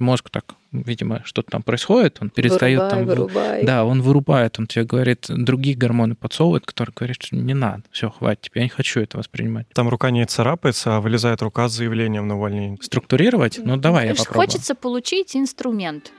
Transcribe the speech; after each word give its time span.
мозг 0.00 0.30
так, 0.30 0.54
видимо, 0.72 1.22
что-то 1.24 1.50
там 1.50 1.62
происходит, 1.62 2.18
он 2.20 2.30
перестает 2.30 2.80
Вырубай, 2.80 2.90
там... 2.90 3.06
вырубай. 3.06 3.64
Да, 3.64 3.84
он 3.84 4.02
вырубает, 4.02 4.58
он 4.58 4.66
тебе 4.66 4.84
говорит, 4.84 5.26
другие 5.28 5.76
гормоны 5.76 6.14
подсовывает, 6.14 6.66
которые 6.66 6.92
говорят, 6.94 7.16
что 7.20 7.36
не 7.36 7.54
надо, 7.54 7.82
все, 7.90 8.10
хватит, 8.10 8.42
тебе, 8.42 8.60
я 8.60 8.62
не 8.64 8.70
хочу 8.70 9.00
это 9.00 9.18
воспринимать. 9.18 9.68
Там 9.74 9.88
рука 9.88 10.10
не 10.10 10.24
царапается, 10.26 10.96
а 10.96 11.00
вылезает 11.00 11.42
рука 11.42 11.68
с 11.68 11.72
заявлением 11.72 12.28
на 12.28 12.36
увольнение. 12.36 12.78
Структурировать? 12.80 13.58
Ну, 13.62 13.76
давай 13.76 14.08
я 14.08 14.14
попробую. 14.14 14.46
Хочется 14.46 14.74
получить 14.74 15.36
инструмент. 15.36 16.12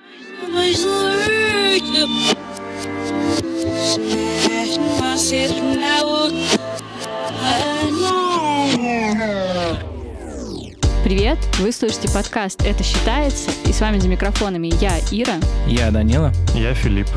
Привет! 11.07 11.37
Вы 11.59 11.71
слушаете 11.71 12.09
подкаст 12.09 12.63
«Это 12.65 12.83
считается» 12.83 13.49
и 13.63 13.71
с 13.71 13.79
вами 13.79 13.97
за 13.97 14.09
микрофонами 14.09 14.67
я, 14.81 14.99
Ира. 15.09 15.35
Я 15.65 15.89
Данила. 15.89 16.33
Я 16.53 16.73
Филипп. 16.73 17.07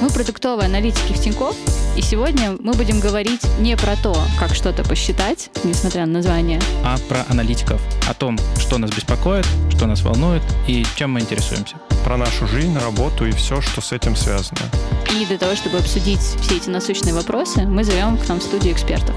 Мы 0.00 0.08
продуктовые 0.08 0.64
аналитики 0.64 1.12
в 1.12 1.20
Тинькофф, 1.20 1.54
и 1.94 2.00
сегодня 2.00 2.56
мы 2.58 2.72
будем 2.72 3.00
говорить 3.00 3.42
не 3.58 3.76
про 3.76 3.96
то, 3.96 4.16
как 4.40 4.54
что-то 4.54 4.82
посчитать, 4.82 5.50
несмотря 5.62 6.06
на 6.06 6.14
название, 6.14 6.58
а 6.86 6.96
про 7.06 7.26
аналитиков, 7.28 7.82
о 8.08 8.14
том, 8.14 8.38
что 8.58 8.78
нас 8.78 8.90
беспокоит, 8.92 9.46
что 9.68 9.84
нас 9.84 10.00
волнует 10.00 10.42
и 10.66 10.82
чем 10.96 11.12
мы 11.12 11.20
интересуемся. 11.20 11.76
Про 12.02 12.16
нашу 12.16 12.46
жизнь, 12.46 12.74
работу 12.78 13.26
и 13.26 13.32
все, 13.32 13.60
что 13.60 13.82
с 13.82 13.92
этим 13.92 14.16
связано. 14.16 14.62
И 15.20 15.26
для 15.26 15.36
того, 15.36 15.54
чтобы 15.54 15.76
обсудить 15.76 16.20
все 16.40 16.56
эти 16.56 16.70
насущные 16.70 17.12
вопросы, 17.12 17.66
мы 17.66 17.84
зовем 17.84 18.16
к 18.16 18.26
нам 18.26 18.40
в 18.40 18.42
студию 18.42 18.72
экспертов. 18.72 19.14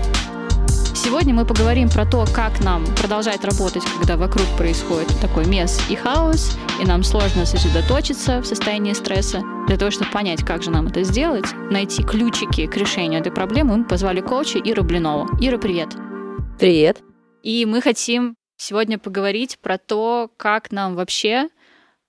Сегодня 0.98 1.32
мы 1.32 1.46
поговорим 1.46 1.90
про 1.90 2.08
то, 2.08 2.26
как 2.34 2.60
нам 2.60 2.84
продолжать 2.96 3.44
работать, 3.46 3.84
когда 4.00 4.18
вокруг 4.18 4.48
происходит 4.58 5.08
такой 5.22 5.46
мес 5.46 5.80
и 5.92 5.96
хаос, 5.96 6.58
и 6.82 6.86
нам 6.86 7.04
сложно 7.04 7.46
сосредоточиться 7.46 8.42
в 8.42 8.48
состоянии 8.48 8.94
стресса. 8.94 9.44
Для 9.68 9.78
того, 9.78 9.92
чтобы 9.92 10.10
понять, 10.10 10.44
как 10.44 10.64
же 10.64 10.72
нам 10.72 10.88
это 10.88 11.04
сделать, 11.04 11.46
найти 11.70 12.02
ключики 12.02 12.66
к 12.66 12.76
решению 12.76 13.20
этой 13.20 13.32
проблемы, 13.32 13.78
мы 13.78 13.86
позвали 13.86 14.22
коуча 14.22 14.58
Иру 14.58 14.84
Блинову. 14.84 15.30
Ира, 15.40 15.60
привет! 15.60 15.90
Привет. 16.58 17.04
И 17.44 17.66
мы 17.68 17.80
хотим 17.82 18.36
сегодня 18.58 18.98
поговорить 18.98 19.60
про 19.60 19.78
то, 19.78 20.32
как 20.36 20.72
нам 20.72 20.96
вообще 20.96 21.50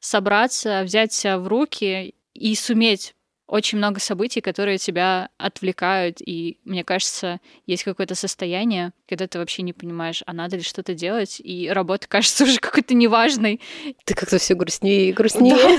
собраться, 0.00 0.82
взять 0.82 1.12
себя 1.12 1.38
в 1.38 1.46
руки 1.46 2.14
и 2.32 2.54
суметь 2.54 3.14
очень 3.48 3.78
много 3.78 3.98
событий, 3.98 4.42
которые 4.42 4.76
тебя 4.76 5.30
отвлекают, 5.38 6.18
и 6.20 6.58
мне 6.64 6.84
кажется, 6.84 7.40
есть 7.66 7.82
какое-то 7.82 8.14
состояние, 8.14 8.92
когда 9.08 9.26
ты 9.26 9.38
вообще 9.38 9.62
не 9.62 9.72
понимаешь, 9.72 10.22
а 10.26 10.34
надо 10.34 10.56
ли 10.56 10.62
что-то 10.62 10.94
делать, 10.94 11.40
и 11.42 11.68
работа 11.70 12.06
кажется 12.08 12.44
уже 12.44 12.58
какой-то 12.58 12.94
неважной. 12.94 13.60
Ты 14.04 14.14
как-то 14.14 14.38
все 14.38 14.54
грустнее 14.54 15.08
и 15.08 15.12
грустнее. 15.12 15.56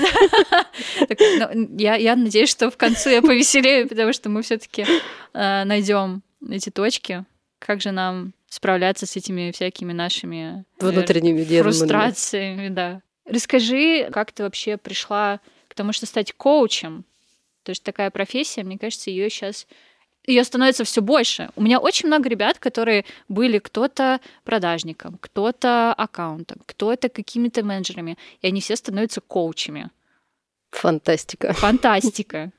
Ну, 1.20 1.76
Я, 1.78 2.16
надеюсь, 2.16 2.50
что 2.50 2.70
в 2.70 2.76
конце 2.76 3.14
я 3.14 3.22
повеселею, 3.22 3.88
потому 3.88 4.12
что 4.12 4.28
мы 4.28 4.42
все-таки 4.42 4.84
найдем 5.32 6.22
эти 6.48 6.70
точки. 6.70 7.24
Как 7.58 7.80
же 7.80 7.90
нам 7.92 8.32
справляться 8.48 9.06
с 9.06 9.16
этими 9.16 9.50
всякими 9.52 9.92
нашими 9.92 10.64
э, 10.80 10.86
Внутренними 10.86 11.44
фрустрациями, 11.62 12.68
да. 12.68 13.02
Расскажи, 13.24 14.08
как 14.12 14.32
ты 14.32 14.42
вообще 14.42 14.76
пришла 14.76 15.40
к 15.68 15.74
тому, 15.74 15.92
что 15.92 16.06
стать 16.06 16.32
коучем? 16.32 17.04
То 17.62 17.70
есть 17.70 17.82
такая 17.82 18.10
профессия, 18.10 18.62
мне 18.62 18.78
кажется, 18.78 19.10
ее 19.10 19.28
сейчас 19.30 19.66
ее 20.26 20.44
становится 20.44 20.84
все 20.84 21.00
больше. 21.00 21.50
У 21.56 21.62
меня 21.62 21.78
очень 21.78 22.06
много 22.06 22.28
ребят, 22.28 22.58
которые 22.58 23.04
были 23.28 23.58
кто-то 23.58 24.20
продажником, 24.44 25.18
кто-то 25.20 25.94
аккаунтом, 25.94 26.60
кто-то 26.66 27.08
какими-то 27.08 27.64
менеджерами, 27.64 28.18
и 28.42 28.46
они 28.46 28.60
все 28.60 28.76
становятся 28.76 29.20
коучами. 29.20 29.90
Фантастика. 30.70 31.52
Фантастика. 31.54 32.52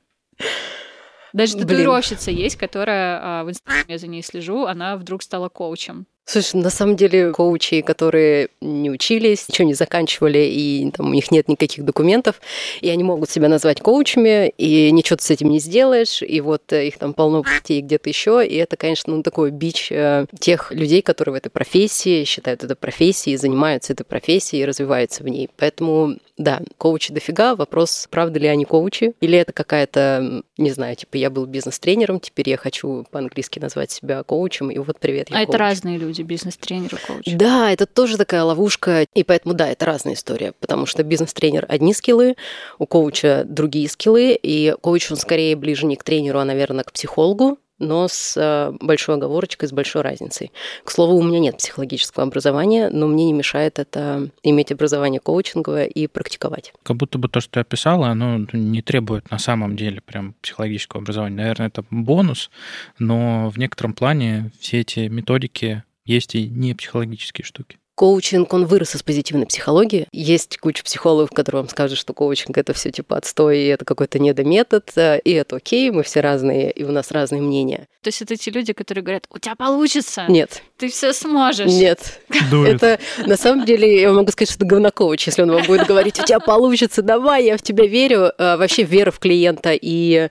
Даже 1.32 1.56
татуировщица 1.56 2.30
есть, 2.30 2.56
которая 2.56 3.20
а, 3.22 3.44
в 3.44 3.50
инстаграме 3.50 3.84
я 3.88 3.98
за 3.98 4.06
ней 4.06 4.22
слежу, 4.22 4.66
она 4.66 4.96
вдруг 4.96 5.22
стала 5.22 5.48
коучем. 5.48 6.06
Слушай, 6.24 6.62
на 6.62 6.70
самом 6.70 6.96
деле 6.96 7.32
коучи, 7.32 7.80
которые 7.80 8.48
не 8.60 8.90
учились, 8.90 9.48
ничего 9.48 9.66
не 9.66 9.74
заканчивали, 9.74 10.38
и 10.38 10.90
там 10.92 11.10
у 11.10 11.12
них 11.12 11.32
нет 11.32 11.48
никаких 11.48 11.84
документов, 11.84 12.40
и 12.80 12.88
они 12.88 13.02
могут 13.02 13.28
себя 13.28 13.48
назвать 13.48 13.80
коучами, 13.80 14.50
и 14.56 14.92
ничего 14.92 15.16
ты 15.16 15.24
с 15.24 15.30
этим 15.30 15.50
не 15.50 15.58
сделаешь, 15.58 16.22
и 16.22 16.40
вот 16.40 16.72
э, 16.72 16.86
их 16.86 16.98
там 16.98 17.12
полно 17.12 17.42
путей 17.42 17.80
где-то 17.80 18.08
еще, 18.08 18.46
и 18.46 18.54
это, 18.54 18.76
конечно, 18.76 19.14
ну, 19.14 19.22
такой 19.24 19.50
бич 19.50 19.90
э, 19.90 20.26
тех 20.38 20.70
людей, 20.70 21.02
которые 21.02 21.32
в 21.32 21.36
этой 21.36 21.50
профессии, 21.50 22.24
считают 22.24 22.62
это 22.62 22.76
профессией, 22.76 23.36
занимаются 23.36 23.92
этой 23.92 24.04
профессией 24.04 24.62
и 24.62 24.66
развиваются 24.66 25.24
в 25.24 25.28
ней. 25.28 25.50
Поэтому, 25.56 26.18
да, 26.38 26.60
коучи 26.78 27.12
дофига, 27.12 27.56
вопрос, 27.56 28.06
правда 28.10 28.38
ли 28.38 28.46
они 28.46 28.64
коучи, 28.64 29.14
или 29.20 29.36
это 29.36 29.52
какая-то, 29.52 30.42
не 30.56 30.70
знаю, 30.70 30.94
типа 30.94 31.16
я 31.16 31.30
был 31.30 31.46
бизнес-тренером, 31.46 32.20
теперь 32.20 32.48
я 32.48 32.56
хочу 32.56 33.04
по-английски 33.10 33.58
назвать 33.58 33.90
себя 33.90 34.22
коучем, 34.22 34.70
и 34.70 34.78
вот 34.78 35.00
привет, 35.00 35.30
я 35.30 35.38
а 35.38 35.42
это 35.42 35.52
коуч. 35.52 35.60
разные 35.60 35.98
люди, 35.98 36.11
бизнес-тренеры, 36.20 36.98
коучи. 37.06 37.34
Да, 37.34 37.70
это 37.70 37.86
тоже 37.86 38.18
такая 38.18 38.44
ловушка, 38.44 39.06
и 39.14 39.24
поэтому, 39.24 39.54
да, 39.54 39.68
это 39.68 39.86
разная 39.86 40.14
история, 40.14 40.52
потому 40.60 40.84
что 40.84 41.02
бизнес-тренер 41.02 41.64
одни 41.68 41.94
скиллы, 41.94 42.36
у 42.78 42.86
коуча 42.86 43.44
другие 43.46 43.88
скиллы, 43.88 44.38
и 44.40 44.74
коуч, 44.80 45.10
он 45.10 45.16
скорее 45.16 45.56
ближе 45.56 45.86
не 45.86 45.96
к 45.96 46.04
тренеру, 46.04 46.38
а, 46.40 46.44
наверное, 46.44 46.84
к 46.84 46.92
психологу, 46.92 47.58
но 47.82 48.06
с 48.08 48.36
э, 48.36 48.72
большой 48.80 49.16
оговорочкой, 49.16 49.68
с 49.68 49.72
большой 49.72 50.02
разницей. 50.02 50.52
К 50.84 50.90
слову, 50.90 51.16
у 51.16 51.22
меня 51.22 51.40
нет 51.40 51.58
психологического 51.58 52.22
образования, 52.22 52.88
но 52.90 53.08
мне 53.08 53.26
не 53.26 53.32
мешает 53.32 53.78
это 53.78 54.28
иметь 54.42 54.70
образование 54.70 55.20
коучинговое 55.20 55.86
и 55.86 56.06
практиковать. 56.06 56.72
Как 56.84 56.96
будто 56.96 57.18
бы 57.18 57.28
то, 57.28 57.40
что 57.40 57.52
ты 57.52 57.60
описала, 57.60 58.08
оно 58.08 58.46
не 58.52 58.82
требует 58.82 59.30
на 59.30 59.38
самом 59.38 59.76
деле 59.76 60.00
прям 60.00 60.34
психологического 60.40 61.02
образования. 61.02 61.36
Наверное, 61.36 61.66
это 61.66 61.84
бонус, 61.90 62.50
но 62.98 63.50
в 63.50 63.58
некотором 63.58 63.94
плане 63.94 64.52
все 64.60 64.80
эти 64.80 65.08
методики 65.08 65.82
есть 66.04 66.34
и 66.34 66.48
не 66.48 66.74
психологические 66.74 67.44
штуки. 67.44 67.78
Коучинг, 68.02 68.52
он 68.52 68.66
вырос 68.66 68.96
из 68.96 69.02
позитивной 69.04 69.46
психологии. 69.46 70.08
Есть 70.10 70.58
куча 70.58 70.82
психологов, 70.82 71.30
которые 71.30 71.62
вам 71.62 71.68
скажут, 71.68 71.96
что 71.96 72.12
коучинг 72.12 72.58
это 72.58 72.72
все 72.72 72.90
типа 72.90 73.16
отстой, 73.16 73.60
и 73.60 73.66
это 73.66 73.84
какой-то 73.84 74.18
недометод, 74.18 74.90
э, 74.96 75.20
и 75.20 75.30
это 75.30 75.54
окей, 75.54 75.88
мы 75.92 76.02
все 76.02 76.20
разные, 76.20 76.72
и 76.72 76.82
у 76.82 76.90
нас 76.90 77.12
разные 77.12 77.40
мнения. 77.40 77.86
То 78.02 78.08
есть 78.08 78.20
это 78.20 78.34
те 78.34 78.50
люди, 78.50 78.72
которые 78.72 79.04
говорят, 79.04 79.26
у 79.30 79.38
тебя 79.38 79.54
получится, 79.54 80.24
Нет, 80.28 80.64
ты 80.76 80.88
все 80.88 81.12
сможешь. 81.12 81.70
нет. 81.70 82.20
Дует. 82.50 82.82
Это 82.82 82.98
на 83.24 83.36
самом 83.36 83.64
деле, 83.64 84.00
я 84.00 84.12
могу 84.12 84.32
сказать, 84.32 84.50
что 84.50 84.64
это 84.64 84.66
говнокоуч, 84.66 85.24
если 85.28 85.42
он 85.42 85.52
вам 85.52 85.62
будет 85.64 85.86
говорить, 85.86 86.18
у 86.18 86.24
тебя 86.24 86.40
получится, 86.40 87.02
давай, 87.02 87.44
я 87.44 87.56
в 87.56 87.62
тебя 87.62 87.86
верю. 87.86 88.32
А, 88.36 88.56
Вообще 88.56 88.82
вера 88.82 89.12
в 89.12 89.20
клиента 89.20 89.70
и 89.80 90.28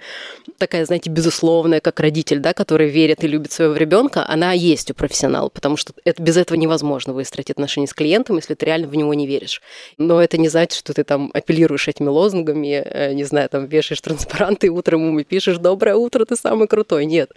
такая, 0.57 0.85
знаете, 0.85 1.09
безусловная, 1.09 1.79
как 1.79 2.01
родитель, 2.01 2.39
да, 2.39 2.53
который 2.53 2.89
верит 2.89 3.23
и 3.23 3.27
любит 3.27 3.53
своего 3.53 3.75
ребенка, 3.75 4.25
она 4.27 4.51
есть 4.51 4.91
у 4.91 4.93
профессионала, 4.93 5.47
потому 5.47 5.77
что 5.77 5.93
это, 6.03 6.21
без 6.21 6.35
этого 6.35 6.57
невозможно 6.57 7.13
выстроить 7.13 7.49
отношения 7.61 7.87
с 7.87 7.93
клиентом, 7.93 8.37
если 8.37 8.55
ты 8.55 8.65
реально 8.65 8.87
в 8.87 8.95
него 8.95 9.13
не 9.13 9.27
веришь. 9.27 9.61
Но 9.97 10.21
это 10.21 10.37
не 10.37 10.49
значит, 10.49 10.79
что 10.79 10.93
ты 10.93 11.03
там 11.03 11.31
апеллируешь 11.33 11.87
этими 11.87 12.07
лозунгами, 12.07 12.81
э, 12.83 13.13
не 13.13 13.23
знаю, 13.23 13.49
там 13.49 13.65
вешаешь 13.65 14.01
транспаранты 14.01 14.69
утром 14.69 15.05
ему 15.07 15.19
и 15.19 15.23
пишешь 15.23 15.57
«Доброе 15.57 15.95
утро, 15.95 16.25
ты 16.25 16.35
самый 16.35 16.67
крутой». 16.67 17.05
Нет. 17.05 17.31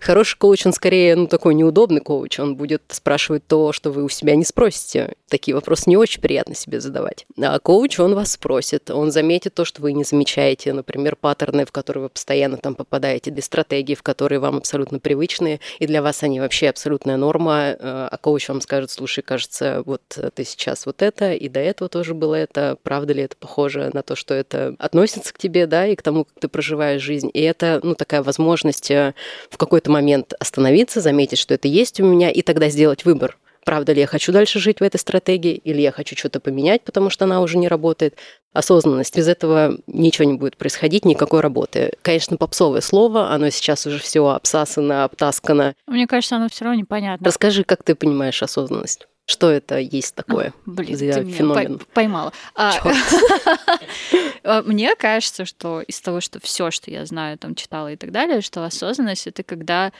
Хороший 0.00 0.36
коуч, 0.36 0.66
он 0.66 0.72
скорее, 0.72 1.16
ну, 1.16 1.26
такой 1.26 1.54
неудобный 1.54 2.00
коуч, 2.00 2.40
он 2.40 2.56
будет 2.56 2.82
спрашивать 2.88 3.46
то, 3.46 3.72
что 3.72 3.90
вы 3.90 4.04
у 4.04 4.08
себя 4.08 4.34
не 4.36 4.44
спросите. 4.44 5.14
Такие 5.28 5.54
вопросы 5.54 5.84
не 5.86 5.96
очень 5.96 6.20
приятно 6.20 6.54
себе 6.54 6.80
задавать. 6.80 7.26
А 7.40 7.58
коуч, 7.58 8.00
он 8.00 8.14
вас 8.14 8.32
спросит, 8.32 8.90
он 8.90 9.10
заметит 9.10 9.54
то, 9.54 9.64
что 9.64 9.82
вы 9.82 9.92
не 9.92 10.04
замечаете, 10.04 10.72
например, 10.72 11.16
паттерны, 11.16 11.64
в 11.64 11.72
которые 11.72 12.04
вы 12.04 12.08
постоянно 12.08 12.56
там 12.56 12.74
попадаете, 12.74 13.30
или 13.30 13.40
стратегии, 13.40 13.94
в 13.94 14.02
которые 14.02 14.38
вам 14.38 14.56
абсолютно 14.56 14.98
привычные, 14.98 15.60
и 15.78 15.86
для 15.86 16.02
вас 16.02 16.22
они 16.22 16.40
вообще 16.40 16.68
абсолютная 16.68 17.16
норма, 17.16 17.76
э, 17.78 18.08
а 18.10 18.16
коуч 18.20 18.48
вам 18.48 18.60
скажет, 18.60 18.90
слушай, 18.90 19.22
кажется, 19.22 19.57
вот 19.60 20.02
ты 20.34 20.44
сейчас 20.44 20.86
вот 20.86 21.02
это, 21.02 21.32
и 21.32 21.48
до 21.48 21.60
этого 21.60 21.88
тоже 21.88 22.14
было 22.14 22.34
это, 22.34 22.76
правда 22.82 23.12
ли 23.12 23.22
это 23.22 23.36
похоже 23.36 23.90
на 23.92 24.02
то, 24.02 24.16
что 24.16 24.34
это 24.34 24.74
относится 24.78 25.32
к 25.32 25.38
тебе, 25.38 25.66
да, 25.66 25.86
и 25.86 25.96
к 25.96 26.02
тому, 26.02 26.24
как 26.24 26.34
ты 26.40 26.48
проживаешь 26.48 27.02
жизнь. 27.02 27.30
И 27.32 27.40
это, 27.40 27.80
ну, 27.82 27.94
такая 27.94 28.22
возможность 28.22 28.90
э, 28.90 29.14
в 29.50 29.56
какой-то 29.56 29.90
момент 29.90 30.34
остановиться, 30.38 31.00
заметить, 31.00 31.38
что 31.38 31.54
это 31.54 31.68
есть 31.68 32.00
у 32.00 32.04
меня, 32.04 32.30
и 32.30 32.42
тогда 32.42 32.68
сделать 32.68 33.04
выбор. 33.04 33.38
Правда 33.68 33.92
ли 33.92 34.00
я 34.00 34.06
хочу 34.06 34.32
дальше 34.32 34.60
жить 34.60 34.80
в 34.80 34.82
этой 34.82 34.96
стратегии, 34.96 35.52
или 35.52 35.82
я 35.82 35.92
хочу 35.92 36.16
что-то 36.16 36.40
поменять, 36.40 36.82
потому 36.84 37.10
что 37.10 37.26
она 37.26 37.42
уже 37.42 37.58
не 37.58 37.68
работает. 37.68 38.16
Осознанность. 38.54 39.14
Без 39.14 39.28
этого 39.28 39.76
ничего 39.86 40.24
не 40.24 40.38
будет 40.38 40.56
происходить, 40.56 41.04
никакой 41.04 41.42
работы. 41.42 41.92
Конечно, 42.00 42.38
попсовое 42.38 42.80
слово, 42.80 43.30
оно 43.30 43.50
сейчас 43.50 43.86
уже 43.86 43.98
все 43.98 44.26
обсасано, 44.26 45.04
обтаскано. 45.04 45.74
Мне 45.86 46.06
кажется, 46.06 46.36
оно 46.36 46.48
все 46.48 46.64
равно 46.64 46.80
непонятно. 46.80 47.26
Расскажи, 47.26 47.62
как 47.62 47.82
ты 47.82 47.94
понимаешь 47.94 48.42
осознанность? 48.42 49.06
Что 49.30 49.50
это 49.50 49.78
есть 49.78 50.14
такое? 50.14 50.54
Блин, 50.64 50.96
за 50.96 51.12
ты 51.12 51.20
меня 51.20 51.36
феномен? 51.36 51.76
пой- 51.76 51.86
поймала. 51.92 52.32
А, 52.54 52.72
а, 54.42 54.62
Мне 54.62 54.96
кажется, 54.96 55.44
что 55.44 55.82
из 55.82 56.00
того, 56.00 56.22
что 56.22 56.40
все, 56.40 56.70
что 56.70 56.90
я 56.90 57.04
знаю, 57.04 57.36
там 57.36 57.54
читала 57.54 57.92
и 57.92 57.96
так 57.96 58.10
далее, 58.10 58.40
что 58.40 58.64
осознанность 58.64 59.26
это 59.26 59.42
когда 59.42 59.92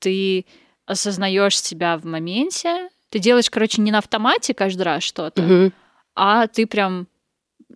ты 0.00 0.44
осознаешь 0.84 1.58
себя 1.58 1.96
в 1.96 2.04
моменте, 2.04 2.90
ты 3.08 3.20
делаешь, 3.20 3.48
короче, 3.48 3.80
не 3.80 3.90
на 3.90 3.98
автомате 3.98 4.52
каждый 4.52 4.82
раз 4.82 5.02
что-то, 5.02 5.72
а 6.14 6.46
ты 6.46 6.66
прям 6.66 7.08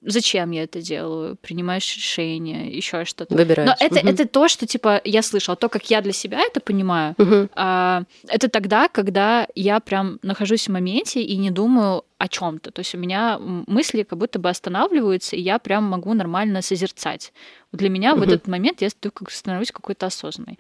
зачем 0.03 0.51
я 0.53 0.63
это 0.65 0.81
делаю, 0.81 1.37
принимаешь 1.37 1.97
решение, 1.97 2.71
еще 2.77 3.05
что-то. 3.05 3.35
Выбираешь. 3.35 3.69
Но 3.69 3.87
это, 3.87 4.01
Мгм. 4.01 4.09
это 4.09 4.27
то, 4.29 4.49
что, 4.49 4.67
типа, 4.67 5.01
я 5.05 5.23
слышала, 5.23 5.57
то, 5.57 5.69
как 5.69 5.91
я 5.91 6.01
для 6.01 6.13
себя 6.13 6.41
это 6.41 6.61
понимаю, 6.61 7.15
Мгм. 7.19 7.51
а, 7.55 8.03
это 8.29 8.49
тогда, 8.49 8.89
когда 8.89 9.47
я 9.55 9.81
прям 9.81 10.19
нахожусь 10.23 10.69
в 10.69 10.73
моменте 10.73 11.23
и 11.23 11.37
не 11.37 11.51
думаю 11.51 12.05
о 12.19 12.29
чем-то. 12.29 12.71
То 12.71 12.81
есть 12.81 12.95
у 12.95 12.99
меня 12.99 13.39
мысли 13.39 14.03
как 14.03 14.19
будто 14.19 14.39
бы 14.39 14.49
останавливаются, 14.49 15.37
и 15.37 15.41
я 15.41 15.59
прям 15.59 15.85
могу 15.85 16.15
нормально 16.15 16.63
созерцать. 16.63 17.33
Для 17.73 17.89
меня 17.89 18.15
в 18.15 18.19
Мгм. 18.19 18.29
этот 18.29 18.49
момент 18.49 18.83
я 18.83 18.89
становлюсь 18.91 19.71
какой-то 19.73 20.07
осознанной. 20.07 20.59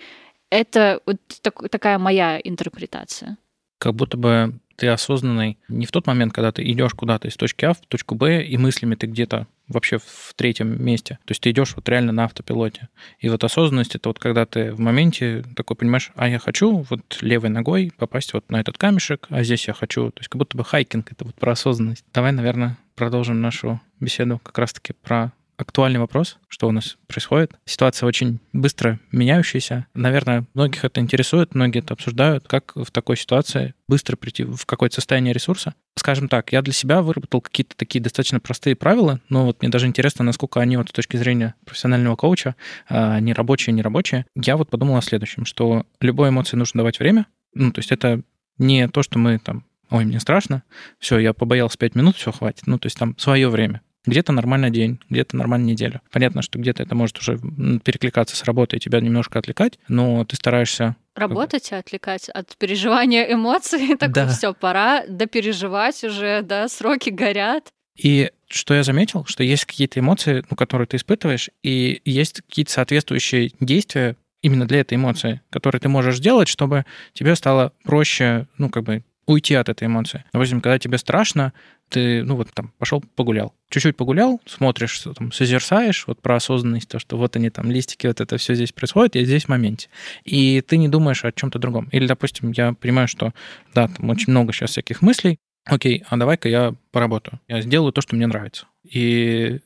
Это 0.50 1.00
вот 1.06 1.16
так- 1.42 1.68
такая 1.68 1.98
моя 1.98 2.38
интерпретация. 2.42 3.36
Как 3.78 3.94
будто 3.94 4.16
бы 4.16 4.54
ты 4.78 4.86
осознанный 4.86 5.58
не 5.68 5.86
в 5.86 5.90
тот 5.90 6.06
момент, 6.06 6.32
когда 6.32 6.52
ты 6.52 6.62
идешь 6.62 6.94
куда-то 6.94 7.26
из 7.26 7.36
точки 7.36 7.64
А 7.64 7.74
в 7.74 7.80
точку 7.88 8.14
Б, 8.14 8.44
и 8.44 8.56
мыслями 8.56 8.94
ты 8.94 9.08
где-то 9.08 9.48
вообще 9.66 9.98
в 9.98 10.32
третьем 10.36 10.82
месте. 10.82 11.18
То 11.24 11.32
есть 11.32 11.42
ты 11.42 11.50
идешь 11.50 11.74
вот 11.74 11.88
реально 11.88 12.12
на 12.12 12.24
автопилоте. 12.24 12.88
И 13.18 13.28
вот 13.28 13.42
осознанность 13.42 13.96
это 13.96 14.08
вот 14.08 14.20
когда 14.20 14.46
ты 14.46 14.72
в 14.72 14.78
моменте 14.78 15.44
такой 15.56 15.76
понимаешь, 15.76 16.12
а 16.14 16.28
я 16.28 16.38
хочу 16.38 16.86
вот 16.88 17.18
левой 17.20 17.50
ногой 17.50 17.92
попасть 17.98 18.32
вот 18.32 18.50
на 18.50 18.60
этот 18.60 18.78
камешек, 18.78 19.26
а 19.30 19.42
здесь 19.42 19.66
я 19.66 19.74
хочу. 19.74 20.10
То 20.12 20.20
есть 20.20 20.28
как 20.28 20.38
будто 20.38 20.56
бы 20.56 20.64
хайкинг 20.64 21.10
это 21.10 21.24
вот 21.24 21.34
про 21.34 21.52
осознанность. 21.52 22.04
Давай, 22.14 22.30
наверное, 22.30 22.78
продолжим 22.94 23.40
нашу 23.40 23.80
беседу 23.98 24.38
как 24.38 24.56
раз-таки 24.58 24.92
про 24.92 25.32
актуальный 25.58 25.98
вопрос, 25.98 26.38
что 26.48 26.68
у 26.68 26.72
нас 26.72 26.96
происходит. 27.08 27.52
Ситуация 27.66 28.06
очень 28.06 28.38
быстро 28.52 29.00
меняющаяся. 29.12 29.86
Наверное, 29.92 30.46
многих 30.54 30.84
это 30.84 31.00
интересует, 31.00 31.54
многие 31.54 31.80
это 31.80 31.94
обсуждают, 31.94 32.46
как 32.46 32.74
в 32.76 32.90
такой 32.90 33.16
ситуации 33.16 33.74
быстро 33.88 34.16
прийти 34.16 34.44
в 34.44 34.64
какое-то 34.64 34.94
состояние 34.94 35.34
ресурса. 35.34 35.74
Скажем 35.96 36.28
так, 36.28 36.52
я 36.52 36.62
для 36.62 36.72
себя 36.72 37.02
выработал 37.02 37.40
какие-то 37.40 37.76
такие 37.76 38.00
достаточно 38.00 38.38
простые 38.38 38.76
правила, 38.76 39.20
но 39.28 39.44
вот 39.44 39.60
мне 39.60 39.70
даже 39.70 39.86
интересно, 39.86 40.24
насколько 40.24 40.60
они 40.60 40.76
вот 40.76 40.90
с 40.90 40.92
точки 40.92 41.16
зрения 41.16 41.54
профессионального 41.64 42.14
коуча, 42.14 42.54
а, 42.88 43.18
не 43.18 43.32
рабочие, 43.32 43.74
не 43.74 43.82
рабочие. 43.82 44.26
Я 44.36 44.56
вот 44.56 44.70
подумал 44.70 44.96
о 44.96 45.02
следующем, 45.02 45.44
что 45.44 45.84
любой 46.00 46.28
эмоции 46.28 46.56
нужно 46.56 46.78
давать 46.78 47.00
время. 47.00 47.26
Ну, 47.52 47.72
то 47.72 47.80
есть 47.80 47.90
это 47.90 48.22
не 48.58 48.86
то, 48.88 49.02
что 49.02 49.18
мы 49.18 49.38
там, 49.38 49.64
ой, 49.90 50.04
мне 50.04 50.20
страшно, 50.20 50.62
все, 51.00 51.18
я 51.18 51.32
побоялся 51.32 51.78
5 51.78 51.96
минут, 51.96 52.16
все, 52.16 52.30
хватит. 52.30 52.66
Ну, 52.66 52.78
то 52.78 52.86
есть 52.86 52.96
там 52.96 53.18
свое 53.18 53.48
время. 53.48 53.80
Где-то 54.08 54.32
нормальный 54.32 54.70
день, 54.70 54.98
где-то 55.10 55.36
нормальная 55.36 55.72
неделя. 55.72 56.00
Понятно, 56.10 56.42
что 56.42 56.58
где-то 56.58 56.82
это 56.82 56.94
может 56.94 57.18
уже 57.18 57.38
перекликаться 57.84 58.36
с 58.36 58.44
работой 58.44 58.76
и 58.76 58.80
тебя 58.80 59.00
немножко 59.00 59.38
отвлекать, 59.38 59.78
но 59.88 60.24
ты 60.24 60.36
стараешься 60.36 60.96
Работать 61.14 61.72
и 61.72 61.74
отвлекать 61.74 62.28
от 62.28 62.56
переживания 62.56 63.24
эмоций. 63.32 63.96
Такой, 63.98 64.12
Да. 64.12 64.28
все, 64.28 64.54
пора 64.54 65.04
допереживать 65.08 66.04
уже, 66.04 66.42
да, 66.42 66.68
сроки 66.68 67.10
горят. 67.10 67.68
И 67.96 68.30
что 68.48 68.74
я 68.74 68.84
заметил, 68.84 69.24
что 69.26 69.42
есть 69.42 69.64
какие-то 69.64 69.98
эмоции, 69.98 70.44
ну, 70.48 70.56
которые 70.56 70.86
ты 70.86 70.96
испытываешь, 70.96 71.50
и 71.64 72.00
есть 72.04 72.42
какие-то 72.42 72.70
соответствующие 72.72 73.50
действия 73.60 74.16
именно 74.42 74.66
для 74.66 74.80
этой 74.80 74.94
эмоции, 74.94 75.40
которые 75.50 75.80
ты 75.80 75.88
можешь 75.88 76.18
сделать, 76.18 76.46
чтобы 76.48 76.86
тебе 77.12 77.34
стало 77.34 77.72
проще, 77.82 78.46
ну, 78.56 78.70
как 78.70 78.84
бы 78.84 79.02
уйти 79.26 79.54
от 79.54 79.68
этой 79.68 79.86
эмоции. 79.88 80.24
Допустим, 80.32 80.60
когда 80.60 80.78
тебе 80.78 80.96
страшно, 80.96 81.52
ты, 81.88 82.22
ну, 82.24 82.36
вот 82.36 82.48
там, 82.54 82.72
пошел 82.78 83.02
погулял. 83.16 83.54
Чуть-чуть 83.70 83.96
погулял, 83.96 84.40
смотришь, 84.46 84.90
что 84.90 85.14
там, 85.14 85.32
созерцаешь, 85.32 86.06
вот 86.06 86.20
про 86.20 86.36
осознанность, 86.36 86.88
то, 86.88 86.98
что 86.98 87.16
вот 87.16 87.36
они 87.36 87.50
там, 87.50 87.70
листики, 87.70 88.06
вот 88.06 88.20
это 88.20 88.36
все 88.36 88.54
здесь 88.54 88.72
происходит, 88.72 89.14
я 89.14 89.24
здесь 89.24 89.44
в 89.44 89.48
моменте. 89.48 89.88
И 90.24 90.60
ты 90.60 90.76
не 90.76 90.88
думаешь 90.88 91.24
о 91.24 91.32
чем-то 91.32 91.58
другом. 91.58 91.88
Или, 91.92 92.06
допустим, 92.06 92.52
я 92.52 92.72
понимаю, 92.72 93.08
что, 93.08 93.32
да, 93.74 93.88
там 93.88 94.08
очень 94.10 94.30
много 94.30 94.52
сейчас 94.52 94.70
всяких 94.70 95.02
мыслей, 95.02 95.38
окей, 95.64 96.04
а 96.08 96.16
давай-ка 96.16 96.48
я 96.48 96.74
поработаю. 96.90 97.40
Я 97.48 97.60
сделаю 97.60 97.92
то, 97.92 98.00
что 98.00 98.16
мне 98.16 98.26
нравится. 98.26 98.66
И 98.84 99.60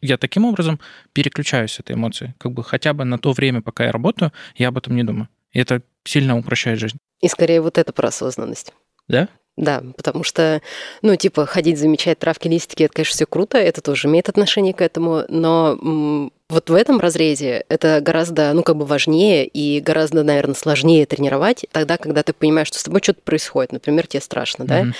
я 0.00 0.16
таким 0.16 0.44
образом 0.44 0.80
переключаюсь 1.12 1.72
с 1.72 1.80
этой 1.80 1.96
эмоции. 1.96 2.34
Как 2.38 2.52
бы 2.52 2.64
хотя 2.64 2.92
бы 2.92 3.04
на 3.04 3.18
то 3.18 3.32
время, 3.32 3.62
пока 3.62 3.84
я 3.84 3.92
работаю, 3.92 4.32
я 4.56 4.68
об 4.68 4.78
этом 4.78 4.96
не 4.96 5.04
думаю. 5.04 5.28
И 5.52 5.58
это 5.58 5.82
сильно 6.04 6.36
упрощает 6.36 6.78
жизнь. 6.78 6.98
И 7.20 7.28
скорее 7.28 7.60
вот 7.60 7.78
это 7.78 7.92
про 7.92 8.08
осознанность. 8.08 8.72
Да? 9.08 9.28
Да, 9.56 9.82
потому 9.98 10.24
что, 10.24 10.62
ну, 11.02 11.14
типа, 11.14 11.44
ходить, 11.44 11.78
замечать 11.78 12.18
травки, 12.18 12.48
листики, 12.48 12.84
это, 12.84 12.94
конечно, 12.94 13.12
все 13.14 13.26
круто, 13.26 13.58
это 13.58 13.82
тоже 13.82 14.08
имеет 14.08 14.30
отношение 14.30 14.72
к 14.72 14.80
этому, 14.80 15.24
но 15.28 16.30
вот 16.48 16.70
в 16.70 16.74
этом 16.74 16.98
разрезе 17.00 17.64
это 17.68 18.00
гораздо, 18.00 18.52
ну, 18.54 18.62
как 18.62 18.76
бы 18.76 18.86
важнее 18.86 19.46
и 19.46 19.80
гораздо, 19.80 20.22
наверное, 20.22 20.54
сложнее 20.54 21.04
тренировать 21.04 21.66
тогда, 21.70 21.98
когда 21.98 22.22
ты 22.22 22.32
понимаешь, 22.32 22.68
что 22.68 22.78
с 22.78 22.82
тобой 22.82 23.00
что-то 23.02 23.20
происходит, 23.22 23.72
например, 23.72 24.06
тебе 24.06 24.22
страшно, 24.22 24.64
да, 24.64 24.84
Мгм. 24.84 24.94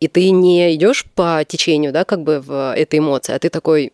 и 0.00 0.08
ты 0.08 0.30
не 0.30 0.74
идешь 0.74 1.04
по 1.14 1.44
течению, 1.46 1.92
да, 1.92 2.04
как 2.04 2.22
бы 2.22 2.40
в 2.40 2.74
этой 2.74 3.00
эмоции, 3.00 3.34
а 3.34 3.38
ты 3.38 3.50
такой, 3.50 3.92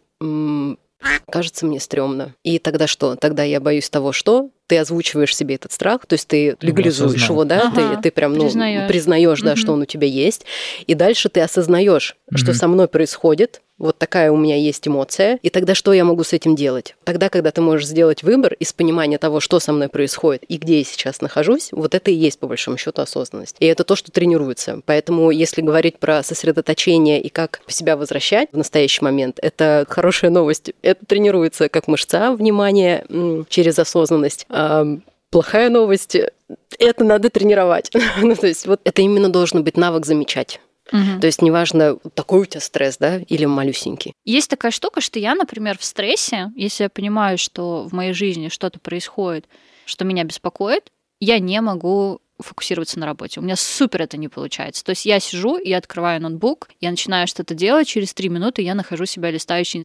кажется, 1.31 1.67
мне 1.67 1.81
стрёмно. 1.81 2.35
И 2.45 2.59
тогда 2.61 2.87
что? 2.87 3.17
Тогда 3.17 3.43
я 3.43 3.61
боюсь 3.61 3.91
того, 3.91 4.13
что 4.13 4.51
ты 4.67 4.79
озвучиваешь 4.79 5.35
себе 5.35 5.55
этот 5.55 5.73
страх, 5.73 6.07
то 6.07 6.15
есть 6.15 6.29
ты 6.29 6.57
легализуешь 6.61 7.29
его, 7.29 7.45
да, 7.45 7.69
Ага, 7.69 7.75
ты, 7.75 7.97
ты 8.03 8.11
прям, 8.11 8.33
ну, 8.35 8.49
признаешь, 8.89 9.41
да, 9.41 9.51
Мгм. 9.51 9.57
что 9.57 9.73
он 9.73 9.83
у 9.83 9.87
тебя 9.87 10.07
есть, 10.07 10.45
и 10.87 10.95
дальше 10.95 11.29
ты 11.29 11.41
осознаешь, 11.41 12.17
что 12.35 12.51
Мгм. 12.51 12.59
со 12.59 12.69
мной 12.69 12.89
происходит, 12.89 13.63
вот 13.79 13.99
такая 13.99 14.33
у 14.33 14.37
меня 14.37 14.57
есть 14.57 14.87
эмоция, 14.89 15.39
и 15.43 15.51
тогда 15.51 15.75
что 15.75 15.93
я 15.93 16.05
могу 16.05 16.25
с 16.25 16.33
этим 16.33 16.57
делать? 16.57 16.97
Тогда, 17.05 17.29
когда 17.29 17.51
ты 17.51 17.61
можешь 17.61 17.87
сделать 17.87 18.23
выбор 18.23 18.55
из 18.55 18.73
понимания 18.73 19.19
того, 19.19 19.41
что 19.41 19.61
со 19.61 19.73
мной 19.73 19.89
происходит 19.89 20.45
и 20.49 20.57
где 20.57 20.79
я 20.79 20.85
сейчас 20.85 21.21
нахожусь, 21.21 21.69
вот 21.73 21.95
это 21.95 22.11
и 22.11 22.15
есть, 22.15 22.39
по 22.39 22.47
большому 22.47 22.79
счету, 22.79 23.03
осознанность. 23.03 23.57
И 23.61 23.67
это 23.67 23.85
то, 23.85 23.97
что 23.97 24.11
тренируется. 24.11 24.81
Поэтому, 24.87 25.31
если 25.31 25.61
говорить 25.61 25.99
про 25.99 26.23
сосредоточение 26.23 27.21
и 27.21 27.29
как 27.29 27.61
себя 27.67 27.97
возвращать 27.97 28.49
в 28.53 28.57
настоящий 28.57 29.05
момент, 29.05 29.39
это 29.43 29.87
хорошая 29.89 30.31
новость. 30.31 30.73
Это 30.83 31.05
тренируется 31.05 31.69
как 31.69 31.89
мышца 31.89 32.33
внимания 32.33 33.05
через 33.49 33.79
осознанность. 33.79 34.47
А 34.49 34.87
плохая 35.31 35.69
новость— 35.69 36.17
это 36.79 37.05
надо 37.05 37.31
тренировать. 37.31 37.91
ну, 38.23 38.35
то 38.35 38.47
есть 38.47 38.67
вот 38.67 38.81
это 38.85 39.03
именно 39.03 39.29
должен 39.29 39.63
быть 39.65 39.77
навык 39.77 40.07
замечать. 40.07 40.61
Мгм. 40.93 41.21
То 41.21 41.27
есть 41.27 41.43
неважно, 41.43 41.97
такой 42.15 42.43
у 42.43 42.45
тебя 42.45 42.61
стресс, 42.61 42.97
да, 42.99 43.19
или 43.19 43.45
малюсенький. 43.45 44.13
Есть 44.25 44.51
такая 44.51 44.71
штука, 44.71 45.01
что 45.01 45.19
я, 45.19 45.35
например, 45.35 45.79
в 45.79 45.85
стрессе, 45.85 46.53
если 46.55 46.85
я 46.85 46.89
понимаю, 46.89 47.39
что 47.39 47.89
в 47.89 47.93
моей 47.93 48.13
жизни 48.13 48.49
что-то 48.49 48.79
происходит, 48.79 49.47
что 49.85 50.05
меня 50.05 50.25
беспокоит, 50.25 50.91
я 51.21 51.39
не 51.39 51.61
могу 51.61 52.21
фокусироваться 52.39 52.99
на 52.99 53.07
работе. 53.07 53.41
У 53.41 53.43
меня 53.43 53.57
супер 53.57 54.03
это 54.03 54.17
не 54.17 54.29
получается. 54.29 54.85
То 54.85 54.91
есть 54.91 55.07
я 55.07 55.21
сижу, 55.21 55.59
я 55.59 55.79
открываю 55.79 56.21
ноутбук, 56.21 56.69
я 56.81 56.91
начинаю 56.91 57.27
что-то 57.27 57.55
делать, 57.55 57.89
через 57.89 58.13
три 58.13 58.29
минуты 58.29 58.63
я 58.63 58.75
нахожу 58.75 59.07
себя 59.07 59.31
листающей 59.31 59.85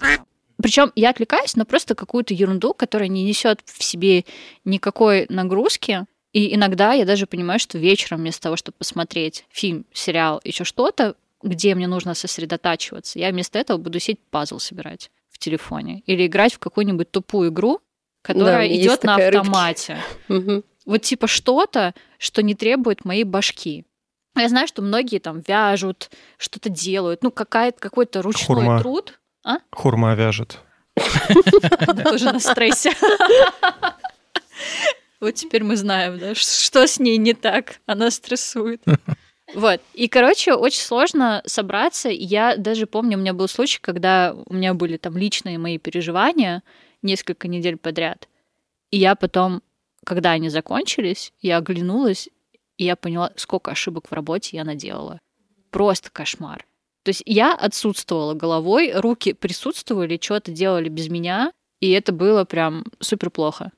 причем 0.61 0.91
я 0.95 1.09
отвлекаюсь 1.09 1.55
на 1.55 1.65
просто 1.65 1.95
какую-то 1.95 2.33
ерунду, 2.33 2.73
которая 2.73 3.09
не 3.09 3.23
несет 3.23 3.61
в 3.65 3.83
себе 3.83 4.25
никакой 4.63 5.25
нагрузки. 5.29 6.05
И 6.33 6.55
иногда 6.55 6.93
я 6.93 7.05
даже 7.05 7.27
понимаю, 7.27 7.59
что 7.59 7.77
вечером 7.77 8.19
вместо 8.19 8.43
того, 8.43 8.55
чтобы 8.55 8.75
посмотреть 8.77 9.45
фильм, 9.49 9.85
сериал, 9.91 10.39
еще 10.43 10.63
что-то, 10.63 11.15
где 11.43 11.75
мне 11.75 11.87
нужно 11.87 12.13
сосредотачиваться, 12.13 13.19
я 13.19 13.31
вместо 13.31 13.59
этого 13.59 13.77
буду 13.77 13.99
сидеть 13.99 14.19
пазл 14.29 14.59
собирать 14.59 15.11
в 15.29 15.39
телефоне 15.39 16.03
или 16.05 16.27
играть 16.27 16.53
в 16.53 16.59
какую-нибудь 16.59 17.11
тупую 17.11 17.49
игру, 17.49 17.81
которая 18.21 18.67
есть 18.67 18.83
идет 18.83 19.03
на 19.03 19.15
автомате. 19.15 19.97
Вот 20.83 21.03
типа 21.03 21.27
что-то, 21.27 21.93
что 22.17 22.41
не 22.41 22.55
требует 22.55 23.05
моей 23.05 23.23
башки. 23.23 23.85
Я 24.35 24.49
знаю, 24.49 24.67
что 24.67 24.81
многие 24.81 25.19
там 25.19 25.43
вяжут, 25.47 26.09
что-то 26.39 26.69
делают, 26.69 27.21
ну 27.21 27.29
какой-то 27.29 28.23
ручной 28.23 28.63
Хурма. 28.63 28.79
труд. 28.79 29.19
Хурма 29.71 30.15
вяжет. 30.15 30.57
Тоже 32.03 32.31
на 32.31 32.39
стрессе. 32.39 32.93
Вот 35.21 35.35
теперь 35.35 35.63
мы 35.63 35.77
знаем, 35.77 36.17
да, 36.17 36.33
что 36.33 36.87
с 36.87 36.99
ней 36.99 37.17
не 37.17 37.33
так. 37.33 37.79
Она 37.85 38.11
стрессует. 38.11 38.83
Вот. 39.53 39.81
И, 39.93 40.07
короче, 40.07 40.53
очень 40.53 40.79
сложно 40.79 41.43
собраться. 41.45 42.07
Я 42.07 42.55
даже 42.55 42.85
помню, 42.85 43.17
у 43.17 43.19
меня 43.19 43.33
был 43.33 43.49
случай, 43.49 43.79
когда 43.81 44.33
у 44.45 44.53
меня 44.53 44.73
были 44.73 44.95
там 44.95 45.17
личные 45.17 45.57
мои 45.57 45.77
переживания 45.77 46.63
несколько 47.01 47.49
недель 47.49 47.75
подряд. 47.75 48.29
И 48.91 48.97
я 48.97 49.13
потом, 49.15 49.61
когда 50.05 50.31
они 50.31 50.47
закончились, 50.47 51.33
я 51.41 51.57
оглянулась, 51.57 52.29
и 52.77 52.85
я 52.85 52.95
поняла, 52.95 53.33
сколько 53.35 53.71
ошибок 53.71 54.07
в 54.07 54.13
работе 54.13 54.55
я 54.55 54.63
наделала. 54.63 55.19
Просто 55.69 56.11
кошмар. 56.11 56.65
То 57.03 57.09
есть 57.09 57.23
я 57.25 57.53
отсутствовала 57.53 58.35
головой, 58.35 58.93
руки 58.93 59.33
присутствовали, 59.33 60.17
что-то 60.21 60.51
делали 60.51 60.87
без 60.87 61.09
меня, 61.09 61.51
и 61.81 61.91
это 61.91 62.13
было 62.13 62.45
прям 62.45 62.85
супер 63.01 63.29
плохо. 63.31 63.73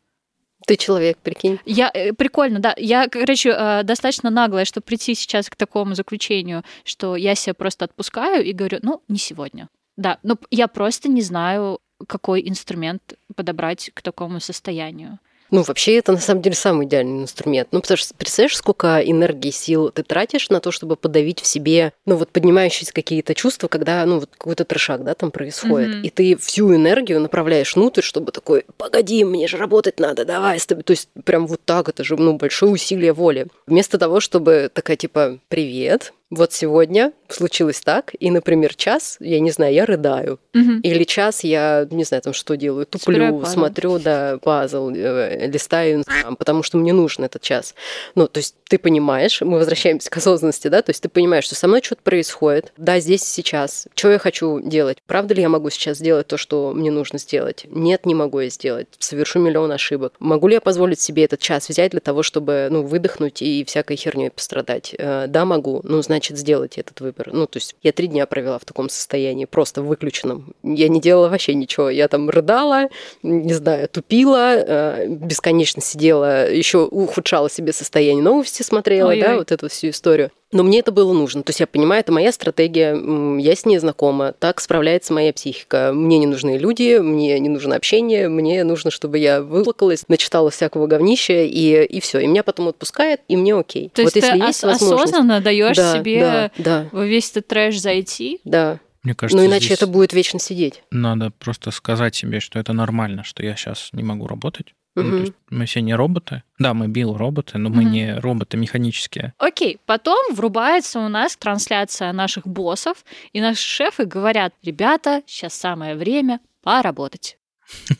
Ты 0.66 0.76
человек, 0.78 1.18
прикинь. 1.18 1.60
Я 1.66 1.92
э, 1.94 2.14
прикольно, 2.14 2.60
да. 2.60 2.74
Я, 2.78 3.08
короче, 3.08 3.50
э, 3.50 3.84
достаточно 3.84 4.30
наглая, 4.30 4.66
чтобы 4.66 4.86
прийти 4.86 5.16
сейчас 5.16 5.50
к 5.50 5.56
такому 5.56 5.96
заключению, 5.96 6.64
что 6.84 7.16
я 7.16 7.36
себя 7.36 7.54
просто 7.54 7.86
отпускаю 7.86 8.46
и 8.46 8.54
говорю, 8.54 8.80
ну, 8.82 9.02
не 9.08 9.18
сегодня. 9.18 9.70
Да, 9.98 10.20
но 10.24 10.38
я 10.50 10.68
просто 10.68 11.10
не 11.10 11.22
знаю, 11.22 11.80
какой 12.08 12.48
инструмент 12.48 13.16
подобрать 13.36 13.92
к 13.94 14.02
такому 14.02 14.40
состоянию. 14.40 15.20
Ну, 15.54 15.62
вообще, 15.62 15.98
это 16.00 16.12
на 16.12 16.18
самом 16.18 16.42
деле 16.42 16.56
самый 16.56 16.88
идеальный 16.88 17.22
инструмент. 17.22 17.68
Ну, 17.72 17.80
потому 17.80 17.96
что 17.96 18.16
представляешь, 18.16 18.58
сколько 18.58 19.00
энергии, 19.00 19.52
сил 19.52 19.92
ты 19.92 20.02
тратишь 20.02 20.50
на 20.50 20.60
то, 20.60 20.72
чтобы 20.72 20.96
подавить 20.96 21.42
в 21.42 21.46
себе, 21.46 21.94
ну, 22.08 22.16
вот 22.16 22.30
поднимающиеся 22.30 22.92
какие-то 22.92 23.36
чувства, 23.36 23.68
когда, 23.68 24.04
ну, 24.08 24.20
вот 24.20 24.32
какой-то 24.36 24.66
трешак, 24.66 25.04
да, 25.04 25.14
там 25.14 25.30
происходит. 25.30 25.90
Mm-hmm. 25.90 26.02
И 26.02 26.10
ты 26.10 26.38
всю 26.38 26.74
энергию 26.74 27.22
направляешь 27.22 27.76
внутрь, 27.76 28.02
чтобы 28.02 28.32
такой, 28.32 28.66
погоди, 28.78 29.24
мне 29.24 29.48
же 29.48 29.58
работать 29.58 30.00
надо, 30.00 30.26
давай 30.26 30.60
с 30.60 30.66
тобой. 30.66 30.84
То 30.84 30.92
есть 30.94 31.08
прям 31.24 31.46
вот 31.46 31.62
так, 31.64 31.88
это 31.88 32.04
же, 32.04 32.18
ну, 32.18 32.34
большое 32.34 32.72
усилие 32.72 33.14
воли. 33.14 33.46
Вместо 33.68 34.00
того, 34.00 34.22
чтобы 34.22 34.72
такая, 34.74 34.98
типа, 34.98 35.38
привет, 35.50 36.14
вот 36.36 36.54
сегодня 36.54 37.14
случилось 37.30 37.82
так, 37.82 38.12
и, 38.20 38.32
например, 38.32 38.76
час, 38.76 39.18
я 39.20 39.40
не 39.40 39.52
знаю, 39.52 39.74
я 39.74 39.86
рыдаю. 39.86 40.40
Угу. 40.54 40.82
Или 40.84 41.04
час 41.04 41.44
я, 41.44 41.88
не 41.90 42.04
знаю, 42.04 42.22
там 42.22 42.34
что 42.34 42.56
делаю, 42.56 42.86
туплю, 42.86 43.44
смотрю, 43.46 44.00
да, 44.00 44.38
пазл, 44.42 44.90
э, 44.90 45.48
листаю 45.48 45.96
Инстаграм, 45.96 46.36
потому 46.36 46.64
что 46.64 46.78
мне 46.78 46.94
нужен 46.94 47.24
этот 47.24 47.42
час. 47.42 47.76
Ну, 48.16 48.28
то 48.28 48.40
есть 48.40 48.56
ты 48.68 48.78
понимаешь, 48.78 49.42
мы 49.42 49.58
возвращаемся 49.58 50.10
к 50.10 50.18
осознанности, 50.18 50.68
да, 50.68 50.82
то 50.82 50.92
есть 50.92 51.02
ты 51.02 51.10
понимаешь, 51.10 51.46
что 51.46 51.56
со 51.56 51.68
мной 51.68 51.82
что-то 51.82 52.02
происходит, 52.04 52.72
да, 52.78 53.00
здесь 53.00 53.24
сейчас, 53.24 53.88
что 53.96 54.12
я 54.12 54.20
хочу 54.20 54.60
делать, 54.60 54.98
правда 55.08 55.34
ли 55.34 55.42
я 55.42 55.50
могу 55.50 55.70
сейчас 55.70 55.98
сделать 55.98 56.28
то, 56.28 56.38
что 56.38 56.74
мне 56.74 56.92
нужно 56.92 57.20
сделать? 57.20 57.66
Нет, 57.70 58.06
не 58.06 58.16
могу 58.16 58.40
я 58.40 58.50
сделать, 58.50 58.88
совершу 59.00 59.40
миллион 59.40 59.72
ошибок. 59.72 60.14
Могу 60.20 60.48
ли 60.48 60.56
я 60.56 60.62
позволить 60.62 61.00
себе 61.00 61.26
этот 61.26 61.40
час 61.40 61.70
взять 61.70 61.92
для 61.92 62.00
того, 62.00 62.24
чтобы, 62.24 62.68
ну, 62.70 62.84
выдохнуть 62.84 63.42
и 63.42 63.64
всякой 63.66 63.98
херней 63.98 64.30
пострадать? 64.30 64.96
Э, 64.98 65.26
да, 65.28 65.46
могу, 65.46 65.82
ну, 65.84 66.02
значит, 66.02 66.23
сделать 66.30 66.78
этот 66.78 67.02
выбор. 67.02 67.30
Ну, 67.32 67.48
то 67.48 67.58
есть 67.58 67.76
я 67.84 67.92
три 67.92 68.08
дня 68.08 68.26
провела 68.26 68.60
в 68.60 68.66
таком 68.66 68.90
состоянии, 68.90 69.46
просто 69.46 69.82
выключенном. 69.82 70.54
Я 70.64 70.88
не 70.88 71.02
делала 71.02 71.30
вообще 71.30 71.54
ничего. 71.54 71.90
Я 71.90 72.08
там 72.08 72.30
рыдала, 72.30 72.90
не 73.22 73.54
знаю, 73.54 73.90
тупила, 73.90 74.56
э, 74.56 75.08
бесконечно 75.08 75.82
сидела, 75.82 76.50
еще 76.52 76.80
ухудшала 76.80 77.50
себе 77.50 77.74
состояние, 77.74 78.24
новости 78.24 78.64
смотрела, 78.64 79.10
Ой-ой. 79.10 79.22
да, 79.22 79.36
вот 79.38 79.52
эту 79.52 79.70
всю 79.70 79.90
историю. 79.90 80.32
Но 80.54 80.64
мне 80.64 80.80
это 80.80 80.92
было 80.92 81.12
нужно. 81.14 81.44
То 81.44 81.50
есть 81.50 81.60
я 81.60 81.68
понимаю, 81.68 82.02
это 82.02 82.12
моя 82.12 82.32
стратегия, 82.32 82.96
я 83.40 83.56
с 83.56 83.66
ней 83.66 83.80
знакома, 83.80 84.34
так 84.40 84.62
справляется 84.62 85.12
моя 85.12 85.34
психика. 85.34 85.92
Мне 85.94 86.20
не 86.20 86.28
нужны 86.28 86.58
люди, 86.58 87.00
мне 87.00 87.40
не 87.40 87.50
нужно 87.50 87.76
общение, 87.76 88.30
мне 88.30 88.64
нужно, 88.64 88.92
чтобы 88.92 89.18
я 89.18 89.42
выплакалась, 89.42 90.08
начитала 90.08 90.52
всякого 90.52 90.88
говнища, 90.88 91.44
и, 91.44 91.84
и 91.84 92.00
все. 92.00 92.20
И 92.20 92.28
меня 92.28 92.44
потом 92.44 92.68
отпускает, 92.68 93.22
и 93.28 93.36
мне 93.36 93.56
окей. 93.56 93.90
То 93.94 94.04
вот 94.04 94.16
есть 94.16 94.28
если 94.28 94.40
ты 94.40 94.46
есть 94.46 94.64
ос- 94.64 94.82
осознанно 94.82 95.42
даешь 95.42 95.76
да, 95.76 95.98
себе 95.98 96.20
да, 96.20 96.52
да. 96.92 97.04
весь 97.04 97.32
этот 97.32 97.48
трэш 97.48 97.80
зайти? 97.80 98.40
Да. 98.44 98.80
Мне 99.02 99.16
кажется, 99.16 99.38
ну 99.38 99.50
иначе 99.50 99.74
это 99.74 99.88
будет 99.88 100.14
вечно 100.14 100.40
сидеть. 100.40 100.84
Надо 100.92 101.32
просто 101.32 101.72
сказать 101.72 102.16
себе, 102.16 102.40
что 102.40 102.60
это 102.60 102.74
нормально, 102.74 103.24
что 103.24 103.44
я 103.44 103.56
сейчас 103.56 103.90
не 103.92 104.04
могу 104.04 104.28
работать. 104.28 104.74
Угу. 104.96 105.06
Ну, 105.06 105.12
то 105.12 105.18
есть 105.18 105.34
мы 105.50 105.66
все 105.66 105.82
не 105.82 105.96
роботы. 105.96 106.44
Да, 106.60 106.74
мы 106.74 106.88
биороботы, 106.88 107.58
но 107.58 107.70
угу. 107.70 107.78
мы 107.78 107.84
не 107.86 108.16
роботы 108.20 108.58
механические. 108.58 109.34
Окей, 109.38 109.80
потом 109.86 110.34
врубается 110.34 111.00
у 111.00 111.10
нас 111.10 111.36
трансляция 111.36 112.14
наших 112.14 112.48
боссов, 112.48 113.04
и 113.32 113.42
наши 113.42 113.62
шефы 113.62 114.06
говорят, 114.06 114.54
ребята, 114.64 115.24
сейчас 115.26 115.54
самое 115.54 115.96
время 115.96 116.40
поработать. 116.62 117.38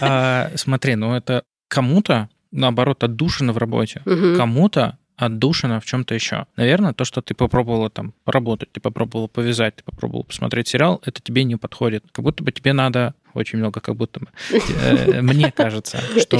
А, 0.00 0.50
смотри, 0.54 0.94
ну 0.94 1.14
это 1.14 1.44
кому-то, 1.68 2.30
наоборот, 2.50 3.04
отдушина 3.04 3.52
в 3.52 3.58
работе, 3.58 4.00
кому-то 4.38 4.96
отдушина 5.16 5.80
в 5.80 5.84
чем-то 5.84 6.14
еще. 6.14 6.46
Наверное, 6.56 6.92
то, 6.92 7.04
что 7.04 7.22
ты 7.22 7.34
попробовала 7.34 7.90
там 7.90 8.14
поработать, 8.24 8.72
ты 8.72 8.80
попробовала 8.80 9.26
повязать, 9.26 9.76
ты 9.76 9.84
попробовала 9.84 10.22
посмотреть 10.24 10.68
сериал, 10.68 11.00
это 11.04 11.20
тебе 11.20 11.44
не 11.44 11.56
подходит. 11.56 12.04
Как 12.12 12.24
будто 12.24 12.42
бы 12.42 12.52
тебе 12.52 12.72
надо 12.72 13.14
очень 13.34 13.58
много, 13.58 13.80
как 13.80 13.96
будто 13.96 14.20
бы. 14.20 14.28
Э, 14.50 15.20
мне 15.20 15.52
кажется, 15.52 15.98
что 16.16 16.36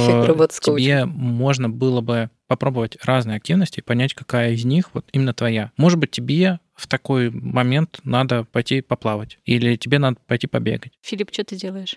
тебе 0.59 1.05
можно 1.05 1.69
было 1.69 2.01
бы 2.01 2.29
попробовать 2.47 2.97
разные 3.03 3.37
активности 3.37 3.79
и 3.79 3.83
понять, 3.83 4.13
какая 4.13 4.51
из 4.51 4.65
них 4.65 4.91
вот 4.93 5.05
именно 5.11 5.33
твоя. 5.33 5.71
Может 5.77 5.99
быть, 5.99 6.11
тебе 6.11 6.59
в 6.75 6.87
такой 6.87 7.29
момент 7.29 7.99
надо 8.03 8.43
пойти 8.43 8.81
поплавать 8.81 9.39
или 9.45 9.75
тебе 9.75 9.99
надо 9.99 10.17
пойти 10.27 10.47
побегать. 10.47 10.93
Филипп, 11.01 11.29
что 11.31 11.43
ты 11.43 11.55
делаешь? 11.55 11.95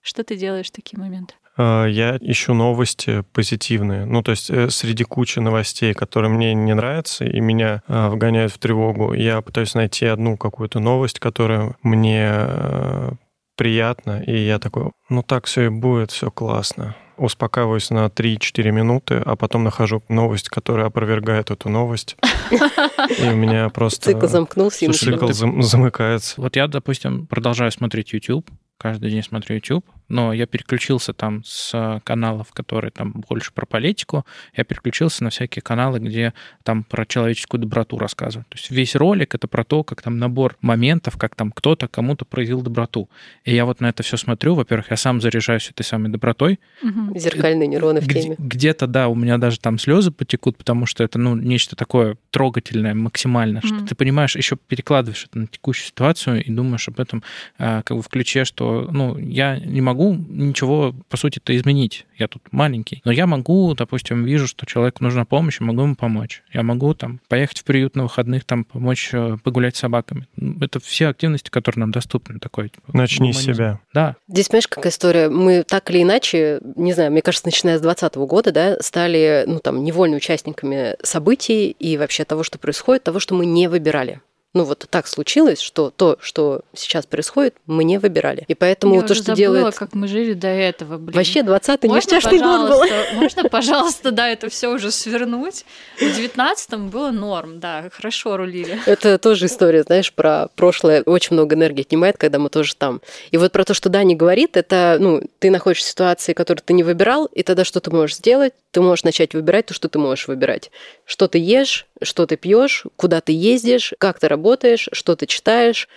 Что 0.00 0.22
ты 0.22 0.36
делаешь 0.36 0.66
в 0.66 0.72
такие 0.72 1.00
моменты? 1.00 1.34
А, 1.56 1.86
я 1.86 2.18
ищу 2.20 2.52
новости 2.52 3.24
позитивные. 3.32 4.04
Ну, 4.04 4.22
то 4.22 4.32
есть 4.32 4.50
э, 4.50 4.68
среди 4.70 5.04
кучи 5.04 5.38
новостей, 5.38 5.94
которые 5.94 6.30
мне 6.30 6.52
не 6.52 6.74
нравятся 6.74 7.24
и 7.24 7.40
меня 7.40 7.82
а, 7.86 8.10
вгоняют 8.10 8.52
в 8.52 8.58
тревогу, 8.58 9.14
я 9.14 9.40
пытаюсь 9.40 9.74
найти 9.74 10.06
одну 10.06 10.36
какую-то 10.36 10.80
новость, 10.80 11.20
которая 11.20 11.76
мне 11.82 13.16
приятна, 13.56 14.22
и 14.22 14.36
я 14.36 14.58
такой, 14.58 14.90
ну 15.08 15.22
так 15.22 15.46
все 15.46 15.66
и 15.66 15.68
будет, 15.68 16.10
все 16.10 16.30
классно. 16.30 16.96
Успокаиваюсь 17.16 17.90
на 17.90 18.06
3-4 18.06 18.70
минуты, 18.72 19.22
а 19.24 19.36
потом 19.36 19.62
нахожу 19.62 20.02
новость, 20.08 20.48
которая 20.48 20.86
опровергает 20.86 21.50
эту 21.50 21.68
новость. 21.68 22.16
И 22.50 23.28
у 23.28 23.36
меня 23.36 23.68
просто... 23.68 24.12
Цикл 24.12 24.26
замкнулся. 24.26 24.92
Цикл 24.92 25.28
замыкается. 25.30 26.40
Вот 26.40 26.56
я, 26.56 26.66
допустим, 26.66 27.28
продолжаю 27.28 27.70
смотреть 27.70 28.12
YouTube, 28.12 28.50
каждый 28.78 29.10
день 29.10 29.22
смотрю 29.22 29.56
YouTube, 29.56 29.86
но 30.08 30.32
я 30.32 30.46
переключился 30.46 31.12
там 31.12 31.42
с 31.44 32.00
каналов, 32.04 32.52
которые 32.52 32.90
там 32.90 33.12
больше 33.28 33.52
про 33.52 33.66
политику, 33.66 34.24
я 34.56 34.64
переключился 34.64 35.24
на 35.24 35.30
всякие 35.30 35.62
каналы, 35.62 35.98
где 35.98 36.34
там 36.62 36.84
про 36.84 37.06
человеческую 37.06 37.60
доброту 37.60 37.98
рассказывают. 37.98 38.48
То 38.48 38.56
есть 38.56 38.70
весь 38.70 38.94
ролик 38.94 39.34
это 39.34 39.48
про 39.48 39.64
то, 39.64 39.84
как 39.84 40.02
там 40.02 40.18
набор 40.18 40.56
моментов, 40.60 41.16
как 41.16 41.34
там 41.34 41.50
кто-то 41.52 41.88
кому-то 41.88 42.24
проявил 42.24 42.62
доброту. 42.62 43.08
И 43.44 43.54
я 43.54 43.64
вот 43.64 43.80
на 43.80 43.88
это 43.88 44.02
все 44.02 44.16
смотрю. 44.16 44.54
Во-первых, 44.54 44.90
я 44.90 44.96
сам 44.96 45.20
заряжаюсь 45.20 45.70
этой 45.70 45.82
самой 45.82 46.10
добротой. 46.10 46.60
Угу. 46.82 47.18
Зеркальные 47.18 47.68
нейроны 47.68 48.00
в 48.00 48.08
теме. 48.08 48.36
Где-то, 48.38 48.86
да, 48.86 49.08
у 49.08 49.14
меня 49.14 49.38
даже 49.38 49.58
там 49.58 49.78
слезы 49.78 50.10
потекут, 50.10 50.56
потому 50.56 50.86
что 50.86 51.02
это, 51.04 51.18
ну, 51.18 51.34
нечто 51.34 51.76
такое 51.76 52.16
трогательное 52.30 52.94
максимально, 52.94 53.60
угу. 53.60 53.68
что 53.68 53.86
ты 53.86 53.94
понимаешь, 53.94 54.36
еще 54.36 54.56
перекладываешь 54.56 55.26
это 55.28 55.38
на 55.38 55.46
текущую 55.46 55.86
ситуацию 55.88 56.44
и 56.44 56.50
думаешь 56.50 56.88
об 56.88 57.00
этом 57.00 57.22
а, 57.58 57.82
как 57.82 57.96
бы 57.96 58.02
в 58.02 58.08
ключе, 58.08 58.44
что, 58.44 58.88
ну, 58.90 59.16
я 59.18 59.58
не 59.58 59.80
могу 59.80 59.93
могу 59.94 60.14
ничего, 60.28 60.94
по 61.08 61.16
сути-то, 61.16 61.56
изменить. 61.56 62.06
Я 62.18 62.28
тут 62.28 62.42
маленький. 62.50 63.00
Но 63.04 63.12
я 63.12 63.26
могу, 63.26 63.74
допустим, 63.74 64.24
вижу, 64.24 64.46
что 64.46 64.66
человеку 64.66 65.02
нужна 65.02 65.24
помощь, 65.24 65.60
могу 65.60 65.82
ему 65.82 65.94
помочь. 65.94 66.42
Я 66.52 66.62
могу 66.62 66.94
там 66.94 67.20
поехать 67.28 67.60
в 67.60 67.64
приют 67.64 67.96
на 67.96 68.04
выходных, 68.04 68.44
там 68.44 68.64
помочь 68.64 69.10
э, 69.12 69.36
погулять 69.42 69.76
с 69.76 69.80
собаками. 69.80 70.26
Это 70.60 70.80
все 70.80 71.08
активности, 71.08 71.50
которые 71.50 71.80
нам 71.80 71.92
доступны. 71.92 72.38
Такой, 72.38 72.68
типа, 72.68 72.96
Начни 72.96 73.32
с 73.32 73.38
себя. 73.38 73.80
Да. 73.92 74.16
Здесь, 74.28 74.48
понимаешь, 74.48 74.68
какая 74.68 74.90
история? 74.90 75.28
Мы 75.28 75.62
так 75.62 75.90
или 75.90 76.02
иначе, 76.02 76.60
не 76.76 76.92
знаю, 76.92 77.12
мне 77.12 77.22
кажется, 77.22 77.46
начиная 77.46 77.78
с 77.78 77.80
2020 77.80 78.16
года, 78.28 78.52
да, 78.52 78.76
стали, 78.80 79.44
ну, 79.46 79.60
там, 79.60 79.82
невольными 79.84 80.18
участниками 80.18 80.96
событий 81.02 81.70
и 81.70 81.96
вообще 81.96 82.24
того, 82.24 82.42
что 82.42 82.58
происходит, 82.58 83.04
того, 83.04 83.20
что 83.20 83.34
мы 83.34 83.46
не 83.46 83.68
выбирали 83.68 84.20
ну 84.54 84.62
вот 84.64 84.86
так 84.88 85.08
случилось, 85.08 85.60
что 85.60 85.90
то, 85.90 86.16
что 86.20 86.62
сейчас 86.74 87.06
происходит, 87.06 87.56
мы 87.66 87.82
не 87.82 87.98
выбирали. 87.98 88.44
И 88.46 88.54
поэтому 88.54 88.94
Я 88.94 89.02
то, 89.02 89.14
что 89.14 89.24
забыла, 89.24 89.36
делает... 89.36 89.74
как 89.74 89.94
мы 89.94 90.06
жили 90.06 90.32
до 90.32 90.46
этого, 90.46 90.96
блин. 90.96 91.16
Вообще 91.16 91.40
20-й 91.40 91.88
несчастный 91.88 92.38
год 92.38 92.70
был. 92.70 93.20
Можно, 93.20 93.48
пожалуйста, 93.48 94.12
да, 94.12 94.28
это 94.28 94.48
все 94.48 94.68
уже 94.68 94.92
свернуть? 94.92 95.64
В 95.98 96.02
19-м 96.02 96.88
было 96.88 97.10
норм, 97.10 97.58
да, 97.58 97.90
хорошо 97.92 98.36
рулили. 98.36 98.78
Это 98.86 99.18
тоже 99.18 99.46
история, 99.46 99.82
знаешь, 99.82 100.12
про 100.12 100.48
прошлое. 100.54 101.02
Очень 101.02 101.34
много 101.34 101.56
энергии 101.56 101.82
отнимает, 101.82 102.16
когда 102.16 102.38
мы 102.38 102.48
тоже 102.48 102.76
там. 102.76 103.00
И 103.32 103.36
вот 103.36 103.50
про 103.50 103.64
то, 103.64 103.74
что 103.74 103.88
Дани 103.88 104.14
говорит, 104.14 104.56
это, 104.56 104.98
ну, 105.00 105.20
ты 105.40 105.50
находишься 105.50 105.88
в 105.88 105.90
ситуации, 105.90 106.32
которую 106.32 106.62
ты 106.64 106.74
не 106.74 106.84
выбирал, 106.84 107.26
и 107.26 107.42
тогда 107.42 107.64
что 107.64 107.80
ты 107.80 107.90
можешь 107.90 108.16
сделать? 108.16 108.52
Ты 108.70 108.80
можешь 108.80 109.02
начать 109.02 109.34
выбирать 109.34 109.66
то, 109.66 109.74
что 109.74 109.88
ты 109.88 109.98
можешь 109.98 110.28
выбирать. 110.28 110.70
Что 111.04 111.26
ты 111.26 111.38
ешь, 111.38 111.86
что 112.04 112.26
ты 112.26 112.36
пьешь, 112.36 112.84
куда 112.96 113.20
ты 113.20 113.32
ездишь, 113.32 113.94
как 113.98 114.18
ты 114.18 114.28
работаешь, 114.28 114.88
что 114.92 115.16
ты 115.16 115.26
читаешь, 115.26 115.88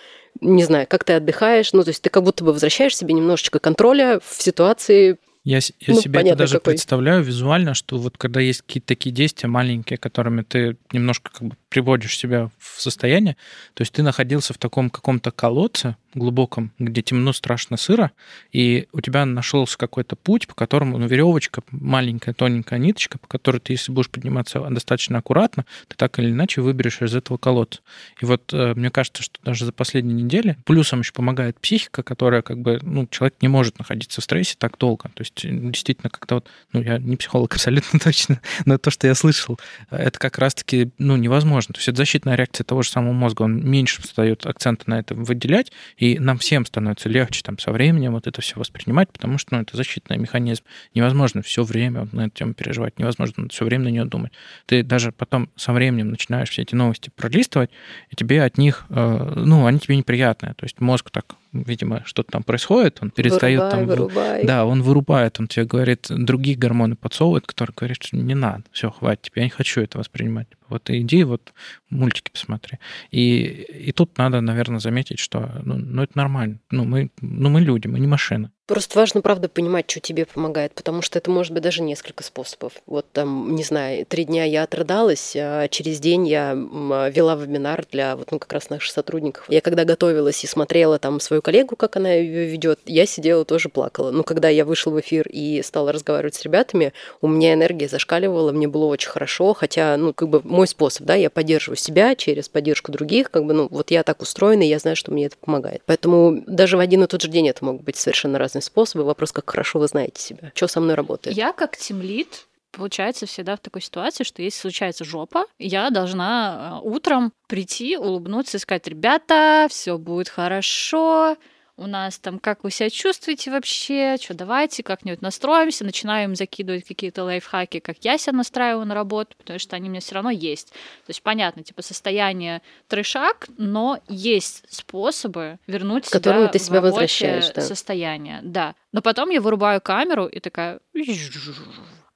не 0.41 0.63
знаю, 0.63 0.87
как 0.87 1.03
ты 1.03 1.13
отдыхаешь. 1.13 1.73
Ну, 1.73 1.83
то 1.83 1.89
есть 1.89 2.01
ты 2.01 2.09
как 2.09 2.23
будто 2.23 2.43
бы 2.43 2.53
возвращаешь 2.53 2.95
себе 2.95 3.13
немножечко 3.13 3.59
контроля 3.59 4.19
в 4.23 4.41
ситуации 4.41 5.17
я, 5.47 5.59
я 5.59 5.93
ну, 5.93 6.01
себе 6.01 6.19
это 6.19 6.35
даже 6.35 6.55
какой. 6.55 6.73
представляю 6.73 7.23
визуально, 7.23 7.73
что 7.73 7.97
вот 7.97 8.17
когда 8.17 8.41
есть 8.41 8.63
какие-то 8.63 8.87
такие 8.87 9.15
действия 9.15 9.47
маленькие, 9.47 9.97
которыми 9.97 10.41
ты 10.41 10.75
немножко 10.91 11.31
как 11.31 11.47
бы 11.47 11.55
приводишь 11.69 12.17
себя 12.17 12.49
в 12.57 12.81
состояние, 12.81 13.35
то 13.73 13.81
есть 13.81 13.93
ты 13.93 14.03
находился 14.03 14.53
в 14.53 14.57
таком 14.57 14.89
каком-то 14.89 15.31
колодце, 15.31 15.95
глубоком, 16.17 16.71
где 16.79 17.01
темно, 17.01 17.33
страшно, 17.33 17.77
сыро, 17.77 18.11
и 18.51 18.87
у 18.91 19.01
тебя 19.01 19.25
нашелся 19.25 19.77
какой-то 19.77 20.15
путь, 20.15 20.47
по 20.47 20.55
которому, 20.55 20.97
ну, 20.97 21.07
веревочка, 21.07 21.61
маленькая, 21.71 22.33
тоненькая 22.33 22.79
ниточка, 22.79 23.17
по 23.19 23.27
которой 23.27 23.59
ты, 23.59 23.73
если 23.73 23.91
будешь 23.91 24.09
подниматься 24.09 24.59
достаточно 24.69 25.19
аккуратно, 25.19 25.65
ты 25.87 25.95
так 25.95 26.17
или 26.19 26.31
иначе 26.31 26.61
выберешь 26.61 27.01
из 27.01 27.15
этого 27.15 27.37
колодца. 27.37 27.81
И 28.21 28.25
вот 28.25 28.51
э, 28.53 28.73
мне 28.75 28.89
кажется, 28.89 29.23
что 29.23 29.39
даже 29.43 29.65
за 29.65 29.71
последние 29.71 30.23
недели 30.23 30.57
плюсом 30.65 30.99
еще 31.01 31.13
помогает 31.13 31.59
психика, 31.59 32.03
которая 32.03 32.41
как 32.41 32.59
бы, 32.59 32.79
ну, 32.81 33.07
человек 33.07 33.35
не 33.41 33.47
может 33.47 33.77
находиться 33.77 34.21
в 34.21 34.23
стрессе 34.23 34.55
так 34.57 34.77
долго. 34.77 35.09
То 35.13 35.21
есть 35.21 35.35
действительно 35.43 36.09
как-то 36.09 36.35
вот, 36.35 36.49
ну, 36.73 36.81
я 36.81 36.97
не 36.97 37.17
психолог 37.17 37.53
абсолютно 37.53 37.99
точно, 37.99 38.41
но 38.65 38.77
то, 38.77 38.89
что 38.89 39.07
я 39.07 39.15
слышал, 39.15 39.59
это 39.91 40.17
как 40.17 40.37
раз-таки, 40.37 40.91
ну, 40.97 41.15
невозможно 41.15 41.56
невозможно. 41.57 41.73
То 41.73 41.79
есть 41.79 41.87
это 41.89 41.97
защитная 41.97 42.35
реакция 42.35 42.63
того 42.63 42.81
же 42.81 42.89
самого 42.89 43.13
мозга, 43.13 43.43
он 43.43 43.63
меньше 43.67 44.01
встает 44.01 44.45
акцента 44.45 44.89
на 44.89 44.99
это 44.99 45.15
выделять, 45.15 45.71
и 45.97 46.19
нам 46.19 46.37
всем 46.37 46.65
становится 46.65 47.09
легче 47.09 47.41
там 47.43 47.57
со 47.57 47.71
временем 47.71 48.13
вот 48.13 48.27
это 48.27 48.41
все 48.41 48.55
воспринимать, 48.57 49.11
потому 49.11 49.37
что 49.37 49.55
ну, 49.55 49.61
это 49.61 49.75
защитный 49.75 50.17
механизм. 50.17 50.63
Невозможно 50.93 51.41
все 51.41 51.63
время 51.63 52.07
на 52.11 52.25
эту 52.25 52.35
тему 52.35 52.53
переживать, 52.53 52.99
невозможно 52.99 53.47
все 53.49 53.65
время 53.65 53.85
на 53.85 53.89
нее 53.89 54.05
думать. 54.05 54.31
Ты 54.65 54.83
даже 54.83 55.11
потом 55.11 55.49
со 55.55 55.73
временем 55.73 56.09
начинаешь 56.09 56.49
все 56.49 56.61
эти 56.61 56.75
новости 56.75 57.11
пролистывать, 57.15 57.71
и 58.09 58.15
тебе 58.15 58.43
от 58.43 58.57
них, 58.57 58.85
э, 58.89 59.33
ну, 59.35 59.65
они 59.65 59.79
тебе 59.79 59.97
неприятные. 59.97 60.53
То 60.53 60.65
есть 60.65 60.79
мозг 60.79 61.09
так 61.11 61.35
видимо, 61.53 62.03
что-то 62.05 62.33
там 62.33 62.43
происходит, 62.43 62.99
он 63.01 63.09
перестает 63.09 63.59
вырубай, 63.59 63.71
там... 63.71 63.87
Вырубай. 63.87 64.43
Да, 64.45 64.65
он 64.65 64.83
вырубает, 64.83 65.39
он 65.39 65.47
тебе 65.47 65.65
говорит, 65.65 66.07
другие 66.09 66.57
гормоны 66.57 66.95
подсовывает, 66.95 67.47
которые 67.47 67.73
говорят, 67.75 68.03
что 68.03 68.15
не 68.17 68.35
надо, 68.35 68.63
все, 68.71 68.91
хватит, 68.91 69.31
я 69.33 69.43
не 69.43 69.49
хочу 69.49 69.81
это 69.81 69.97
воспринимать. 69.97 70.47
Вот 70.69 70.89
иди, 70.89 71.23
вот 71.23 71.53
мультики 71.89 72.31
посмотри. 72.31 72.79
И, 73.11 73.45
и 73.45 73.91
тут 73.91 74.17
надо, 74.17 74.41
наверное, 74.41 74.79
заметить, 74.79 75.19
что 75.19 75.61
ну, 75.63 75.75
ну 75.77 76.03
это 76.03 76.17
нормально. 76.17 76.59
Ну 76.71 76.83
мы, 76.83 77.11
ну, 77.21 77.49
мы 77.49 77.61
люди, 77.61 77.87
мы 77.87 77.99
не 77.99 78.07
машины. 78.07 78.51
Просто 78.67 78.99
важно, 78.99 79.21
правда, 79.21 79.47
понимать, 79.47 79.89
что 79.89 80.01
тебе 80.01 80.25
помогает, 80.25 80.73
потому 80.73 81.01
что 81.01 81.17
это 81.17 81.31
может 81.31 81.53
быть 81.53 81.63
даже 81.63 81.81
несколько 81.81 82.21
способов. 82.21 82.73
Вот 82.85 83.09
там, 83.13 83.55
не 83.55 83.63
знаю, 83.63 84.05
три 84.05 84.25
дня 84.25 84.43
я 84.43 84.63
отрыдалась, 84.63 85.37
а 85.37 85.69
через 85.69 86.01
день 86.01 86.27
я 86.27 86.51
вела 86.51 87.35
вебинар 87.35 87.85
для 87.89 88.17
вот, 88.17 88.29
ну, 88.31 88.39
как 88.39 88.51
раз 88.51 88.69
наших 88.69 88.91
сотрудников. 88.91 89.45
Я 89.47 89.61
когда 89.61 89.85
готовилась 89.85 90.43
и 90.43 90.47
смотрела 90.47 90.99
там 90.99 91.21
свою 91.21 91.41
коллегу, 91.41 91.77
как 91.77 91.95
она 91.95 92.11
ее 92.11 92.45
ведет, 92.45 92.81
я 92.85 93.05
сидела 93.05 93.45
тоже 93.45 93.69
плакала. 93.69 94.11
Но 94.11 94.23
когда 94.23 94.49
я 94.49 94.65
вышла 94.65 94.91
в 94.91 94.99
эфир 94.99 95.29
и 95.29 95.61
стала 95.61 95.93
разговаривать 95.93 96.35
с 96.35 96.41
ребятами, 96.41 96.91
у 97.21 97.29
меня 97.29 97.53
энергия 97.53 97.87
зашкаливала, 97.87 98.51
мне 98.51 98.67
было 98.67 98.87
очень 98.87 99.09
хорошо, 99.09 99.53
хотя, 99.53 99.95
ну, 99.95 100.13
как 100.13 100.27
бы 100.27 100.41
мой 100.57 100.67
способ, 100.67 101.05
да, 101.05 101.13
я 101.13 101.29
поддерживаю 101.29 101.77
себя 101.77 102.15
через 102.15 102.49
поддержку 102.49 102.91
других, 102.91 103.29
как 103.29 103.45
бы, 103.45 103.53
ну, 103.53 103.67
вот 103.69 103.91
я 103.91 104.03
так 104.03 104.21
устроена, 104.21 104.63
и 104.63 104.67
я 104.67 104.79
знаю, 104.79 104.95
что 104.95 105.11
мне 105.11 105.27
это 105.27 105.37
помогает. 105.37 105.83
Поэтому 105.85 106.43
даже 106.47 106.77
в 106.77 106.79
один 106.79 107.03
и 107.03 107.07
тот 107.07 107.21
же 107.21 107.27
день 107.29 107.47
это 107.47 107.63
могут 107.63 107.83
быть 107.83 107.95
совершенно 107.95 108.39
разные 108.39 108.63
способы. 108.63 109.03
Вопрос, 109.03 109.31
как 109.31 109.49
хорошо 109.49 109.77
вы 109.79 109.87
знаете 109.87 110.21
себя, 110.21 110.51
что 110.55 110.67
со 110.67 110.81
мной 110.81 110.95
работает. 110.95 111.37
Я 111.37 111.53
как 111.53 111.77
тимлит 111.77 112.47
получается 112.71 113.25
всегда 113.25 113.55
в 113.55 113.59
такой 113.59 113.81
ситуации, 113.81 114.23
что 114.23 114.41
если 114.41 114.59
случается 114.59 115.03
жопа, 115.03 115.45
я 115.57 115.89
должна 115.89 116.79
э, 116.83 116.87
утром 116.87 117.33
прийти, 117.47 117.97
улыбнуться 117.97 118.57
и 118.57 118.59
сказать, 118.59 118.87
ребята, 118.87 119.67
все 119.69 119.97
будет 119.97 120.29
хорошо, 120.29 121.37
у 121.77 121.85
нас 121.85 122.17
там, 122.17 122.39
как 122.39 122.63
вы 122.63 122.71
себя 122.71 122.89
чувствуете 122.89 123.51
вообще, 123.51 124.17
что 124.19 124.33
давайте 124.33 124.83
как-нибудь 124.83 125.21
настроимся, 125.21 125.85
начинаем 125.85 126.35
закидывать 126.35 126.85
какие-то 126.85 127.23
лайфхаки, 127.23 127.79
как 127.79 127.97
я 128.01 128.17
себя 128.17 128.33
настраиваю 128.33 128.85
на 128.85 128.95
работу, 128.95 129.35
потому 129.37 129.59
что 129.59 129.75
они 129.75 129.87
у 129.87 129.91
меня 129.91 130.01
все 130.01 130.15
равно 130.15 130.31
есть. 130.31 130.69
То 130.71 131.09
есть 131.09 131.21
понятно, 131.21 131.63
типа 131.63 131.83
состояние 131.83 132.61
трешак, 132.87 133.47
но 133.57 133.99
есть 134.07 134.63
способы 134.69 135.59
вернуть 135.67 136.07
себя 136.07 136.19
ты 136.47 136.59
себя 136.59 136.81
в 136.81 136.83
возвращаешь, 136.83 137.51
да. 137.51 137.61
состояние. 137.61 138.39
Да. 138.41 138.75
Но 138.91 139.01
потом 139.01 139.29
я 139.29 139.39
вырубаю 139.39 139.79
камеру 139.79 140.25
и 140.25 140.39
такая... 140.39 140.79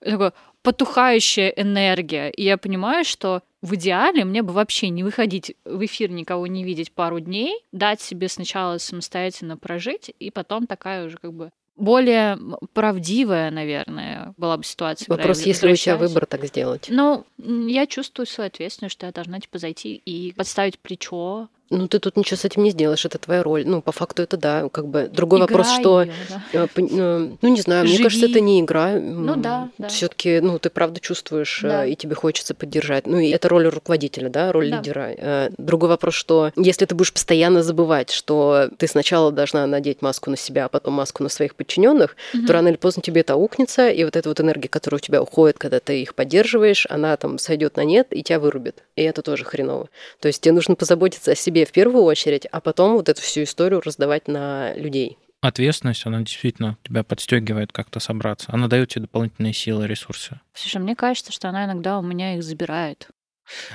Такое 0.03 0.33
потухающая 0.63 1.49
энергия. 1.49 2.29
И 2.29 2.43
я 2.43 2.57
понимаю, 2.57 3.03
что 3.03 3.41
в 3.61 3.75
идеале 3.75 4.25
мне 4.25 4.41
бы 4.41 4.53
вообще 4.53 4.89
не 4.89 5.03
выходить 5.03 5.55
в 5.65 5.85
эфир, 5.85 6.09
никого 6.09 6.47
не 6.47 6.63
видеть 6.63 6.91
пару 6.91 7.19
дней, 7.19 7.63
дать 7.71 8.01
себе 8.01 8.27
сначала 8.27 8.77
самостоятельно 8.77 9.57
прожить, 9.57 10.11
и 10.19 10.31
потом 10.31 10.67
такая 10.67 11.05
уже 11.05 11.17
как 11.17 11.33
бы 11.33 11.51
более 11.75 12.37
правдивая, 12.73 13.49
наверное, 13.49 14.33
была 14.37 14.57
бы 14.57 14.63
ситуация. 14.63 15.07
Вопрос, 15.09 15.41
если 15.41 15.71
у 15.71 15.75
тебя 15.75 15.97
выбор 15.97 16.25
так 16.25 16.45
сделать. 16.45 16.87
Ну, 16.89 17.25
я 17.37 17.87
чувствую 17.87 18.27
свою 18.27 18.49
ответственность, 18.49 18.93
что 18.93 19.07
я 19.07 19.11
должна 19.11 19.39
типа 19.39 19.57
зайти 19.57 19.95
и 19.95 20.33
подставить 20.33 20.77
плечо, 20.79 21.49
ну, 21.71 21.87
ты 21.87 21.99
тут 21.99 22.17
ничего 22.17 22.37
с 22.37 22.45
этим 22.45 22.63
не 22.63 22.71
сделаешь, 22.71 23.05
это 23.05 23.17
твоя 23.17 23.43
роль. 23.43 23.63
Ну, 23.65 23.81
по 23.81 23.91
факту 23.91 24.21
это 24.21 24.37
да, 24.37 24.69
как 24.69 24.87
бы. 24.87 25.09
Другой 25.11 25.39
Играй 25.39 25.49
вопрос, 25.57 25.71
что... 25.79 26.01
её, 26.03 26.11
да. 26.29 26.43
э, 26.53 26.67
э, 26.77 27.27
Ну, 27.41 27.49
не 27.49 27.61
знаю, 27.61 27.85
Живи. 27.87 27.97
мне 27.97 28.03
кажется, 28.03 28.25
это 28.27 28.39
не 28.39 28.59
игра. 28.61 28.91
Ну 28.99 29.35
да, 29.35 29.69
да. 29.77 29.87
все 29.87 30.07
таки 30.07 30.39
ну, 30.41 30.59
ты 30.59 30.69
правда 30.69 30.99
чувствуешь, 30.99 31.63
э, 31.63 31.67
Да. 31.67 31.85
и 31.85 31.95
тебе 31.95 32.15
хочется 32.15 32.53
поддержать. 32.53 33.07
Ну, 33.07 33.17
и 33.19 33.29
это 33.29 33.49
роль 33.49 33.67
руководителя, 33.67 34.29
да, 34.29 34.51
роль 34.51 34.69
Да. 34.69 34.77
лидера. 34.77 35.49
Другой 35.57 35.89
вопрос, 35.89 36.13
что 36.13 36.51
если 36.55 36.85
ты 36.85 36.93
будешь 36.95 37.13
постоянно 37.13 37.63
забывать, 37.63 38.11
что 38.11 38.69
ты 38.77 38.87
сначала 38.87 39.31
должна 39.31 39.65
надеть 39.65 40.01
маску 40.01 40.29
на 40.29 40.37
себя, 40.37 40.65
а 40.65 40.69
потом 40.69 40.93
маску 40.95 41.23
на 41.23 41.29
своих 41.29 41.55
подчиненных, 41.55 42.15
Мгм. 42.33 42.45
то 42.47 42.53
рано 42.53 42.67
или 42.69 42.75
поздно 42.77 43.01
тебе 43.01 43.21
это 43.21 43.33
аукнется, 43.33 43.89
и 43.89 44.03
вот 44.03 44.15
эта 44.15 44.27
вот 44.29 44.39
энергия, 44.39 44.67
которая 44.67 44.97
у 44.97 45.01
тебя 45.01 45.21
уходит, 45.21 45.57
когда 45.57 45.79
ты 45.79 46.01
их 46.01 46.15
поддерживаешь, 46.15 46.85
она 46.89 47.15
там 47.17 47.37
сойдет 47.37 47.77
на 47.77 47.83
нет 47.83 48.07
и 48.11 48.23
тебя 48.23 48.39
вырубит. 48.39 48.83
И 48.95 49.03
это 49.03 49.21
тоже 49.21 49.45
хреново. 49.45 49.89
То 50.19 50.27
есть 50.27 50.41
тебе 50.41 50.53
нужно 50.53 50.75
позаботиться 50.75 51.31
о 51.31 51.35
себе 51.35 51.60
в 51.65 51.71
первую 51.71 52.03
очередь, 52.03 52.45
а 52.45 52.61
потом 52.61 52.93
вот 52.93 53.09
эту 53.09 53.21
всю 53.21 53.43
историю 53.43 53.81
раздавать 53.81 54.27
на 54.27 54.73
людей. 54.75 55.17
Ответственность, 55.41 56.05
она 56.05 56.19
действительно 56.19 56.77
тебя 56.83 57.03
подстегивает 57.03 57.71
как-то 57.71 57.99
собраться. 57.99 58.47
Она 58.51 58.67
дает 58.67 58.89
тебе 58.89 59.03
дополнительные 59.03 59.53
силы, 59.53 59.87
ресурсы. 59.87 60.39
Слушай, 60.53 60.81
мне 60.81 60.95
кажется, 60.95 61.31
что 61.31 61.49
она 61.49 61.65
иногда 61.65 61.97
у 61.97 62.03
меня 62.03 62.35
их 62.35 62.43
забирает. 62.43 63.09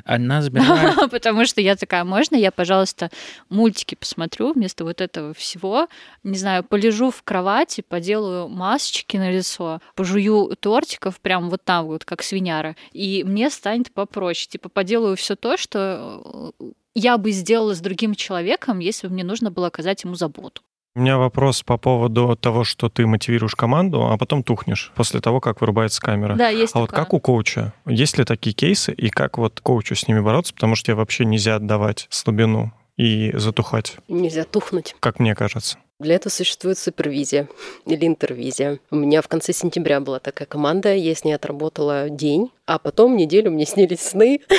Она 0.05 0.43
забирает 0.43 0.95
Потому 1.11 1.45
что 1.45 1.61
я 1.61 1.77
такая, 1.77 2.05
можно 2.05 2.37
я, 2.37 2.51
пожалуйста, 2.51 3.11
мультики 3.49 3.95
посмотрю 3.95 4.53
вместо 4.53 4.85
вот 4.85 5.01
этого 5.01 5.35
всего? 5.35 5.89
Не 6.23 6.39
знаю, 6.39 6.65
полежу 6.65 7.11
в 7.11 7.23
кровати, 7.23 7.83
поделаю 7.87 8.49
масочки 8.49 9.17
на 9.17 9.31
лицо, 9.31 9.81
пожую 9.95 10.57
тортиков 10.57 11.21
прям 11.21 11.51
вот 11.51 11.65
там 11.65 11.87
вот, 11.87 12.05
как 12.05 12.23
свиняра, 12.23 12.77
и 12.93 13.25
мне 13.25 13.51
станет 13.51 13.93
попроще. 13.93 14.49
Типа 14.49 14.69
поделаю 14.69 15.17
все 15.17 15.37
то, 15.37 15.57
что 15.57 16.55
э, 16.61 16.65
я 16.99 17.19
бы 17.19 17.31
сделала 17.31 17.75
с 17.75 17.81
другим 17.81 18.15
человеком, 18.15 18.79
если 18.79 19.07
бы 19.07 19.13
мне 19.15 19.23
нужно 19.25 19.51
было 19.51 19.67
оказать 19.69 20.03
ему 20.05 20.15
заботу. 20.15 20.63
У 20.95 21.01
меня 21.01 21.19
вопрос 21.19 21.63
по 21.63 21.77
поводу 21.77 22.37
того, 22.41 22.65
что 22.65 22.89
ты 22.89 23.07
мотивируешь 23.07 23.55
команду, 23.55 24.07
а 24.07 24.17
потом 24.17 24.43
тухнешь 24.43 24.93
после 24.97 25.21
того, 25.21 25.41
как 25.41 25.61
вырубается 25.61 26.01
камера. 26.01 26.37
Да, 26.37 26.49
есть 26.49 26.75
А 26.75 26.81
вот 26.81 26.87
такое. 26.89 27.05
как 27.05 27.13
у 27.13 27.21
коуча? 27.21 27.75
Есть 27.87 28.17
ли 28.17 28.25
такие 28.25 28.55
кейсы, 28.55 28.93
и 28.93 29.11
как 29.11 29.37
вот 29.37 29.61
коучу 29.61 29.95
с 29.95 30.09
ними 30.09 30.21
бороться? 30.21 30.55
Потому 30.55 30.75
что 30.75 30.87
тебе 30.87 30.95
вообще 30.95 31.27
нельзя 31.27 31.57
отдавать 31.57 32.07
слабину 32.09 32.73
и 32.97 33.31
затухать, 33.37 33.99
Нельзя 34.09 34.45
тухнуть. 34.45 34.97
как 35.01 35.21
мне 35.21 35.35
кажется. 35.35 35.77
Для 36.01 36.15
этого 36.15 36.33
существует 36.33 36.79
супервизия 36.79 37.47
или 37.85 38.07
интервизия. 38.07 38.79
У 38.91 38.97
меня 38.97 39.21
в 39.21 39.29
конце 39.29 39.53
сентября 39.53 40.01
была 40.01 40.19
такая 40.19 40.47
команда, 40.47 40.95
я 40.95 41.15
с 41.15 41.25
ней 41.25 41.35
отработала 41.35 42.09
день, 42.09 42.51
а 42.65 42.79
потом 42.79 43.17
неделю 43.19 43.51
мне 43.51 43.67
снились 43.67 44.01
сны. 44.01 44.41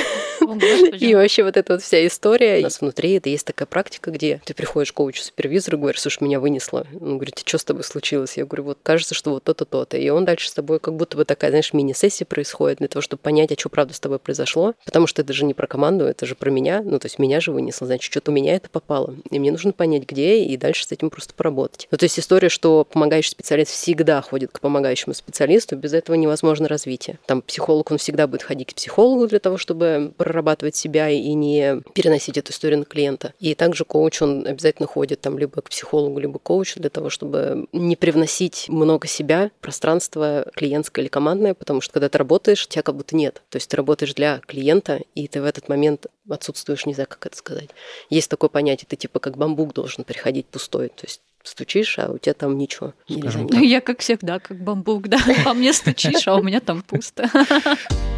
И 0.99 1.15
вообще 1.15 1.43
вот 1.43 1.57
эта 1.57 1.73
вот 1.73 1.81
вся 1.81 2.05
история. 2.05 2.60
У 2.60 2.63
нас 2.63 2.81
внутри 2.81 3.13
это 3.13 3.29
есть 3.29 3.45
такая 3.45 3.65
практика, 3.65 4.12
где 4.12 4.41
ты 4.45 4.53
приходишь 4.53 4.91
к 4.91 4.95
коучу-супервизору, 4.95 5.77
говоришь, 5.77 6.01
слушай, 6.01 6.23
меня 6.23 6.39
вынесло. 6.39 6.86
Он 6.99 7.17
говорит, 7.17 7.41
что 7.45 7.57
с 7.57 7.65
тобой 7.65 7.83
случилось? 7.83 8.38
Я 8.38 8.45
говорю, 8.45 8.63
вот 8.63 8.79
кажется, 8.83 9.13
что 9.13 9.31
вот 9.31 9.43
то-то, 9.43 9.65
то-то. 9.65 9.97
И 9.97 10.10
он 10.10 10.25
дальше 10.25 10.49
с 10.49 10.53
тобой 10.53 10.79
как 10.79 10.95
будто 10.95 11.17
бы 11.17 11.25
такая, 11.25 11.51
знаешь, 11.51 11.73
мини-сессия 11.73 12.25
происходит 12.25 12.79
для 12.79 12.88
того, 12.88 13.01
чтобы 13.01 13.21
понять, 13.21 13.51
а 13.51 13.60
что 13.60 13.69
правда 13.69 13.93
с 13.93 13.99
тобой 13.99 14.19
произошло. 14.19 14.73
Потому 14.86 15.07
что 15.07 15.21
это 15.21 15.33
же 15.33 15.45
не 15.45 15.53
про 15.53 15.67
команду, 15.67 16.05
это 16.05 16.25
же 16.25 16.36
про 16.36 16.49
меня. 16.49 16.81
Ну, 16.83 16.99
то 16.99 17.05
есть 17.05 17.19
меня 17.19 17.39
же 17.39 17.51
вынесло, 17.51 17.88
значит, 17.88 18.12
что-то 18.12 18.31
у 18.31 18.33
меня 18.33 18.55
это 18.55 18.69
попало. 18.69 19.15
И 19.29 19.39
мне 19.39 19.51
нужно 19.51 19.71
понять, 19.71 20.03
где, 20.07 20.43
и 20.43 20.57
дальше 20.57 20.86
с 20.86 20.91
этим 20.91 21.10
просто 21.10 21.33
поработать. 21.33 21.88
Ну, 21.91 21.97
то 21.97 22.05
есть 22.05 22.19
история, 22.19 22.49
что 22.49 22.86
помогающий 22.86 23.31
специалист 23.31 23.71
всегда 23.71 24.21
ходит 24.21 24.51
к 24.51 24.60
помогающему 24.60 25.13
специалисту, 25.13 25.75
без 25.75 25.93
этого 25.93 26.15
невозможно 26.15 26.67
развитие. 26.67 27.19
Там 27.25 27.41
психолог, 27.41 27.91
он 27.91 27.97
всегда 27.97 28.27
будет 28.27 28.43
ходить 28.43 28.73
к 28.73 28.75
психологу 28.75 29.27
для 29.27 29.39
того, 29.39 29.57
чтобы 29.57 30.13
прорабатывать 30.38 30.76
себя 30.76 31.10
и 31.10 31.34
не 31.34 31.82
переносить 31.93 32.38
эту 32.38 32.52
историю 32.52 32.80
на 32.80 32.86
клиента. 32.86 33.34
И 33.39 33.56
также 33.56 33.86
коуч, 33.86 34.21
он 34.21 34.45
обязательно 34.45 34.88
ходит 34.88 35.21
там 35.21 35.39
либо 35.39 35.62
к 35.62 35.69
психологу, 35.69 36.19
либо 36.19 36.38
к 36.38 36.43
коучу 36.43 36.80
для 36.80 36.91
того, 36.91 37.10
чтобы 37.10 37.65
не 37.73 37.95
привносить 37.95 38.65
много 38.69 39.08
себя, 39.08 39.50
пространство 39.62 40.45
клиентское 40.54 41.04
или 41.04 41.10
командное, 41.10 41.56
потому 41.56 41.82
что 41.82 41.93
когда 41.93 42.10
ты 42.10 42.19
работаешь, 42.19 42.67
тебя 42.67 42.84
как 42.84 42.95
будто 42.95 43.15
нет. 43.15 43.41
То 43.50 43.56
есть 43.56 43.69
ты 43.69 43.78
работаешь 43.78 44.13
для 44.13 44.39
клиента, 44.45 45.02
и 45.15 45.28
ты 45.28 45.41
в 45.41 45.45
этот 45.45 45.69
момент 45.69 46.06
отсутствуешь, 46.30 46.86
не 46.86 46.93
знаю, 46.93 47.08
как 47.10 47.26
это 47.26 47.36
сказать. 47.36 47.69
Есть 48.12 48.30
такое 48.30 48.50
понятие, 48.50 48.86
ты 48.88 48.95
типа 48.95 49.19
как 49.19 49.38
бамбук 49.38 49.73
должен 49.73 50.04
приходить 50.04 50.45
пустой. 50.45 50.89
То 50.89 51.06
есть 51.06 51.21
стучишь, 51.43 51.97
а 51.97 52.12
у 52.12 52.19
тебя 52.19 52.36
там 52.36 52.58
ничего. 52.58 52.93
Нельзя 53.10 53.21
Скажем 53.21 53.45
никак. 53.45 53.62
Я, 53.62 53.82
как 53.82 54.00
всегда, 54.02 54.39
как 54.39 54.62
бамбук, 54.62 55.08
да. 55.08 55.19
По 55.43 55.56
мне 55.56 55.73
стучишь, 55.73 56.28
а 56.28 56.36
у 56.36 56.43
меня 56.43 56.60
там 56.60 56.84
пусто. 56.84 57.28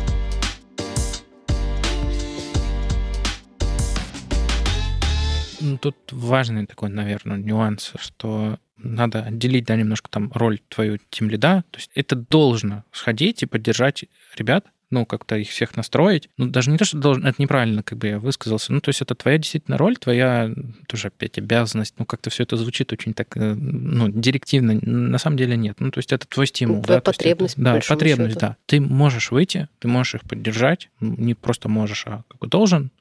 Ну, 5.69 5.77
Тут 5.77 5.95
важный 6.11 6.65
такой, 6.65 6.89
наверное, 6.89 7.37
нюанс, 7.37 7.93
что 7.99 8.59
надо 8.77 9.23
отделить, 9.23 9.65
да, 9.65 9.75
немножко 9.75 10.09
там 10.09 10.31
роль 10.33 10.59
твою 10.69 10.99
тем 11.09 11.29
лида. 11.29 11.63
То 11.71 11.77
есть 11.77 11.91
это 11.95 12.15
должно 12.15 12.83
сходить 12.91 13.43
и 13.43 13.45
поддержать 13.45 14.05
ребят, 14.35 14.65
ну, 14.91 15.05
как-то 15.05 15.35
их 15.35 15.49
всех 15.49 15.75
настроить. 15.77 16.29
Ну, 16.37 16.47
даже 16.47 16.71
не 16.71 16.77
то, 16.77 16.85
что 16.85 16.97
должен, 16.97 17.25
это 17.25 17.41
неправильно, 17.41 17.83
как 17.83 17.97
бы 17.97 18.07
я 18.07 18.19
высказался. 18.19 18.73
Ну, 18.73 18.81
то 18.81 18.89
есть 18.89 19.01
это 19.01 19.15
твоя 19.15 19.37
действительно 19.37 19.77
роль, 19.77 19.97
твоя 19.97 20.51
тоже 20.87 21.07
опять 21.07 21.37
обязанность. 21.37 21.95
Ну, 21.99 22.05
как-то 22.05 22.29
все 22.29 22.43
это 22.43 22.57
звучит 22.57 22.91
очень 22.91 23.13
так, 23.13 23.35
э, 23.37 23.53
ну, 23.53 24.09
директивно. 24.09 24.79
На 24.81 25.17
самом 25.17 25.37
деле 25.37 25.55
нет. 25.55 25.77
Ну, 25.79 25.91
то 25.91 25.99
есть 25.99 26.11
это 26.11 26.27
твой 26.27 26.47
стимул. 26.47 26.81
Твоя 26.81 26.99
да, 26.99 27.03
потребность, 27.03 27.53
это, 27.53 27.63
Да, 27.63 27.79
потребность, 27.87 28.31
счету. 28.31 28.39
да. 28.39 28.57
Ты 28.65 28.81
можешь 28.81 29.31
выйти, 29.31 29.67
ты 29.79 29.87
можешь 29.87 30.15
их 30.15 30.21
поддержать, 30.23 30.89
не 30.99 31.35
просто 31.35 31.69
можешь, 31.69 32.05
а 32.07 32.23
как 32.27 32.39
бы 32.39 32.47
должен, 32.47 32.91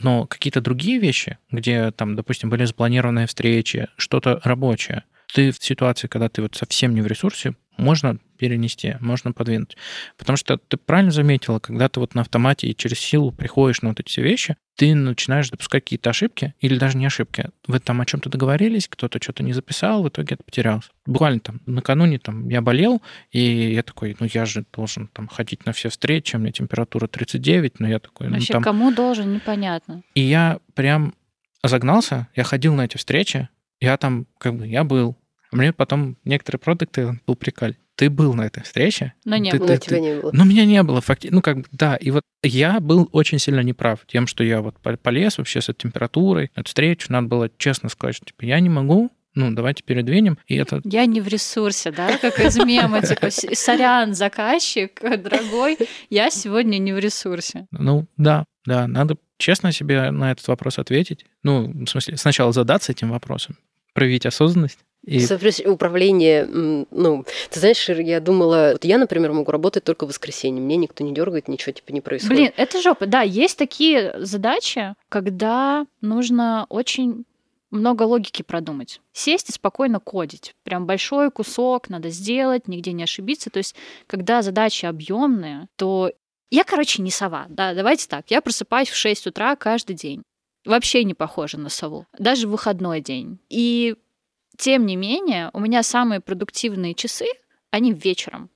но 0.00 0.26
какие-то 0.26 0.60
другие 0.60 0.98
вещи, 0.98 1.38
где 1.50 1.90
там, 1.92 2.16
допустим, 2.16 2.50
были 2.50 2.64
запланированные 2.64 3.26
встречи, 3.26 3.88
что-то 3.96 4.40
рабочее, 4.44 5.04
ты 5.32 5.50
в 5.50 5.62
ситуации, 5.62 6.08
когда 6.08 6.28
ты 6.28 6.42
вот 6.42 6.54
совсем 6.54 6.94
не 6.94 7.00
в 7.00 7.06
ресурсе, 7.06 7.54
можно 7.76 8.18
перенести, 8.36 8.96
можно 9.00 9.32
подвинуть. 9.32 9.76
Потому 10.16 10.36
что 10.36 10.58
ты 10.58 10.76
правильно 10.76 11.10
заметила, 11.10 11.58
когда 11.58 11.88
ты 11.88 12.00
вот 12.00 12.14
на 12.14 12.20
автомате 12.20 12.68
и 12.68 12.76
через 12.76 12.98
силу 12.98 13.32
приходишь 13.32 13.82
на 13.82 13.88
вот 13.88 14.00
эти 14.00 14.08
все 14.08 14.22
вещи, 14.22 14.56
ты 14.76 14.94
начинаешь 14.94 15.48
допускать 15.48 15.84
какие-то 15.84 16.10
ошибки, 16.10 16.54
или 16.60 16.76
даже 16.78 16.98
не 16.98 17.06
ошибки. 17.06 17.48
Вы 17.66 17.80
там 17.80 18.00
о 18.00 18.06
чем-то 18.06 18.28
договорились, 18.28 18.88
кто-то 18.88 19.22
что-то 19.22 19.42
не 19.42 19.54
записал, 19.54 20.02
в 20.02 20.08
итоге 20.08 20.34
это 20.34 20.44
потерялся. 20.44 20.90
Буквально 21.06 21.40
там 21.40 21.60
накануне 21.64 22.18
там 22.18 22.48
я 22.48 22.60
болел, 22.60 23.02
и 23.30 23.40
я 23.72 23.82
такой, 23.82 24.16
ну 24.20 24.26
я 24.30 24.44
же 24.44 24.64
должен 24.74 25.08
там 25.08 25.28
ходить 25.28 25.64
на 25.64 25.72
все 25.72 25.88
встречи, 25.88 26.36
у 26.36 26.38
меня 26.38 26.52
температура 26.52 27.06
39, 27.06 27.80
но 27.80 27.88
я 27.88 27.98
такой... 27.98 28.28
Вообще, 28.28 28.52
ну, 28.52 28.54
там... 28.54 28.62
кому 28.62 28.92
должен, 28.92 29.32
непонятно. 29.32 30.02
И 30.14 30.20
я 30.20 30.58
прям 30.74 31.14
загнался, 31.62 32.28
я 32.36 32.44
ходил 32.44 32.74
на 32.74 32.84
эти 32.84 32.98
встречи, 32.98 33.48
я 33.80 33.96
там, 33.96 34.26
как 34.38 34.56
бы, 34.56 34.66
я 34.66 34.84
был, 34.84 35.16
мне 35.52 35.72
потом 35.72 36.16
некоторые 36.24 36.60
продукты 36.60 37.20
упрекали. 37.26 37.78
Ты 37.94 38.10
был 38.10 38.34
на 38.34 38.42
этой 38.42 38.62
встрече. 38.62 39.14
Но 39.24 39.36
не 39.36 39.50
ты, 39.50 39.58
было. 39.58 39.68
Ты, 39.68 39.74
Но 39.74 39.78
тебя 39.78 40.00
не 40.00 40.20
было. 40.20 40.30
Но 40.32 40.44
меня 40.44 40.66
не 40.66 40.82
было. 40.82 41.00
Факти... 41.00 41.28
Ну, 41.32 41.40
как 41.40 41.58
бы, 41.58 41.64
да. 41.72 41.96
И 41.96 42.10
вот 42.10 42.22
я 42.42 42.78
был 42.80 43.08
очень 43.12 43.38
сильно 43.38 43.60
неправ 43.60 44.00
тем, 44.06 44.26
что 44.26 44.44
я 44.44 44.60
вот 44.60 44.76
полез 45.02 45.38
вообще 45.38 45.62
с 45.62 45.70
этой 45.70 45.82
температурой 45.84 46.50
на 46.54 46.60
эту 46.60 46.68
встречу. 46.68 47.10
Надо 47.10 47.28
было 47.28 47.50
честно 47.56 47.88
сказать, 47.88 48.16
что 48.16 48.26
типа, 48.26 48.44
я 48.44 48.60
не 48.60 48.68
могу, 48.68 49.10
ну, 49.36 49.50
давайте 49.50 49.82
передвинем. 49.82 50.38
И 50.46 50.56
это... 50.56 50.80
Я 50.84 51.06
не 51.06 51.20
в 51.20 51.28
ресурсе, 51.28 51.92
да, 51.92 52.18
как 52.18 52.40
из 52.40 52.56
мема, 52.56 53.02
типа, 53.02 53.28
сорян, 53.30 54.14
заказчик, 54.14 54.98
дорогой, 55.00 55.78
я 56.10 56.30
сегодня 56.30 56.78
не 56.78 56.92
в 56.92 56.98
ресурсе. 56.98 57.66
Ну, 57.70 58.06
да, 58.16 58.46
да, 58.64 58.88
надо 58.88 59.16
честно 59.38 59.72
себе 59.72 60.10
на 60.10 60.32
этот 60.32 60.48
вопрос 60.48 60.78
ответить. 60.78 61.26
Ну, 61.42 61.70
в 61.84 61.86
смысле, 61.86 62.16
сначала 62.16 62.52
задаться 62.52 62.92
этим 62.92 63.10
вопросом, 63.10 63.58
проявить 63.96 64.26
осознанность, 64.26 64.78
и... 65.04 65.24
Управление, 65.66 66.46
ну, 66.46 67.24
ты 67.50 67.60
знаешь, 67.60 67.88
я 67.88 68.20
думала, 68.20 68.70
вот 68.72 68.84
я, 68.84 68.98
например, 68.98 69.32
могу 69.32 69.50
работать 69.50 69.84
только 69.84 70.04
в 70.04 70.08
воскресенье, 70.08 70.60
мне 70.60 70.76
никто 70.76 71.02
не 71.04 71.14
дергает, 71.14 71.48
ничего 71.48 71.72
типа 71.72 71.92
не 71.92 72.00
происходит. 72.00 72.36
Блин, 72.36 72.52
это 72.56 72.82
жопа. 72.82 73.06
Да, 73.06 73.22
есть 73.22 73.56
такие 73.56 74.14
задачи, 74.18 74.94
когда 75.08 75.86
нужно 76.00 76.66
очень 76.68 77.24
много 77.70 78.02
логики 78.02 78.42
продумать. 78.42 79.00
Сесть 79.12 79.48
и 79.50 79.52
спокойно 79.52 80.00
кодить. 80.00 80.54
Прям 80.64 80.86
большой 80.86 81.30
кусок 81.30 81.88
надо 81.88 82.10
сделать, 82.10 82.68
нигде 82.68 82.92
не 82.92 83.04
ошибиться. 83.04 83.50
То 83.50 83.58
есть, 83.58 83.74
когда 84.06 84.42
задачи 84.42 84.86
объемные, 84.86 85.68
то 85.76 86.12
я, 86.50 86.64
короче, 86.64 87.02
не 87.02 87.10
сова. 87.10 87.46
Да, 87.48 87.74
давайте 87.74 88.06
так. 88.08 88.24
Я 88.28 88.40
просыпаюсь 88.40 88.88
в 88.88 88.96
6 88.96 89.26
утра 89.28 89.56
каждый 89.56 89.94
день. 89.94 90.22
Вообще 90.66 91.04
не 91.04 91.14
похоже 91.14 91.58
на 91.58 91.68
сову. 91.68 92.06
Даже 92.18 92.48
в 92.48 92.50
выходной 92.50 93.00
день. 93.00 93.38
И 93.48 93.96
тем 94.56 94.84
не 94.86 94.96
менее, 94.96 95.50
у 95.52 95.60
меня 95.60 95.82
самые 95.82 96.20
продуктивные 96.20 96.94
часы, 96.94 97.26
они 97.70 97.92
вечером. 97.92 98.50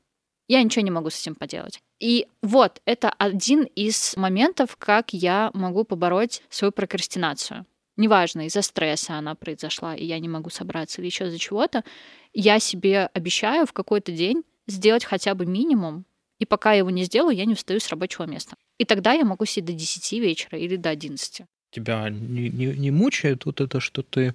Я 0.48 0.62
ничего 0.62 0.82
не 0.82 0.90
могу 0.90 1.10
с 1.10 1.20
этим 1.20 1.36
поделать. 1.36 1.80
И 2.00 2.26
вот, 2.42 2.80
это 2.84 3.10
один 3.10 3.62
из 3.62 4.16
моментов, 4.16 4.76
как 4.76 5.12
я 5.12 5.50
могу 5.54 5.84
побороть 5.84 6.42
свою 6.48 6.72
прокрастинацию. 6.72 7.66
Неважно, 7.96 8.46
из-за 8.46 8.62
стресса 8.62 9.14
она 9.14 9.34
произошла, 9.34 9.94
и 9.94 10.04
я 10.04 10.18
не 10.18 10.28
могу 10.28 10.50
собраться 10.50 11.00
или 11.00 11.06
еще 11.06 11.26
из-за 11.26 11.38
чего-то. 11.38 11.84
Я 12.32 12.58
себе 12.58 13.10
обещаю 13.12 13.66
в 13.66 13.72
какой-то 13.72 14.10
день 14.10 14.42
сделать 14.66 15.04
хотя 15.04 15.34
бы 15.34 15.46
минимум, 15.46 16.06
и 16.38 16.46
пока 16.46 16.72
я 16.72 16.78
его 16.78 16.90
не 16.90 17.04
сделаю, 17.04 17.36
я 17.36 17.44
не 17.44 17.54
встаю 17.54 17.78
с 17.78 17.88
рабочего 17.90 18.24
места. 18.24 18.56
И 18.78 18.86
тогда 18.86 19.12
я 19.12 19.24
могу 19.24 19.44
сидеть 19.44 19.66
до 19.66 19.72
10 19.74 20.12
вечера 20.12 20.58
или 20.58 20.76
до 20.76 20.88
11. 20.88 21.42
Тебя 21.70 22.08
не, 22.10 22.48
не, 22.48 22.66
не 22.66 22.90
мучает 22.90 23.44
вот 23.44 23.60
это, 23.60 23.80
что 23.80 24.02
ты 24.02 24.34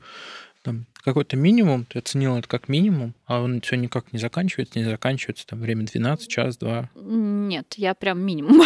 там 0.63 0.85
какой-то 1.05 1.37
минимум, 1.37 1.85
ты 1.85 1.99
оценил 1.99 2.35
это 2.35 2.47
как 2.47 2.67
минимум, 2.67 3.13
а 3.25 3.39
он 3.41 3.61
все 3.61 3.75
никак 3.77 4.11
не 4.11 4.19
заканчивается, 4.19 4.79
не 4.79 4.85
заканчивается, 4.85 5.45
там 5.47 5.59
время 5.61 5.85
12, 5.85 6.27
час, 6.27 6.57
два. 6.57 6.89
Нет, 6.95 7.75
я 7.77 7.93
прям 7.93 8.19
минимум. 8.19 8.63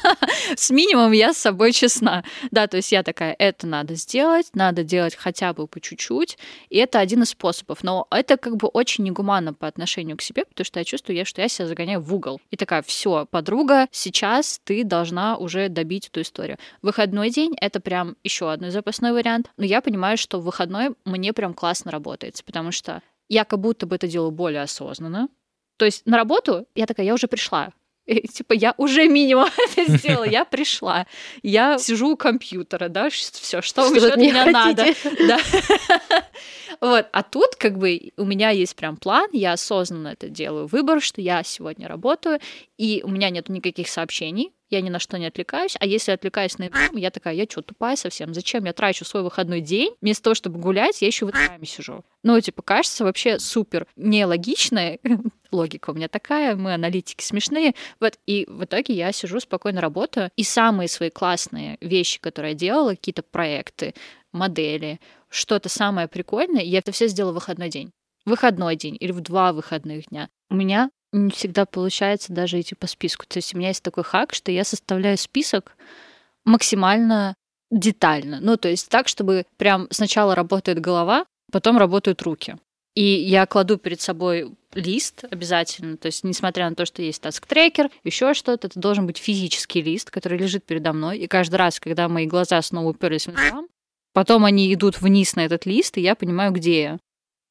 С 0.56 0.70
минимумом 0.70 1.12
я 1.12 1.32
с 1.32 1.38
собой 1.38 1.72
честна. 1.72 2.24
Да, 2.50 2.66
то 2.66 2.76
есть 2.76 2.92
я 2.92 3.02
такая, 3.02 3.34
это 3.38 3.66
надо 3.66 3.94
сделать, 3.94 4.48
надо 4.54 4.84
делать 4.84 5.14
хотя 5.14 5.52
бы 5.52 5.66
по 5.66 5.80
чуть-чуть, 5.80 6.38
и 6.70 6.78
это 6.78 6.98
один 6.98 7.22
из 7.22 7.30
способов. 7.30 7.82
Но 7.82 8.06
это 8.10 8.36
как 8.36 8.56
бы 8.56 8.68
очень 8.68 9.04
негуманно 9.04 9.52
по 9.52 9.66
отношению 9.66 10.16
к 10.16 10.22
себе, 10.22 10.44
потому 10.44 10.64
что 10.64 10.78
я 10.78 10.84
чувствую, 10.84 11.24
что 11.26 11.42
я 11.42 11.48
себя 11.48 11.66
загоняю 11.68 12.00
в 12.00 12.14
угол. 12.14 12.40
И 12.50 12.56
такая, 12.56 12.82
все, 12.82 13.26
подруга, 13.26 13.86
сейчас 13.90 14.60
ты 14.64 14.84
должна 14.84 15.36
уже 15.36 15.68
добить 15.68 16.08
эту 16.08 16.22
историю. 16.22 16.58
Выходной 16.82 17.30
день— 17.30 17.54
это 17.60 17.80
прям 17.80 18.16
еще 18.24 18.50
один 18.50 18.70
запасной 18.70 19.12
вариант, 19.12 19.50
но 19.56 19.64
я 19.64 19.80
понимаю, 19.80 20.16
что 20.16 20.40
в 20.40 20.44
выходной 20.44 20.90
мне 21.04 21.32
прям 21.32 21.54
классно 21.54 21.79
работает, 21.88 22.42
потому 22.44 22.72
что 22.72 23.02
я 23.28 23.44
как 23.44 23.60
будто 23.60 23.86
бы 23.86 23.96
это 23.96 24.08
делаю 24.08 24.30
более 24.30 24.62
осознанно. 24.62 25.28
То 25.76 25.84
есть 25.84 26.04
на 26.04 26.16
работу 26.16 26.66
я 26.74 26.86
такая, 26.86 27.06
я 27.06 27.14
уже 27.14 27.26
пришла. 27.28 27.72
И, 28.06 28.26
типа, 28.26 28.54
я 28.54 28.74
уже 28.76 29.08
минимум 29.08 29.48
это 29.76 29.96
сделала, 29.96 30.24
я 30.24 30.44
пришла. 30.44 31.06
Я 31.42 31.78
сижу 31.78 32.10
у 32.10 32.16
компьютера, 32.16 32.88
да, 32.88 33.08
все, 33.08 33.62
что, 33.62 33.84
что 33.84 33.94
еще 33.94 34.08
от 34.08 34.16
меня 34.16 34.46
надо. 34.46 34.86
Да. 35.26 35.38
Вот. 36.80 37.06
А 37.12 37.22
тут 37.22 37.56
как 37.56 37.76
бы 37.76 38.12
у 38.16 38.24
меня 38.24 38.50
есть 38.50 38.74
прям 38.74 38.96
план, 38.96 39.28
я 39.32 39.52
осознанно 39.52 40.08
это 40.08 40.30
делаю 40.30 40.66
выбор, 40.66 41.02
что 41.02 41.20
я 41.20 41.42
сегодня 41.42 41.86
работаю, 41.88 42.40
и 42.78 43.02
у 43.04 43.08
меня 43.08 43.28
нет 43.28 43.50
никаких 43.50 43.88
сообщений, 43.88 44.52
я 44.70 44.80
ни 44.80 44.88
на 44.88 44.98
что 44.98 45.18
не 45.18 45.26
отвлекаюсь, 45.26 45.76
а 45.78 45.86
если 45.86 46.12
отвлекаюсь 46.12 46.58
на 46.58 46.70
я 46.92 47.10
такая, 47.10 47.34
я 47.34 47.44
что, 47.44 47.62
тупая 47.62 47.96
совсем? 47.96 48.32
Зачем 48.34 48.64
я 48.64 48.72
трачу 48.72 49.04
свой 49.04 49.22
выходной 49.22 49.60
день? 49.60 49.94
Вместо 50.00 50.24
того, 50.24 50.34
чтобы 50.34 50.58
гулять, 50.58 51.02
я 51.02 51.08
еще 51.08 51.26
в 51.26 51.30
Инстаграме 51.30 51.66
сижу. 51.66 52.04
Ну, 52.22 52.40
типа, 52.40 52.62
кажется 52.62 53.04
вообще 53.04 53.38
супер 53.38 53.86
нелогично. 53.96 54.98
Логика 55.50 55.90
у 55.90 55.94
меня 55.94 56.08
такая, 56.08 56.54
мы 56.54 56.74
аналитики 56.74 57.24
смешные. 57.24 57.74
Вот, 57.98 58.18
и 58.26 58.46
в 58.48 58.64
итоге 58.64 58.94
я 58.94 59.12
сижу, 59.12 59.40
спокойно 59.40 59.80
работаю, 59.80 60.30
и 60.36 60.44
самые 60.44 60.88
свои 60.88 61.10
классные 61.10 61.76
вещи, 61.80 62.20
которые 62.20 62.52
я 62.52 62.58
делала, 62.58 62.90
какие-то 62.90 63.22
проекты, 63.22 63.94
модели, 64.32 65.00
что-то 65.28 65.68
самое 65.68 66.08
прикольное, 66.08 66.62
я 66.62 66.78
это 66.78 66.92
все 66.92 67.08
сделала 67.08 67.32
в 67.32 67.36
выходной 67.36 67.68
день. 67.68 67.90
Выходной 68.26 68.76
день 68.76 68.96
или 69.00 69.12
в 69.12 69.20
два 69.20 69.52
выходных 69.52 70.08
дня. 70.08 70.28
У 70.50 70.54
меня 70.54 70.90
не 71.12 71.30
всегда 71.30 71.66
получается 71.66 72.32
даже 72.32 72.60
идти 72.60 72.74
по 72.74 72.86
списку. 72.86 73.26
То 73.26 73.38
есть 73.38 73.54
у 73.54 73.58
меня 73.58 73.68
есть 73.68 73.82
такой 73.82 74.04
хак, 74.04 74.34
что 74.34 74.52
я 74.52 74.64
составляю 74.64 75.18
список 75.18 75.76
максимально 76.44 77.34
детально. 77.70 78.40
Ну, 78.40 78.56
то 78.56 78.68
есть 78.68 78.88
так, 78.88 79.08
чтобы 79.08 79.46
прям 79.56 79.88
сначала 79.90 80.34
работает 80.34 80.80
голова, 80.80 81.26
потом 81.52 81.78
работают 81.78 82.22
руки. 82.22 82.56
И 82.94 83.02
я 83.02 83.46
кладу 83.46 83.78
перед 83.78 84.00
собой 84.00 84.52
лист 84.74 85.24
обязательно, 85.30 85.96
то 85.96 86.06
есть 86.06 86.24
несмотря 86.24 86.68
на 86.68 86.74
то, 86.74 86.84
что 86.84 87.02
есть 87.02 87.22
таск-трекер, 87.22 87.90
еще 88.04 88.34
что-то, 88.34 88.66
это 88.66 88.78
должен 88.80 89.06
быть 89.06 89.18
физический 89.18 89.80
лист, 89.80 90.10
который 90.10 90.38
лежит 90.38 90.64
передо 90.64 90.92
мной, 90.92 91.18
и 91.18 91.26
каждый 91.26 91.56
раз, 91.56 91.80
когда 91.80 92.08
мои 92.08 92.26
глаза 92.26 92.60
снова 92.62 92.88
уперлись 92.88 93.26
в 93.26 93.30
Инстаграм, 93.30 93.66
потом 94.12 94.44
они 94.44 94.72
идут 94.74 95.00
вниз 95.00 95.36
на 95.36 95.44
этот 95.44 95.66
лист, 95.66 95.98
и 95.98 96.00
я 96.00 96.14
понимаю, 96.14 96.52
где 96.52 96.82
я. 96.82 96.98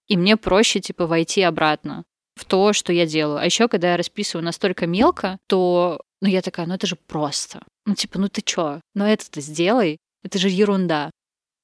И 0.07 0.17
мне 0.17 0.37
проще, 0.37 0.79
типа, 0.79 1.07
войти 1.07 1.41
обратно 1.41 2.03
в 2.39 2.45
то, 2.45 2.73
что 2.73 2.93
я 2.93 3.05
делаю. 3.05 3.39
А 3.39 3.45
еще, 3.45 3.67
когда 3.67 3.91
я 3.91 3.97
расписываю 3.97 4.45
настолько 4.45 4.87
мелко, 4.87 5.37
то 5.47 6.01
ну, 6.21 6.29
я 6.29 6.41
такая, 6.41 6.65
ну 6.65 6.73
это 6.73 6.87
же 6.87 6.95
просто. 6.95 7.61
Ну, 7.85 7.95
типа, 7.95 8.17
ну 8.19 8.29
ты 8.29 8.41
чё? 8.41 8.79
Ну 8.95 9.05
это-то 9.05 9.41
сделай. 9.41 9.97
Это 10.23 10.37
же 10.37 10.49
ерунда. 10.49 11.11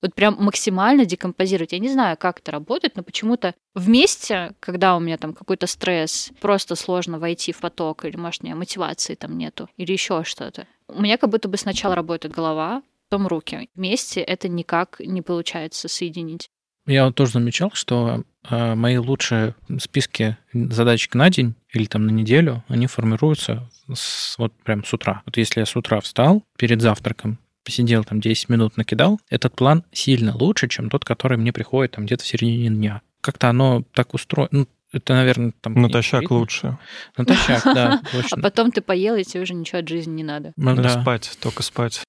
Вот 0.02 0.14
прям 0.14 0.36
максимально 0.40 1.06
декомпозировать. 1.06 1.72
Я 1.72 1.80
не 1.80 1.90
знаю, 1.90 2.18
как 2.18 2.40
это 2.40 2.52
работает, 2.52 2.96
но 2.96 3.04
почему-то 3.04 3.56
вместе, 3.74 4.54
когда 4.60 4.96
у 4.96 5.00
меня 5.00 5.18
там 5.18 5.34
какой-то 5.34 5.66
стресс, 5.66 6.32
просто 6.42 6.76
сложно 6.76 7.20
войти 7.20 7.52
в 7.52 7.60
поток, 7.60 8.06
или, 8.06 8.18
может, 8.18 8.44
у 8.44 8.46
меня 8.46 8.56
мотивации 8.56 9.16
там 9.16 9.38
нету, 9.38 9.70
или 9.78 9.94
еще 9.94 10.24
что-то. 10.24 10.68
У 10.88 11.02
меня 11.02 11.18
как 11.18 11.30
будто 11.30 11.48
бы 11.48 11.58
сначала 11.58 11.96
работает 11.96 12.36
голова, 12.36 12.84
потом 13.10 13.28
руки. 13.28 13.70
Вместе 13.74 14.22
это 14.22 14.48
никак 14.48 15.00
не 15.00 15.22
получается 15.22 15.88
соединить. 15.88 16.50
Я 16.86 17.06
вот 17.06 17.16
тоже 17.16 17.32
замечал, 17.32 17.72
что 17.74 18.24
мои 18.50 18.98
лучшие 18.98 19.56
списки 19.80 20.38
задачек 20.54 21.16
на 21.16 21.30
день 21.30 21.56
или 21.72 21.86
там 21.86 22.06
на 22.06 22.12
неделю, 22.12 22.64
они 22.68 22.88
формируются 22.88 23.70
с, 23.94 24.38
вот 24.38 24.54
прям 24.64 24.84
с 24.84 24.94
утра. 24.94 25.22
Вот 25.26 25.38
если 25.38 25.60
я 25.60 25.66
с 25.66 25.76
утра 25.76 26.00
встал 26.02 26.44
перед 26.58 26.82
завтраком, 26.82 27.40
посидел 27.64 28.04
там 28.04 28.22
10 28.22 28.50
минут, 28.50 28.78
накидал, 28.78 29.20
этот 29.30 29.56
план 29.56 29.84
сильно 29.92 30.36
лучше, 30.36 30.68
чем 30.68 30.90
тот, 30.90 31.04
который 31.04 31.38
мне 31.38 31.52
приходит 31.52 31.92
там 31.92 32.06
где-то 32.06 32.24
в 32.24 32.28
середине 32.28 32.70
дня. 32.70 33.02
Как-то 33.22 33.50
оно 33.50 33.84
так 33.94 34.14
устроено, 34.14 34.50
ну, 34.52 34.68
Это, 34.92 35.16
наверное, 35.16 35.52
там... 35.62 35.74
Натощак 35.74 36.30
лучше. 36.32 36.78
Натощак, 37.18 37.64
да. 37.66 38.02
А 38.32 38.40
потом 38.40 38.72
ты 38.72 38.82
поел, 38.82 39.16
и 39.16 39.24
тебе 39.24 39.44
уже 39.44 39.54
ничего 39.54 39.80
от 39.80 39.90
жизни 39.90 40.14
не 40.14 40.24
надо. 40.24 40.54
Ну, 40.56 40.76
да. 40.76 41.02
Спать, 41.02 41.38
только 41.42 41.64
спать. 41.64 42.04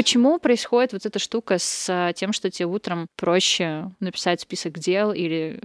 Почему 0.00 0.38
происходит 0.38 0.94
вот 0.94 1.04
эта 1.04 1.18
штука 1.18 1.58
с 1.58 1.86
а, 1.90 2.14
тем, 2.14 2.32
что 2.32 2.50
тебе 2.50 2.64
утром 2.64 3.06
проще 3.16 3.90
написать 4.00 4.40
список 4.40 4.78
дел 4.78 5.12
или 5.12 5.60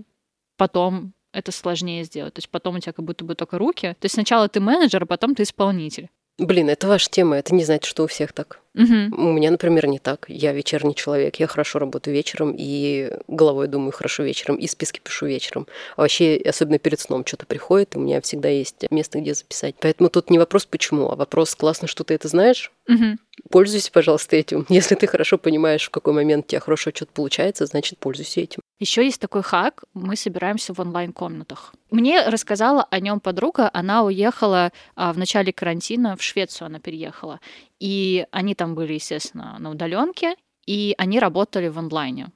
потом 0.57 1.13
это 1.31 1.53
сложнее 1.53 2.03
сделать? 2.03 2.33
То 2.33 2.39
есть 2.39 2.49
потом 2.49 2.75
у 2.75 2.79
тебя 2.79 2.91
как 2.91 3.05
будто 3.05 3.23
бы 3.23 3.33
только 3.35 3.57
руки. 3.57 3.95
То 3.97 4.05
есть 4.07 4.15
сначала 4.15 4.49
ты 4.49 4.59
менеджер, 4.59 5.03
а 5.03 5.05
потом 5.05 5.35
ты 5.35 5.43
исполнитель. 5.43 6.09
Блин, 6.37 6.69
это 6.69 6.85
ваша 6.85 7.09
тема, 7.09 7.37
это 7.37 7.55
не 7.55 7.63
значит, 7.63 7.85
что 7.85 8.03
у 8.03 8.07
всех 8.07 8.33
так. 8.33 8.59
Угу. 8.75 9.15
У 9.21 9.31
меня, 9.31 9.51
например, 9.51 9.87
не 9.87 9.99
так. 9.99 10.25
Я 10.27 10.51
вечерний 10.51 10.95
человек, 10.95 11.37
я 11.37 11.47
хорошо 11.47 11.79
работаю 11.79 12.13
вечером, 12.13 12.53
и 12.57 13.09
головой 13.27 13.67
думаю 13.67 13.91
хорошо 13.91 14.23
вечером, 14.23 14.57
и 14.57 14.67
списки 14.67 14.99
пишу 15.01 15.27
вечером. 15.27 15.65
А 15.95 16.01
вообще, 16.01 16.41
особенно 16.45 16.77
перед 16.77 16.99
сном 16.99 17.25
что-то 17.25 17.45
приходит, 17.45 17.95
и 17.95 17.97
у 17.97 18.01
меня 18.01 18.19
всегда 18.19 18.49
есть 18.49 18.85
место, 18.91 19.19
где 19.19 19.33
записать. 19.33 19.75
Поэтому 19.79 20.09
тут 20.09 20.29
не 20.29 20.37
вопрос 20.37 20.65
почему, 20.65 21.09
а 21.09 21.15
вопрос 21.15 21.55
классно, 21.55 21.87
что 21.87 22.03
ты 22.03 22.13
это 22.13 22.27
знаешь. 22.27 22.71
Угу. 22.87 23.17
Пользуйся, 23.49 23.91
пожалуйста, 23.91 24.35
этим. 24.35 24.65
Если 24.69 24.95
ты 24.95 25.07
хорошо 25.07 25.37
понимаешь, 25.37 25.85
в 25.85 25.89
какой 25.89 26.13
момент 26.13 26.45
у 26.45 26.49
тебя 26.49 26.59
хорошо 26.59 26.91
что-то 26.93 27.11
получается, 27.13 27.65
значит, 27.65 27.97
пользуйся 27.99 28.41
этим. 28.41 28.59
Еще 28.79 29.05
есть 29.05 29.21
такой 29.21 29.41
хак, 29.41 29.85
мы 29.93 30.15
собираемся 30.15 30.73
в 30.73 30.79
онлайн-комнатах. 30.79 31.73
Мне 31.91 32.27
рассказала 32.27 32.85
о 32.89 32.99
нем 32.99 33.19
подруга, 33.21 33.69
она 33.73 34.03
уехала 34.03 34.71
а, 34.95 35.13
в 35.13 35.17
начале 35.17 35.53
карантина, 35.53 36.17
в 36.17 36.21
Швецию 36.21 36.65
она 36.65 36.79
переехала. 36.79 37.39
И 37.79 38.25
они 38.31 38.55
там 38.55 38.64
были, 38.73 38.93
естественно, 38.93 39.57
на 39.59 39.69
удаленке, 39.69 40.35
и 40.65 40.95
они 40.97 41.19
работали 41.19 41.67
в 41.67 41.77
онлайне. 41.77 42.31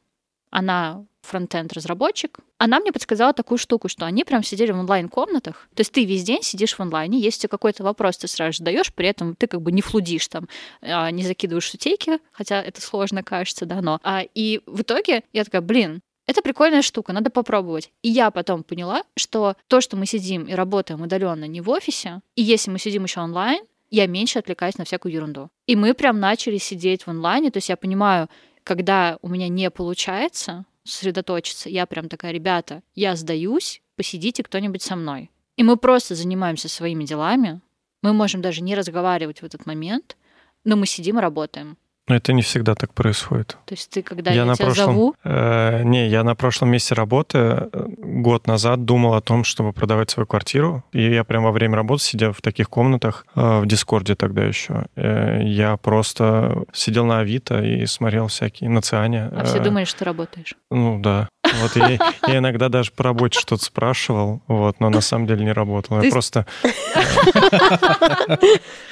Она 0.52 1.06
фронтенд 1.22 1.74
разработчик, 1.74 2.39
она 2.58 2.80
мне 2.80 2.92
подсказала 2.92 3.34
такую 3.34 3.58
штуку, 3.58 3.88
что 3.88 4.06
они 4.06 4.24
прям 4.24 4.44
сидели 4.44 4.72
в 4.72 4.80
онлайн-комнатах. 4.80 5.70
То 5.76 5.82
есть 5.82 5.92
ты 5.92 6.04
весь 6.06 6.24
день 6.24 6.42
сидишь 6.42 6.74
в 6.74 6.80
онлайне, 6.80 7.20
есть 7.20 7.39
у 7.39 7.42
тебя 7.42 7.50
какой-то 7.50 7.84
вопрос, 7.84 8.18
ты 8.18 8.28
сразу 8.28 8.58
же 8.58 8.63
даешь, 8.63 8.94
при 8.94 9.08
этом 9.08 9.36
ты 9.36 9.48
как 9.48 9.62
бы 9.62 9.72
не 9.72 9.82
флудишь 9.82 10.28
там, 10.28 10.48
а, 10.82 11.12
не 11.12 11.24
закидываешь 11.24 11.70
шутейки, 11.70 12.20
хотя 12.32 12.62
это 12.62 12.82
сложно 12.82 13.24
кажется, 13.24 13.65
да, 13.65 13.82
но. 13.82 14.00
А, 14.04 14.24
и 14.34 14.62
в 14.65 14.82
итоге 14.82 15.24
я 15.34 15.44
такая, 15.44 15.62
блин, 15.62 16.02
это 16.26 16.42
прикольная 16.42 16.82
штука, 16.82 17.12
надо 17.12 17.30
попробовать. 17.30 17.92
И 18.04 18.10
я 18.10 18.30
потом 18.30 18.63
поняла, 18.63 19.04
что 19.15 19.56
то, 19.68 19.82
что 19.82 19.98
мы 19.98 20.06
сидим 20.06 20.44
и 20.44 20.54
работаем 20.54 21.02
удаленно 21.02 21.46
не 21.46 21.62
в 21.62 21.70
офисе, 21.70 22.22
и 22.36 22.42
если 22.44 22.70
мы 22.72 22.80
сидим 22.80 23.04
еще 23.04 23.22
онлайн, 23.22 23.63
я 23.89 24.08
меньше 24.08 24.39
отвлекаюсь 24.39 24.78
на 24.78 24.86
всякую 24.86 25.13
ерунду. 25.13 25.49
И 25.67 25.75
мы 25.75 25.93
прям 25.93 26.19
начали 26.19 26.58
сидеть 26.58 27.04
в 27.04 27.08
онлайне, 27.10 27.52
то 27.52 27.58
есть 27.58 27.69
я 27.69 27.78
понимаю, 27.78 28.30
когда 28.63 29.17
у 29.21 29.30
меня 29.30 29.47
не 29.47 29.69
получается 29.71 30.65
сосредоточиться, 30.84 31.69
я 31.69 31.86
прям 31.86 32.10
такая, 32.10 32.32
ребята, 32.32 32.82
я 32.95 33.15
сдаюсь, 33.15 33.82
посидите 33.95 34.43
кто-нибудь 34.43 34.82
со 34.82 34.95
мной. 34.95 35.32
И 35.56 35.63
мы 35.63 35.78
просто 35.78 36.15
занимаемся 36.15 36.69
своими 36.69 37.04
делами, 37.04 37.62
мы 38.02 38.13
можем 38.13 38.41
даже 38.41 38.62
не 38.62 38.75
разговаривать 38.75 39.41
в 39.41 39.45
этот 39.45 39.65
момент, 39.65 40.17
но 40.63 40.75
мы 40.75 40.86
сидим 40.86 41.19
и 41.19 41.21
работаем. 41.21 41.78
Но 42.10 42.15
это 42.15 42.34
не 42.34 42.41
всегда 42.41 42.74
так 42.74 42.93
происходит. 42.93 43.58
То 43.65 43.74
есть 43.74 43.89
ты, 43.91 44.02
когда 44.02 44.32
я, 44.32 44.38
я 44.38 44.45
на 44.45 44.56
тебя 44.56 44.65
прошлом, 44.65 44.86
зову... 44.86 45.15
Э, 45.24 45.84
не, 45.84 46.08
я 46.08 46.24
на 46.24 46.36
прошлом 46.36 46.69
месте 46.69 46.95
работы 46.95 47.38
э, 47.38 47.69
год 47.98 48.48
назад 48.48 48.84
думал 48.84 49.13
о 49.13 49.22
том, 49.22 49.43
чтобы 49.43 49.74
продавать 49.74 50.10
свою 50.10 50.26
квартиру. 50.26 50.84
И 50.91 51.13
я 51.13 51.24
прямо 51.24 51.45
во 51.45 51.52
время 51.52 51.76
работы, 51.76 52.04
сидя 52.04 52.34
в 52.34 52.41
таких 52.41 52.67
комнатах, 52.69 53.28
э, 53.36 53.60
в 53.60 53.67
Дискорде 53.67 54.15
тогда 54.15 54.43
еще, 54.43 54.88
э, 54.95 55.43
я 55.43 55.78
просто 55.78 56.63
сидел 56.74 57.06
на 57.06 57.19
Авито 57.19 57.62
и 57.62 57.86
смотрел 57.86 58.28
всякие, 58.28 58.72
на 58.72 58.82
Циане. 58.82 59.30
А 59.32 59.43
все 59.45 59.60
думали, 59.60 59.86
что 59.86 60.04
работаешь? 60.04 60.56
Ну 60.72 61.00
да. 61.00 61.30
Вот 61.62 61.76
я, 61.76 62.14
я 62.28 62.38
иногда 62.38 62.70
даже 62.70 62.92
по 62.92 63.04
работе 63.04 63.40
что-то 63.40 63.64
спрашивал, 63.64 64.42
вот, 64.48 64.80
но 64.80 64.90
на 64.90 65.02
самом 65.02 65.28
деле 65.28 65.46
не 65.46 65.52
работал. 65.52 66.02
Я 66.02 66.10
просто... 66.10 66.46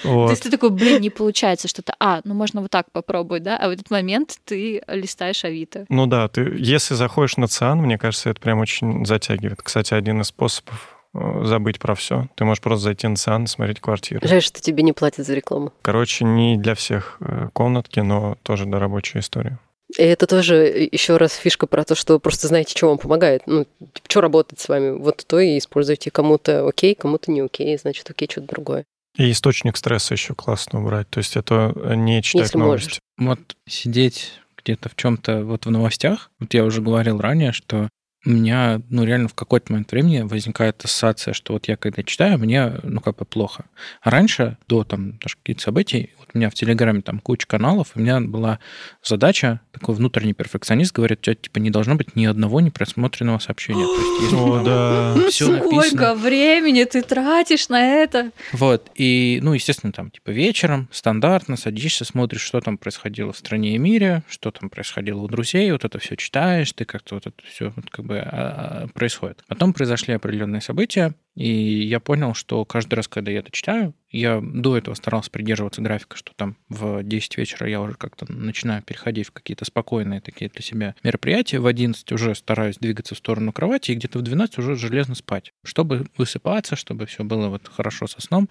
То 0.04 0.30
есть 0.30 0.44
ты 0.44 0.50
такой, 0.50 0.70
блин, 0.72 1.02
не 1.02 1.10
получается 1.10 1.68
что-то. 1.68 1.94
А, 2.00 2.22
ну 2.24 2.34
можно 2.34 2.62
вот 2.62 2.72
так 2.72 2.92
попробовать, 2.92 3.44
да? 3.44 3.58
А 3.58 3.68
в 3.68 3.72
этот 3.72 3.90
момент 3.92 4.38
ты 4.46 4.82
листаешь 4.88 5.44
Авито. 5.44 5.86
Ну 5.90 6.08
да, 6.08 6.28
ты, 6.28 6.56
если 6.58 6.94
заходишь 6.94 7.38
на 7.38 7.48
ЦИАН, 7.48 7.80
мне 7.80 7.98
кажется, 7.98 8.30
это 8.30 8.40
прям 8.40 8.60
очень 8.60 9.06
затягивает. 9.06 9.62
Кстати, 9.62 9.94
один 9.94 10.22
из 10.22 10.28
способов 10.28 10.98
э, 11.14 11.44
забыть 11.46 11.80
про 11.80 11.96
все. 11.96 12.28
Ты 12.36 12.46
можешь 12.46 12.62
просто 12.62 12.86
зайти 12.86 13.08
на 13.08 13.16
ЦИАН 13.16 13.46
и 13.46 13.48
смотреть 13.48 13.80
квартиру. 13.80 14.28
Жаль, 14.28 14.42
что 14.42 14.62
тебе 14.62 14.84
не 14.84 14.94
платят 14.94 15.26
за 15.26 15.34
рекламу. 15.34 15.74
Короче, 15.82 16.26
не 16.26 16.58
для 16.58 16.76
всех 16.76 17.18
э, 17.20 17.50
комнатки, 17.54 18.00
но 18.00 18.38
тоже 18.44 18.66
да, 18.66 18.80
рабочая 18.80 19.20
история. 19.20 19.60
И 19.98 20.04
это 20.04 20.28
тоже 20.28 20.90
еще 20.92 21.18
раз 21.18 21.36
фишка 21.36 21.66
про 21.66 21.86
то, 21.86 21.96
что 21.96 22.20
просто 22.20 22.48
знаете, 22.48 22.72
что 22.76 22.90
вам 22.90 22.98
помогает. 22.98 23.44
Ну, 23.46 23.66
типа, 23.80 24.10
что 24.10 24.22
работает 24.22 24.60
с 24.60 24.68
вами, 24.68 24.98
вот 24.98 25.24
то 25.26 25.40
и 25.40 25.58
используйте. 25.58 26.12
Кому-то 26.12 26.68
окей, 26.68 26.94
кому-то 26.94 27.32
не 27.32 27.42
окей, 27.42 27.78
значит, 27.78 28.10
окей, 28.10 28.28
что-то 28.30 28.48
другое. 28.48 28.86
И 29.16 29.32
источник 29.32 29.78
стресса 29.78 30.14
еще 30.14 30.36
классно 30.36 30.82
убрать. 30.82 31.10
То 31.10 31.20
есть 31.20 31.38
это 31.38 31.74
не 31.96 32.22
читать 32.22 32.48
Если 32.48 32.58
новости. 32.58 33.00
Можешь. 33.18 33.40
Вот 33.40 33.56
сидеть 33.68 34.34
где-то 34.58 34.90
в 34.90 34.96
чем-то 34.96 35.44
вот 35.46 35.66
в 35.66 35.72
новостях, 35.72 36.32
вот 36.40 36.54
я 36.54 36.66
уже 36.66 36.82
говорил 36.82 37.20
ранее, 37.20 37.54
что 37.54 37.88
у 38.26 38.30
меня, 38.30 38.82
ну, 38.90 39.06
реально 39.06 39.30
в 39.30 39.34
какой-то 39.34 39.72
момент 39.72 39.90
времени 39.92 40.20
возникает 40.22 40.84
ассоциация, 40.84 41.34
что 41.34 41.54
вот 41.54 41.70
я 41.70 41.78
когда 41.78 42.04
читаю, 42.04 42.38
мне, 42.38 42.74
ну, 42.84 43.00
как 43.00 43.16
бы 43.16 43.26
плохо. 43.26 43.66
А 44.02 44.10
раньше, 44.10 44.58
до 44.68 44.84
там 44.84 45.18
даже 45.20 45.38
каких-то 45.38 45.64
событий, 45.64 46.14
у 46.38 46.40
меня 46.40 46.50
в 46.50 46.54
Телеграме 46.54 47.02
там 47.02 47.20
куча 47.20 47.48
каналов, 47.48 47.92
у 47.96 48.00
меня 48.00 48.22
была 48.22 48.60
задача, 49.04 49.60
такой 49.72 49.96
внутренний 49.96 50.34
перфекционист 50.34 50.94
говорит, 50.94 51.20
у 51.20 51.22
тебя, 51.24 51.36
типа, 51.36 51.58
не 51.58 51.72
должно 51.72 51.96
быть 51.96 52.16
ни 52.16 52.26
одного 52.26 52.62
непросмотренного 52.62 53.40
сообщения. 53.40 53.86
То 53.86 54.02
есть, 54.02 54.24
если 54.24 54.36
О, 54.36 54.64
да. 54.64 55.30
все 55.30 55.46
Сколько 55.46 55.76
написано... 55.76 56.16
времени 56.16 56.84
ты 56.84 57.02
тратишь 57.02 57.70
на 57.70 57.84
это? 57.84 58.32
Вот, 58.54 58.92
и, 58.96 59.40
ну, 59.42 59.54
естественно, 59.54 59.92
там, 59.92 60.12
типа, 60.12 60.30
вечером 60.30 60.88
стандартно 60.92 61.58
садишься, 61.58 62.06
смотришь, 62.06 62.42
что 62.42 62.62
там 62.62 62.78
происходило 62.78 63.34
в 63.34 63.38
стране 63.38 63.76
и 63.76 63.78
мире, 63.80 64.24
что 64.30 64.52
там 64.52 64.70
происходило 64.70 65.20
у 65.20 65.28
друзей, 65.28 65.72
вот 65.72 65.86
это 65.86 65.98
все 65.98 66.16
читаешь, 66.16 66.72
ты 66.74 66.86
как-то 66.86 67.16
вот 67.16 67.26
это 67.26 67.36
все, 67.50 67.74
вот, 67.76 67.90
как 67.90 68.06
бы 68.06 68.20
а, 68.20 68.84
а, 68.84 68.88
происходит. 68.94 69.44
Потом 69.48 69.74
произошли 69.74 70.14
определенные 70.14 70.62
события, 70.62 71.14
и 71.38 71.84
я 71.84 72.00
понял, 72.00 72.34
что 72.34 72.66
каждый 72.66 72.96
раз, 72.96 73.08
когда 73.08 73.32
я 73.32 73.40
это 73.40 73.52
читаю, 73.52 73.94
я 74.10 74.42
до 74.42 74.76
этого 74.76 74.96
старался 74.96 75.30
придерживаться 75.30 75.84
графика, 75.84 76.18
что 76.18 76.32
там 76.36 76.58
в 76.68 77.04
10 77.04 77.38
вечера 77.38 77.70
я 77.70 77.80
уже 77.80 77.94
как-то 77.94 78.26
начинаю 78.32 78.82
переходить 78.82 79.28
в 79.28 79.32
какие-то 79.32 79.64
спокойные 79.64 80.20
такие 80.20 80.50
для 80.50 80.64
себя 80.64 80.96
мероприятия. 81.04 81.60
В 81.60 81.68
11 81.68 82.12
уже 82.12 82.34
стараюсь 82.34 82.78
двигаться 82.78 83.14
в 83.14 83.20
сторону 83.20 83.52
кровати, 83.52 83.92
и 83.92 83.96
где-то 83.96 84.18
в 84.18 84.24
12 84.24 84.58
уже 84.58 84.76
железно 84.78 85.14
спать, 85.14 85.54
чтобы 85.64 86.08
высыпаться, 86.18 86.76
чтобы 86.76 87.06
все 87.06 87.24
было 87.24 87.50
вот 87.50 87.68
хорошо 87.68 88.08
со 88.08 88.20
сном. 88.20 88.50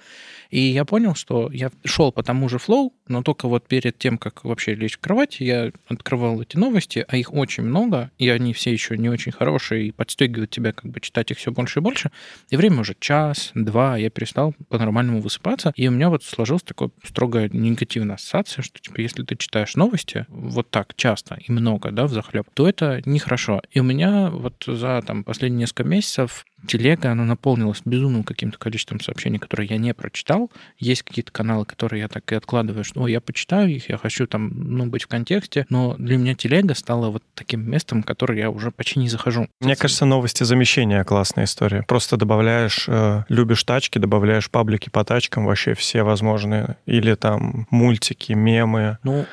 И 0.50 0.60
я 0.60 0.84
понял, 0.84 1.14
что 1.14 1.50
я 1.52 1.70
шел 1.84 2.12
по 2.12 2.22
тому 2.22 2.48
же 2.48 2.58
флоу, 2.58 2.92
но 3.08 3.22
только 3.22 3.48
вот 3.48 3.66
перед 3.66 3.98
тем, 3.98 4.18
как 4.18 4.44
вообще 4.44 4.74
лечь 4.74 4.96
в 4.96 5.00
кровать, 5.00 5.40
я 5.40 5.72
открывал 5.88 6.40
эти 6.40 6.56
новости, 6.56 7.04
а 7.08 7.16
их 7.16 7.32
очень 7.32 7.64
много, 7.64 8.10
и 8.18 8.28
они 8.28 8.52
все 8.52 8.72
еще 8.72 8.96
не 8.96 9.08
очень 9.08 9.32
хорошие, 9.32 9.88
и 9.88 9.90
подстегивают 9.92 10.50
тебя 10.50 10.72
как 10.72 10.90
бы 10.90 11.00
читать 11.00 11.30
их 11.30 11.38
все 11.38 11.52
больше 11.52 11.80
и 11.80 11.82
больше. 11.82 12.10
И 12.50 12.56
время 12.56 12.80
уже 12.80 12.96
час, 12.98 13.50
два, 13.54 13.96
я 13.96 14.10
перестал 14.10 14.54
по-нормальному 14.68 15.20
высыпаться. 15.20 15.72
И 15.76 15.88
у 15.88 15.90
меня 15.90 16.10
вот 16.10 16.24
сложилась 16.24 16.62
такая 16.62 16.90
строгая 17.04 17.48
негативная 17.52 18.16
ассоциация, 18.16 18.62
что, 18.62 18.78
типа, 18.78 19.00
если 19.00 19.22
ты 19.22 19.36
читаешь 19.36 19.76
новости 19.76 20.26
вот 20.28 20.70
так 20.70 20.94
часто 20.96 21.38
и 21.46 21.52
много, 21.52 21.90
да, 21.90 22.06
в 22.06 22.12
захлеб, 22.12 22.48
то 22.54 22.68
это 22.68 23.02
нехорошо. 23.04 23.62
И 23.70 23.80
у 23.80 23.82
меня 23.82 24.30
вот 24.30 24.64
за 24.66 25.02
там 25.06 25.24
последние 25.24 25.60
несколько 25.60 25.84
месяцев 25.84 26.44
телега, 26.66 27.12
она 27.12 27.24
наполнилась 27.24 27.82
безумным 27.84 28.24
каким-то 28.24 28.58
количеством 28.58 29.00
сообщений, 29.00 29.38
которые 29.38 29.68
я 29.68 29.78
не 29.78 29.94
прочитал. 29.94 30.50
Есть 30.78 31.02
какие-то 31.02 31.32
каналы, 31.32 31.64
которые 31.64 32.00
я 32.00 32.08
так 32.08 32.30
и 32.32 32.34
откладываю, 32.34 32.84
что 32.84 33.02
О, 33.02 33.08
я 33.08 33.20
почитаю 33.20 33.70
их, 33.70 33.88
я 33.88 33.98
хочу 33.98 34.26
там, 34.26 34.50
ну, 34.54 34.86
быть 34.86 35.04
в 35.04 35.06
контексте, 35.06 35.66
но 35.68 35.94
для 35.98 36.16
меня 36.16 36.34
телега 36.34 36.74
стала 36.74 37.10
вот 37.10 37.22
таким 37.34 37.68
местом, 37.70 38.02
в 38.02 38.06
которое 38.06 38.38
я 38.38 38.50
уже 38.50 38.70
почти 38.70 38.98
не 39.00 39.08
захожу. 39.08 39.48
Мне 39.60 39.76
кажется, 39.76 40.04
новости 40.06 40.42
замещения 40.44 41.04
классная 41.04 41.44
история. 41.44 41.84
Просто 41.86 42.16
добавляешь, 42.16 42.86
э, 42.88 43.24
любишь 43.28 43.62
тачки, 43.64 43.98
добавляешь 43.98 44.50
паблики 44.50 44.88
по 44.88 45.04
тачкам 45.04 45.46
вообще 45.46 45.74
все 45.74 46.02
возможные. 46.02 46.76
Или 46.86 47.14
там 47.14 47.66
мультики, 47.70 48.32
мемы. 48.32 48.98
Ну, 49.02 49.26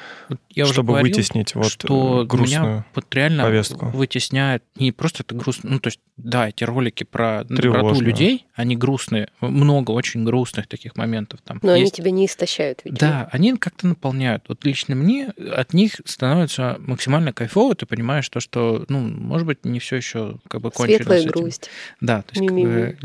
я 0.50 0.66
чтобы 0.66 0.94
уже 0.94 1.00
говорил, 1.00 1.16
вытеснить 1.16 1.56
вот 1.56 1.68
что 1.68 2.26
грустную 2.28 2.64
меня 2.64 2.86
вот 2.94 3.16
реально 3.16 3.44
повестку. 3.44 3.88
вытесняет 3.88 4.64
не 4.76 4.92
просто 4.92 5.24
это 5.24 5.36
грустно, 5.36 5.72
ну 5.72 5.80
то 5.80 5.88
есть 5.88 6.00
да, 6.18 6.50
эти 6.50 6.64
ролики 6.64 7.04
про 7.04 7.23
про 7.24 7.44
доброту 7.44 8.02
людей, 8.02 8.46
они 8.54 8.76
грустные, 8.76 9.30
много 9.42 9.92
очень 9.92 10.24
грустных 10.24 10.68
таких 10.68 10.96
моментов 10.96 11.42
там. 11.44 11.60
Но 11.62 11.74
они 11.74 11.82
есть. 11.82 11.96
тебя 11.96 12.12
не 12.12 12.26
истощают, 12.26 12.82
видимо. 12.84 13.00
Да, 13.00 13.30
они 13.32 13.56
как-то 13.58 13.88
наполняют. 13.88 14.46
Вот 14.48 14.64
лично 14.66 14.96
мне 14.96 15.30
от 15.30 15.74
них 15.74 16.02
становится 16.06 16.78
максимально 16.80 17.34
кайфово. 17.34 17.76
Ты 17.76 17.86
понимаешь 17.86 18.28
то, 18.30 18.40
что, 18.40 18.86
ну, 18.90 19.00
может 19.00 19.48
быть, 19.48 19.66
не 19.66 19.80
все 19.80 19.98
еще 19.98 20.38
как 20.48 20.62
бы 20.62 20.72
кончилось. 20.72 20.98
Светлая 20.98 21.20
этим. 21.20 21.32
грусть. 21.32 21.70
Да, 22.02 22.22
то 22.22 22.32
есть 22.34 22.48
как 22.48 22.58
бы, 22.58 22.98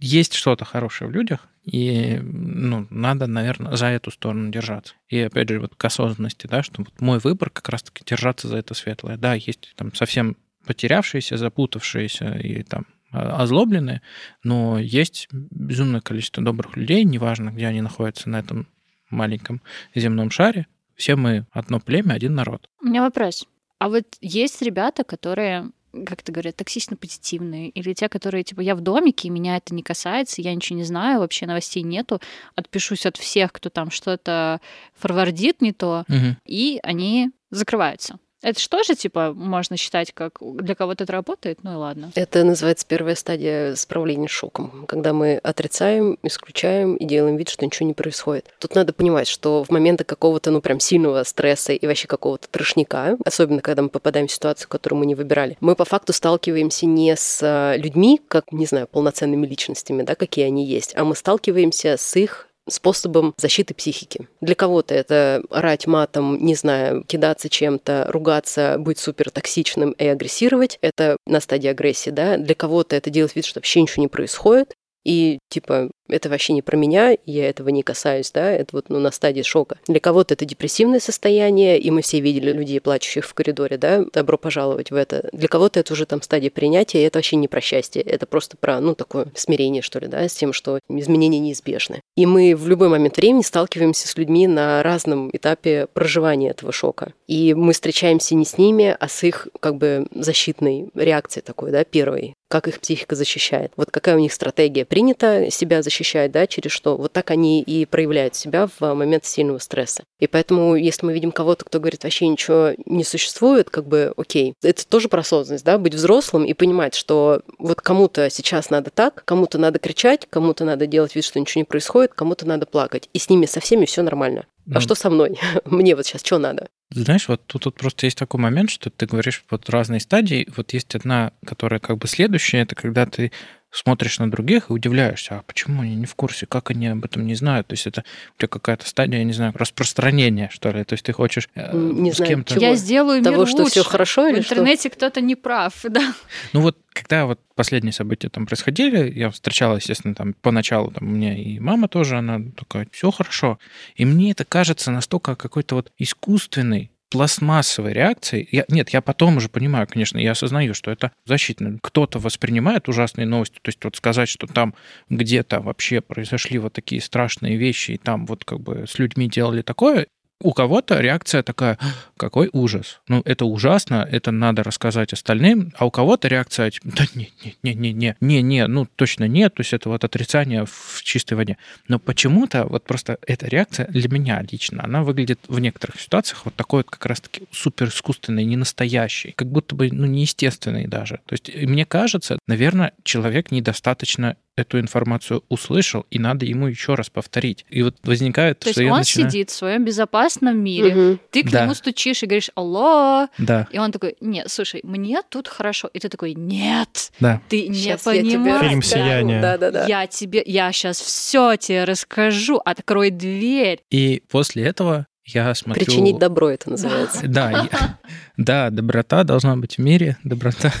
есть 0.00 0.34
что-то 0.34 0.64
хорошее 0.64 1.10
в 1.10 1.12
людях, 1.12 1.48
и 1.64 2.18
ну, 2.22 2.86
надо, 2.90 3.26
наверное, 3.26 3.76
за 3.76 3.86
эту 3.86 4.10
сторону 4.10 4.50
держаться. 4.50 4.94
И 5.08 5.18
опять 5.18 5.48
же, 5.48 5.60
вот 5.60 5.74
к 5.76 5.84
осознанности, 5.84 6.46
да, 6.46 6.62
что 6.62 6.82
вот 6.82 7.00
мой 7.00 7.18
выбор 7.18 7.50
как 7.50 7.68
раз-таки 7.68 8.04
держаться 8.04 8.48
за 8.48 8.56
это 8.56 8.74
светлое. 8.74 9.16
Да, 9.16 9.34
есть 9.34 9.72
там 9.76 9.94
совсем 9.94 10.36
потерявшиеся, 10.66 11.36
запутавшиеся 11.36 12.34
и 12.38 12.62
там 12.62 12.86
а- 13.12 13.42
озлобленные, 13.42 14.02
но 14.42 14.78
есть 14.78 15.28
безумное 15.32 16.00
количество 16.00 16.42
добрых 16.42 16.76
людей, 16.76 17.04
неважно, 17.04 17.50
где 17.50 17.66
они 17.66 17.80
находятся 17.80 18.28
на 18.28 18.38
этом 18.40 18.66
маленьком 19.10 19.60
земном 19.94 20.30
шаре, 20.30 20.66
все 20.96 21.16
мы 21.16 21.46
одно 21.52 21.80
племя, 21.80 22.14
один 22.14 22.34
народ. 22.34 22.68
У 22.80 22.86
меня 22.86 23.02
вопрос. 23.02 23.46
А 23.78 23.88
вот 23.88 24.04
есть 24.20 24.62
ребята, 24.62 25.04
которые 25.04 25.70
как 26.06 26.22
это 26.22 26.32
говорят, 26.32 26.56
токсично 26.56 26.96
позитивные, 26.96 27.68
или 27.68 27.92
те, 27.92 28.08
которые, 28.08 28.44
типа, 28.44 28.62
я 28.62 28.74
в 28.74 28.80
домике, 28.80 29.28
и 29.28 29.30
меня 29.30 29.58
это 29.58 29.74
не 29.74 29.82
касается, 29.82 30.40
я 30.40 30.54
ничего 30.54 30.78
не 30.78 30.84
знаю, 30.84 31.18
вообще 31.20 31.44
новостей 31.44 31.82
нету, 31.82 32.18
отпишусь 32.54 33.04
от 33.04 33.18
всех, 33.18 33.52
кто 33.52 33.68
там 33.68 33.90
что-то 33.90 34.62
форвардит 34.94 35.60
не 35.60 35.74
то, 35.74 36.04
Мгм. 36.08 36.38
и 36.46 36.80
они 36.82 37.30
закрываются. 37.50 38.18
Это 38.42 38.60
что 38.60 38.82
же, 38.82 38.94
типа, 38.94 39.32
можно 39.34 39.76
считать, 39.76 40.12
как 40.12 40.38
для 40.40 40.74
кого-то 40.74 41.04
это 41.04 41.12
работает? 41.12 41.60
Ну 41.62 41.72
и 41.72 41.76
ладно. 41.76 42.10
Это 42.14 42.42
называется 42.44 42.84
первая 42.86 43.14
стадия 43.14 43.74
справления 43.76 44.28
с 44.28 44.32
шоком, 44.32 44.84
когда 44.88 45.12
мы 45.12 45.36
отрицаем, 45.36 46.18
исключаем 46.22 46.96
и 46.96 47.04
делаем 47.04 47.36
вид, 47.36 47.48
что 47.48 47.64
ничего 47.64 47.86
не 47.86 47.94
происходит. 47.94 48.52
Тут 48.58 48.74
надо 48.74 48.92
понимать, 48.92 49.28
что 49.28 49.62
в 49.62 49.70
моменты 49.70 50.04
какого-то, 50.04 50.50
ну, 50.50 50.60
прям 50.60 50.80
сильного 50.80 51.22
стресса 51.22 51.72
и 51.72 51.86
вообще 51.86 52.08
какого-то 52.08 52.48
трошника, 52.48 53.16
особенно 53.24 53.60
когда 53.60 53.82
мы 53.82 53.88
попадаем 53.88 54.26
в 54.26 54.32
ситуацию, 54.32 54.68
которую 54.68 55.00
мы 55.00 55.06
не 55.06 55.14
выбирали, 55.14 55.56
мы 55.60 55.76
по 55.76 55.84
факту 55.84 56.12
сталкиваемся 56.12 56.86
не 56.86 57.14
с 57.14 57.40
а, 57.42 57.76
людьми, 57.76 58.20
как, 58.28 58.52
не 58.52 58.66
знаю, 58.66 58.88
полноценными 58.88 59.46
личностями, 59.46 60.02
да, 60.02 60.14
какие 60.14 60.46
они 60.46 60.66
есть, 60.66 60.92
а 60.96 61.04
мы 61.04 61.14
сталкиваемся 61.14 61.96
с 61.96 62.16
их 62.16 62.48
способом 62.68 63.34
защиты 63.36 63.74
психики. 63.74 64.28
Для 64.40 64.54
кого-то 64.54 64.94
это 64.94 65.42
орать 65.50 65.86
матом, 65.86 66.44
не 66.44 66.54
знаю, 66.54 67.04
кидаться 67.04 67.48
чем-то, 67.48 68.06
ругаться, 68.08 68.76
быть 68.78 68.98
супер 68.98 69.30
токсичным 69.30 69.92
и 69.92 70.06
агрессировать. 70.06 70.78
Это 70.80 71.16
на 71.26 71.40
стадии 71.40 71.68
агрессии, 71.68 72.10
да. 72.10 72.36
Для 72.36 72.54
кого-то 72.54 72.96
это 72.96 73.10
делать 73.10 73.34
вид, 73.34 73.44
что 73.44 73.58
вообще 73.58 73.82
ничего 73.82 74.02
не 74.02 74.08
происходит. 74.08 74.74
И 75.04 75.38
типа 75.48 75.90
это 76.08 76.28
вообще 76.28 76.52
не 76.52 76.62
про 76.62 76.76
меня, 76.76 77.16
я 77.26 77.48
этого 77.48 77.68
не 77.70 77.82
касаюсь, 77.82 78.30
да, 78.32 78.50
это 78.50 78.76
вот 78.76 78.86
ну, 78.88 78.98
на 78.98 79.10
стадии 79.10 79.42
шока. 79.42 79.78
Для 79.86 80.00
кого-то 80.00 80.34
это 80.34 80.44
депрессивное 80.44 81.00
состояние, 81.00 81.78
и 81.78 81.90
мы 81.90 82.02
все 82.02 82.20
видели 82.20 82.52
людей, 82.52 82.80
плачущих 82.80 83.24
в 83.24 83.34
коридоре, 83.34 83.78
да, 83.78 84.04
добро 84.12 84.38
пожаловать 84.38 84.90
в 84.90 84.94
это. 84.94 85.28
Для 85.32 85.48
кого-то 85.48 85.80
это 85.80 85.92
уже 85.92 86.06
там 86.06 86.22
стадия 86.22 86.50
принятия, 86.50 87.02
и 87.02 87.06
это 87.06 87.18
вообще 87.18 87.36
не 87.36 87.48
про 87.48 87.60
счастье, 87.60 88.02
это 88.02 88.26
просто 88.26 88.56
про, 88.56 88.80
ну, 88.80 88.94
такое 88.94 89.26
смирение, 89.34 89.82
что 89.82 89.98
ли, 89.98 90.06
да, 90.06 90.28
с 90.28 90.34
тем, 90.34 90.52
что 90.52 90.78
изменения 90.88 91.38
неизбежны. 91.38 92.00
И 92.16 92.26
мы 92.26 92.54
в 92.54 92.68
любой 92.68 92.88
момент 92.88 93.16
времени 93.16 93.42
сталкиваемся 93.42 94.08
с 94.08 94.16
людьми 94.16 94.46
на 94.46 94.82
разном 94.82 95.30
этапе 95.32 95.86
проживания 95.92 96.50
этого 96.50 96.72
шока. 96.72 97.12
И 97.26 97.54
мы 97.54 97.72
встречаемся 97.72 98.34
не 98.34 98.44
с 98.44 98.58
ними, 98.58 98.96
а 98.98 99.08
с 99.08 99.22
их 99.22 99.48
как 99.60 99.76
бы 99.76 100.06
защитной 100.14 100.88
реакцией 100.94 101.44
такой, 101.44 101.70
да, 101.70 101.84
первой, 101.84 102.34
как 102.48 102.68
их 102.68 102.80
психика 102.80 103.14
защищает. 103.14 103.72
Вот 103.76 103.90
какая 103.90 104.16
у 104.16 104.18
них 104.18 104.32
стратегия 104.32 104.84
принята 104.84 105.50
себя 105.50 105.82
защищать, 105.82 105.91
да, 106.32 106.46
через 106.46 106.72
что. 106.72 106.96
Вот 106.96 107.12
так 107.12 107.30
они 107.30 107.62
и 107.62 107.84
проявляют 107.86 108.34
себя 108.34 108.68
в 108.78 108.94
момент 108.94 109.24
сильного 109.24 109.58
стресса. 109.58 110.04
И 110.18 110.26
поэтому, 110.26 110.76
если 110.76 111.06
мы 111.06 111.12
видим 111.12 111.32
кого-то, 111.32 111.64
кто 111.64 111.80
говорит, 111.80 112.04
вообще 112.04 112.26
ничего 112.26 112.72
не 112.86 113.04
существует, 113.04 113.70
как 113.70 113.86
бы, 113.86 114.12
окей, 114.16 114.54
это 114.62 114.86
тоже 114.86 115.08
про 115.08 115.20
осознанность, 115.20 115.64
да, 115.64 115.78
быть 115.78 115.94
взрослым 115.94 116.44
и 116.44 116.54
понимать, 116.54 116.94
что 116.94 117.42
вот 117.58 117.80
кому-то 117.80 118.30
сейчас 118.30 118.70
надо 118.70 118.90
так, 118.90 119.24
кому-то 119.24 119.58
надо 119.58 119.78
кричать, 119.78 120.26
кому-то 120.30 120.64
надо 120.64 120.86
делать 120.86 121.14
вид, 121.14 121.24
что 121.24 121.40
ничего 121.40 121.60
не 121.60 121.64
происходит, 121.64 122.14
кому-то 122.14 122.46
надо 122.46 122.66
плакать. 122.66 123.08
И 123.12 123.18
с 123.18 123.28
ними 123.28 123.46
со 123.46 123.60
всеми 123.60 123.84
все 123.84 124.02
нормально. 124.02 124.46
Ну, 124.66 124.76
А 124.76 124.80
что 124.80 124.94
со 124.94 125.10
мной? 125.10 125.38
Мне 125.64 125.96
вот 125.96 126.06
сейчас 126.06 126.22
что 126.24 126.38
надо? 126.38 126.68
Знаешь, 126.90 127.26
вот 127.28 127.40
тут, 127.46 127.62
тут 127.62 127.74
просто 127.76 128.06
есть 128.06 128.18
такой 128.18 128.40
момент, 128.40 128.70
что 128.70 128.90
ты 128.90 129.06
говоришь 129.06 129.44
вот 129.50 129.68
разные 129.70 130.00
стадии. 130.00 130.48
Вот 130.56 130.72
есть 130.72 130.94
одна, 130.94 131.32
которая 131.44 131.80
как 131.80 131.98
бы 131.98 132.06
следующая, 132.06 132.58
это 132.58 132.74
когда 132.74 133.06
ты 133.06 133.32
смотришь 133.72 134.18
на 134.18 134.30
других 134.30 134.68
и 134.68 134.72
удивляешься, 134.72 135.38
а 135.38 135.42
почему 135.42 135.82
они 135.82 135.96
не 135.96 136.06
в 136.06 136.14
курсе, 136.14 136.46
как 136.46 136.70
они 136.70 136.86
об 136.88 137.04
этом 137.04 137.26
не 137.26 137.34
знают? 137.34 137.66
То 137.68 137.72
есть 137.72 137.86
это 137.86 138.04
у 138.36 138.38
тебя 138.38 138.48
какая-то 138.48 138.86
стадия, 138.86 139.18
я 139.18 139.24
не 139.24 139.32
знаю, 139.32 139.52
распространения, 139.56 140.50
что 140.52 140.70
ли? 140.70 140.84
То 140.84 140.92
есть 140.92 141.04
ты 141.04 141.12
хочешь 141.12 141.48
э, 141.54 141.74
Не 141.74 142.12
с 142.12 142.16
знаю, 142.16 142.28
кем-то... 142.28 142.54
чего? 142.54 142.64
Я 142.66 142.74
сделаю 142.76 143.22
мир 143.22 143.32
Того, 143.32 143.46
что 143.46 143.62
лучше. 143.62 143.70
все 143.80 143.84
хорошо 143.84 144.24
В 144.26 144.28
или 144.32 144.42
что? 144.42 144.54
интернете 144.54 144.90
кто-то 144.90 145.20
не 145.20 145.34
прав, 145.34 145.72
да. 145.84 146.14
Ну 146.52 146.60
вот, 146.60 146.76
когда 146.92 147.24
вот 147.26 147.40
последние 147.54 147.92
события 147.92 148.28
там 148.28 148.46
происходили, 148.46 149.10
я 149.18 149.30
встречала, 149.30 149.76
естественно, 149.76 150.14
там 150.14 150.34
поначалу 150.34 150.90
там 150.90 151.08
у 151.08 151.10
меня 151.10 151.34
и 151.36 151.58
мама 151.58 151.88
тоже, 151.88 152.18
она 152.18 152.40
такая, 152.56 152.86
все 152.92 153.10
хорошо. 153.10 153.58
И 153.96 154.04
мне 154.04 154.32
это 154.32 154.44
кажется 154.44 154.90
настолько 154.90 155.34
какой-то 155.34 155.76
вот 155.76 155.90
искусственный, 155.98 156.91
пластмассовой 157.12 157.92
реакцией. 157.92 158.48
Я, 158.50 158.64
нет, 158.68 158.90
я 158.90 159.02
потом 159.02 159.36
уже 159.36 159.48
понимаю, 159.48 159.86
конечно, 159.86 160.18
я 160.18 160.32
осознаю, 160.32 160.74
что 160.74 160.90
это 160.90 161.12
защитно. 161.26 161.78
Кто-то 161.82 162.18
воспринимает 162.18 162.88
ужасные 162.88 163.26
новости, 163.26 163.56
то 163.62 163.68
есть 163.68 163.84
вот 163.84 163.96
сказать, 163.96 164.28
что 164.28 164.46
там 164.46 164.74
где-то 165.10 165.60
вообще 165.60 166.00
произошли 166.00 166.58
вот 166.58 166.72
такие 166.72 167.00
страшные 167.00 167.56
вещи, 167.56 167.92
и 167.92 167.98
там 167.98 168.26
вот 168.26 168.44
как 168.44 168.60
бы 168.60 168.86
с 168.88 168.98
людьми 168.98 169.28
делали 169.28 169.62
такое, 169.62 170.06
у 170.42 170.52
кого-то 170.52 171.00
реакция 171.00 171.42
такая, 171.42 171.78
какой 172.16 172.50
ужас. 172.52 173.00
Ну, 173.08 173.22
это 173.24 173.44
ужасно, 173.44 174.06
это 174.10 174.30
надо 174.30 174.62
рассказать 174.62 175.12
остальным, 175.12 175.72
а 175.76 175.86
у 175.86 175.90
кого-то 175.90 176.28
реакция, 176.28 176.70
типа, 176.70 176.88
да 176.96 177.04
не, 177.14 177.30
не, 177.62 177.74
не, 177.74 177.74
не, 177.74 177.92
не, 177.92 178.16
не, 178.20 178.42
не, 178.42 178.66
ну, 178.66 178.86
точно 178.86 179.28
нет, 179.28 179.54
то 179.54 179.60
есть 179.60 179.72
это 179.72 179.88
вот 179.88 180.04
отрицание 180.04 180.66
в 180.66 181.02
чистой 181.02 181.34
воде. 181.34 181.56
Но 181.88 181.98
почему-то 181.98 182.66
вот 182.66 182.84
просто 182.84 183.18
эта 183.26 183.46
реакция 183.46 183.86
для 183.86 184.08
меня 184.08 184.44
лично, 184.50 184.84
она 184.84 185.02
выглядит 185.02 185.40
в 185.48 185.58
некоторых 185.58 186.00
ситуациях 186.00 186.42
вот 186.44 186.54
такой 186.54 186.80
вот 186.80 186.90
как 186.90 187.06
раз-таки 187.06 187.42
супер 187.50 187.88
искусственной, 187.88 188.44
не 188.44 188.56
настоящей, 188.56 189.32
как 189.32 189.48
будто 189.48 189.74
бы, 189.74 189.90
ну, 189.90 190.06
неестественной 190.06 190.86
даже. 190.86 191.20
То 191.26 191.32
есть 191.34 191.54
мне 191.54 191.86
кажется, 191.86 192.38
наверное, 192.46 192.92
человек 193.04 193.50
недостаточно 193.50 194.36
эту 194.56 194.78
информацию 194.78 195.42
услышал, 195.48 196.04
и 196.10 196.18
надо 196.18 196.44
ему 196.44 196.66
еще 196.66 196.94
раз 196.94 197.08
повторить. 197.08 197.64
И 197.70 197.82
вот 197.82 197.96
возникает, 198.04 198.58
То 198.58 198.68
есть 198.68 198.76
что 198.76 198.82
я 198.84 198.92
он 198.92 198.98
начинаю... 198.98 199.30
сидит 199.30 199.50
в 199.50 199.54
своем 199.54 199.84
безопасном 199.84 200.58
мире, 200.58 200.94
Мгм. 200.94 201.20
ты 201.30 201.42
к 201.42 201.50
Да. 201.50 201.62
нему 201.62 201.74
стучишь 201.74 202.22
и 202.22 202.26
говоришь 202.26 202.50
«Алло!» 202.54 203.28
Да, 203.38 203.66
И 203.72 203.78
он 203.78 203.92
такой 203.92 204.16
«Нет, 204.20 204.50
слушай, 204.50 204.80
мне 204.84 205.22
тут 205.28 205.48
хорошо». 205.48 205.88
И 205.94 205.98
ты 205.98 206.08
такой 206.10 206.34
«Нет, 206.34 207.12
да. 207.18 207.40
ты 207.48 207.66
не 207.68 207.78
я 207.78 207.96
тебе 207.96 208.20
понимаешь». 208.22 208.60
Фильм 208.60 208.80
расскажу. 208.80 209.04
«Сияние». 209.04 209.40
Да-да-да. 209.40 209.86
Я 209.86 210.06
тебе, 210.06 210.42
я 210.44 210.70
сейчас 210.72 211.00
все 211.00 211.56
тебе 211.56 211.84
расскажу, 211.84 212.58
открой 212.58 213.10
дверь. 213.10 213.80
И 213.90 214.22
после 214.30 214.64
этого 214.64 215.06
я 215.24 215.54
смотрю... 215.54 215.84
Причинить 215.84 216.18
добро 216.18 216.50
это 216.50 216.68
называется. 216.70 217.26
Да, 217.26 217.50
я- 217.70 217.98
да, 218.36 218.68
доброта 218.70 219.24
должна 219.24 219.56
быть 219.56 219.76
в 219.76 219.80
мире, 219.80 220.18
доброта 220.24 220.72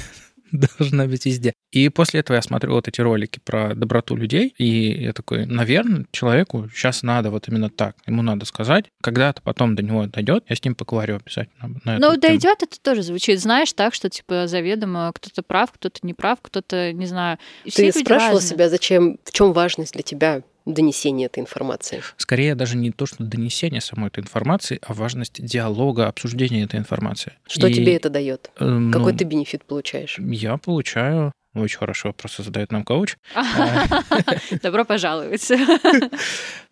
должна 0.78 1.06
быть 1.06 1.24
везде. 1.26 1.52
И 1.70 1.88
после 1.88 2.20
этого 2.20 2.36
я 2.36 2.42
смотрю 2.42 2.72
вот 2.72 2.86
эти 2.86 3.00
ролики 3.00 3.40
про 3.42 3.74
доброту 3.74 4.14
людей, 4.14 4.54
и 4.58 5.04
я 5.04 5.12
такой, 5.12 5.46
наверное, 5.46 6.06
человеку 6.12 6.68
сейчас 6.72 7.02
надо 7.02 7.30
вот 7.30 7.48
именно 7.48 7.70
так. 7.70 7.96
Ему 8.06 8.22
надо 8.22 8.44
сказать, 8.44 8.86
когда-то 9.02 9.40
потом 9.42 9.74
до 9.74 9.82
него 9.82 10.06
дойдет, 10.06 10.44
я 10.48 10.56
с 10.56 10.64
ним 10.64 10.74
поговорю 10.74 11.16
обязательно. 11.16 11.80
на 11.84 11.98
Ну, 11.98 12.10
тему. 12.10 12.20
дойдет, 12.20 12.62
это 12.62 12.80
тоже 12.80 13.02
звучит, 13.02 13.40
знаешь, 13.40 13.72
так, 13.72 13.94
что, 13.94 14.10
типа, 14.10 14.46
заведомо 14.46 15.10
кто-то 15.14 15.42
прав, 15.42 15.72
кто-то 15.72 16.00
не 16.02 16.14
прав, 16.14 16.38
кто-то, 16.42 16.92
не 16.92 17.06
знаю. 17.06 17.38
Ты 17.64 17.90
спрашивала 17.90 18.34
разные. 18.34 18.50
себя, 18.50 18.68
зачем, 18.68 19.18
в 19.24 19.32
чем 19.32 19.52
важность 19.52 19.94
для 19.94 20.02
тебя 20.02 20.42
донесения 20.64 21.26
этой 21.26 21.40
информации? 21.40 22.02
Скорее 22.16 22.54
даже 22.54 22.76
не 22.76 22.90
то, 22.90 23.06
что 23.06 23.22
донесение 23.24 23.80
самой 23.80 24.08
этой 24.08 24.20
информации, 24.20 24.78
а 24.86 24.94
важность 24.94 25.44
диалога, 25.44 26.08
обсуждения 26.08 26.64
этой 26.64 26.78
информации. 26.78 27.32
Что 27.46 27.66
И, 27.66 27.74
тебе 27.74 27.96
это 27.96 28.10
дает? 28.10 28.50
э, 28.58 28.64
ну, 28.64 28.92
Какой 28.92 29.12
ты 29.14 29.24
бенефит 29.24 29.64
получаешь? 29.64 30.16
Я 30.18 30.56
получаю... 30.56 31.32
Очень 31.54 31.76
хорошо 31.80 32.08
вопросы 32.08 32.42
задает 32.42 32.72
нам 32.72 32.82
коуч. 32.82 33.16
Добро 34.62 34.86
пожаловать. 34.86 35.42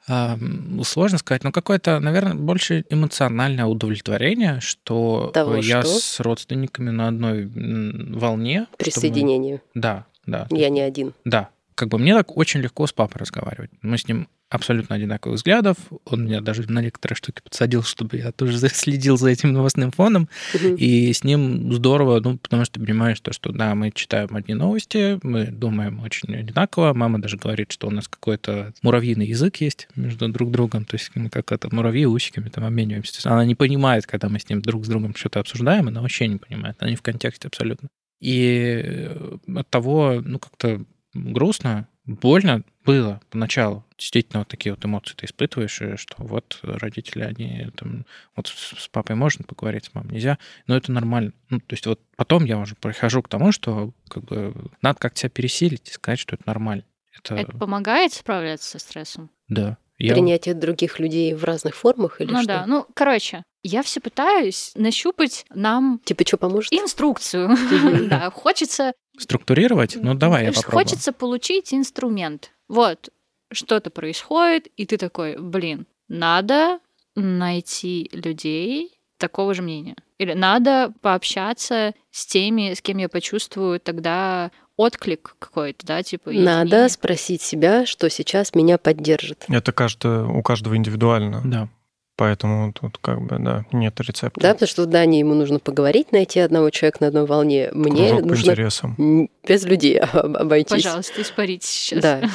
Сложно 0.06 1.18
сказать, 1.18 1.44
но 1.44 1.52
какое-то, 1.52 2.00
наверное, 2.00 2.34
больше 2.34 2.84
эмоциональное 2.88 3.66
удовлетворение, 3.66 4.60
что 4.60 5.30
Того, 5.34 5.56
я 5.56 5.82
что? 5.82 5.98
с 5.98 6.20
родственниками 6.20 6.88
на 6.90 7.08
одной 7.08 7.44
волне. 7.46 8.62
что 8.62 8.70
мы- 8.70 8.76
Присоединение. 8.78 9.60
Да, 9.74 10.06
да. 10.26 10.46
Я 10.50 10.58
есть- 10.58 10.70
не 10.72 10.80
один. 10.80 11.12
Да. 11.26 11.50
Как 11.80 11.88
бы 11.88 11.98
мне 11.98 12.14
так 12.14 12.36
очень 12.36 12.60
легко 12.60 12.86
с 12.86 12.92
папой 12.92 13.20
разговаривать. 13.20 13.70
Мы 13.80 13.96
с 13.96 14.06
ним 14.06 14.28
абсолютно 14.50 14.96
одинаковых 14.96 15.36
взглядов. 15.36 15.78
Он 16.04 16.26
меня 16.26 16.42
даже 16.42 16.70
на 16.70 16.82
некоторые 16.82 17.16
штуки 17.16 17.40
подсадил, 17.42 17.82
чтобы 17.82 18.18
я 18.18 18.32
тоже 18.32 18.58
следил 18.68 19.16
за 19.16 19.30
этим 19.30 19.54
новостным 19.54 19.90
фоном. 19.90 20.28
Угу. 20.54 20.74
И 20.74 21.10
с 21.10 21.24
ним 21.24 21.72
здорово, 21.72 22.20
ну, 22.20 22.36
потому 22.36 22.66
что 22.66 22.74
ты 22.78 22.84
понимаешь 22.84 23.18
то, 23.20 23.32
что 23.32 23.50
да, 23.50 23.74
мы 23.74 23.92
читаем 23.92 24.36
одни 24.36 24.52
новости, 24.52 25.18
мы 25.22 25.46
думаем 25.46 26.00
очень 26.00 26.36
одинаково. 26.36 26.92
Мама 26.92 27.18
даже 27.18 27.38
говорит, 27.38 27.72
что 27.72 27.86
у 27.86 27.90
нас 27.90 28.08
какой-то 28.08 28.74
муравьиный 28.82 29.26
язык 29.26 29.56
есть 29.56 29.88
между 29.96 30.28
друг 30.28 30.50
другом. 30.50 30.84
То 30.84 30.96
есть 30.96 31.10
мы 31.14 31.30
как 31.30 31.50
это 31.50 31.74
муравьи 31.74 32.04
усиками 32.04 32.50
там 32.50 32.64
обмениваемся. 32.64 33.26
Она 33.30 33.46
не 33.46 33.54
понимает, 33.54 34.06
когда 34.06 34.28
мы 34.28 34.38
с 34.38 34.46
ним 34.50 34.60
друг 34.60 34.84
с 34.84 34.88
другом 34.88 35.14
что-то 35.14 35.40
обсуждаем, 35.40 35.88
она 35.88 36.02
вообще 36.02 36.26
не 36.26 36.36
понимает. 36.36 36.76
Она 36.80 36.90
не 36.90 36.96
в 36.96 37.02
контексте 37.02 37.48
абсолютно. 37.48 37.88
И 38.20 38.82
э, 38.84 39.36
от 39.56 39.70
того, 39.70 40.20
ну, 40.22 40.38
как-то 40.38 40.84
грустно, 41.14 41.88
больно 42.04 42.64
было 42.84 43.20
поначалу. 43.30 43.84
Действительно, 43.96 44.40
вот 44.40 44.48
такие 44.48 44.74
вот 44.74 44.84
эмоции 44.84 45.14
ты 45.14 45.26
испытываешь, 45.26 46.00
что 46.00 46.14
вот 46.18 46.58
родители, 46.62 47.22
они 47.22 47.68
там, 47.76 48.06
вот 48.36 48.48
с 48.48 48.88
папой 48.88 49.16
можно 49.16 49.44
поговорить, 49.44 49.84
с 49.84 49.94
мамой 49.94 50.14
нельзя, 50.14 50.38
но 50.66 50.76
это 50.76 50.90
нормально. 50.92 51.32
Ну, 51.50 51.60
то 51.60 51.74
есть 51.74 51.86
вот 51.86 52.00
потом 52.16 52.44
я 52.44 52.58
уже 52.58 52.74
прихожу 52.74 53.22
к 53.22 53.28
тому, 53.28 53.52
что 53.52 53.92
как 54.08 54.24
бы 54.24 54.54
надо 54.82 54.98
как-то 54.98 55.20
себя 55.20 55.30
пересилить 55.30 55.88
и 55.88 55.92
сказать, 55.92 56.18
что 56.18 56.36
это 56.36 56.44
нормально. 56.46 56.84
Это, 57.12 57.34
это 57.34 57.56
помогает 57.56 58.12
справляться 58.12 58.70
со 58.70 58.78
стрессом? 58.78 59.30
Да. 59.48 59.76
Я... 60.00 60.14
Принятие 60.14 60.54
других 60.54 60.98
людей 60.98 61.34
в 61.34 61.44
разных 61.44 61.76
формах 61.76 62.22
или 62.22 62.32
ну, 62.32 62.42
что? 62.42 62.52
Ну 62.52 62.58
да, 62.58 62.64
ну, 62.66 62.86
короче, 62.94 63.44
я 63.62 63.82
все 63.82 64.00
пытаюсь 64.00 64.72
нащупать 64.74 65.44
нам... 65.50 66.00
Типа, 66.04 66.26
что 66.26 66.38
поможет? 66.38 66.72
Инструкцию. 66.72 67.50
Да, 68.08 68.30
хочется... 68.30 68.94
Структурировать? 69.18 69.96
Ну, 70.00 70.14
давай 70.14 70.46
я 70.46 70.52
попробую. 70.52 70.84
Хочется 70.84 71.12
получить 71.12 71.74
инструмент. 71.74 72.52
Вот, 72.66 73.10
что-то 73.52 73.90
происходит, 73.90 74.68
и 74.78 74.86
ты 74.86 74.96
такой, 74.96 75.36
блин, 75.38 75.86
надо 76.08 76.80
найти 77.14 78.08
людей 78.12 78.98
такого 79.18 79.52
же 79.52 79.60
мнения. 79.60 79.96
Или 80.16 80.32
надо 80.32 80.94
пообщаться 81.02 81.94
с 82.10 82.24
теми, 82.24 82.72
с 82.72 82.80
кем 82.80 82.96
я 82.96 83.10
почувствую 83.10 83.80
тогда 83.80 84.50
отклик 84.80 85.36
какой-то, 85.38 85.86
да, 85.86 86.02
типа. 86.02 86.30
Надо 86.30 86.88
спросить 86.88 87.42
себя, 87.42 87.86
что 87.86 88.08
сейчас 88.08 88.54
меня 88.54 88.78
поддержит. 88.78 89.44
Это 89.48 89.72
каждое, 89.72 90.24
у 90.24 90.42
каждого 90.42 90.76
индивидуально. 90.76 91.42
Да. 91.44 91.68
Поэтому 92.16 92.72
тут 92.72 92.98
как 92.98 93.20
бы, 93.22 93.38
да, 93.38 93.64
нет 93.72 93.98
рецепта. 94.00 94.38
Да, 94.40 94.52
потому 94.52 94.68
что 94.68 94.82
в 94.82 94.86
Дании 94.86 95.20
ему 95.20 95.34
нужно 95.34 95.58
поговорить, 95.58 96.12
найти 96.12 96.40
одного 96.40 96.68
человека 96.70 96.98
на 97.00 97.06
одной 97.08 97.26
волне. 97.26 97.70
Мне 97.72 98.08
Кружок 98.08 98.26
нужно 98.26 98.46
по 98.46 98.50
интересам. 98.52 99.28
без 99.46 99.64
людей 99.64 99.98
обойтись. 100.00 100.82
Пожалуйста, 100.84 101.22
испарите 101.22 101.66
сейчас. 101.66 102.02
Да. 102.02 102.20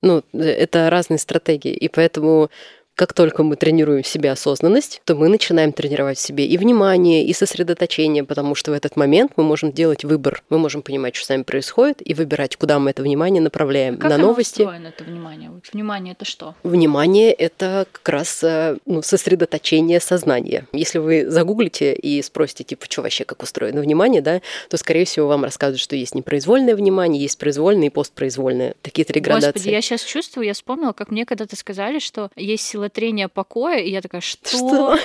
Ну, 0.00 0.22
это 0.32 0.90
разные 0.90 1.18
стратегии. 1.18 1.72
И 1.72 1.88
поэтому 1.88 2.50
как 2.98 3.12
только 3.12 3.44
мы 3.44 3.54
тренируем 3.54 4.02
в 4.02 4.08
себе 4.08 4.32
осознанность, 4.32 5.00
то 5.04 5.14
мы 5.14 5.28
начинаем 5.28 5.72
тренировать 5.72 6.18
в 6.18 6.20
себе 6.20 6.46
и 6.46 6.58
внимание, 6.58 7.24
и 7.24 7.32
сосредоточение, 7.32 8.24
потому 8.24 8.56
что 8.56 8.72
в 8.72 8.74
этот 8.74 8.96
момент 8.96 9.34
мы 9.36 9.44
можем 9.44 9.70
делать 9.70 10.02
выбор. 10.02 10.42
Мы 10.50 10.58
можем 10.58 10.82
понимать, 10.82 11.14
что 11.14 11.26
с 11.26 11.28
нами 11.28 11.44
происходит, 11.44 12.02
и 12.04 12.12
выбирать, 12.12 12.56
куда 12.56 12.80
мы 12.80 12.90
это 12.90 13.04
внимание 13.04 13.40
направляем. 13.40 13.94
А 13.94 13.98
как 13.98 14.10
на 14.10 14.16
оно 14.16 14.26
новости. 14.26 14.62
устроено, 14.62 14.88
это 14.88 15.04
внимание? 15.04 15.48
Вот 15.48 15.68
внимание 15.72 16.14
это 16.14 16.24
что? 16.24 16.56
Внимание 16.64 17.32
это 17.32 17.86
как 17.92 18.08
раз 18.08 18.42
э, 18.42 18.78
ну, 18.84 19.00
сосредоточение 19.02 20.00
сознания. 20.00 20.66
Если 20.72 20.98
вы 20.98 21.30
загуглите 21.30 21.94
и 21.94 22.20
спросите, 22.22 22.64
типа, 22.64 22.86
что 22.90 23.02
вообще 23.02 23.24
как 23.24 23.44
устроено 23.44 23.80
внимание, 23.80 24.22
да, 24.22 24.40
то, 24.68 24.76
скорее 24.76 25.04
всего, 25.04 25.28
вам 25.28 25.44
расскажут, 25.44 25.78
что 25.78 25.94
есть 25.94 26.16
непроизвольное 26.16 26.74
внимание, 26.74 27.22
есть 27.22 27.38
произвольное 27.38 27.86
и 27.86 27.90
постпроизвольное. 27.90 28.74
Такие 28.82 29.04
три 29.04 29.20
градации. 29.20 29.52
Господи, 29.52 29.72
я 29.72 29.82
сейчас 29.82 30.02
чувствую, 30.02 30.46
я 30.46 30.54
вспомнила, 30.54 30.92
как 30.92 31.12
мне 31.12 31.24
когда-то 31.24 31.54
сказали, 31.54 32.00
что 32.00 32.32
есть 32.34 32.66
сила 32.66 32.87
трения 32.88 33.28
покоя, 33.28 33.78
и 33.78 33.90
я 33.90 34.00
такая, 34.00 34.20
что? 34.20 34.48
Что? 34.48 34.98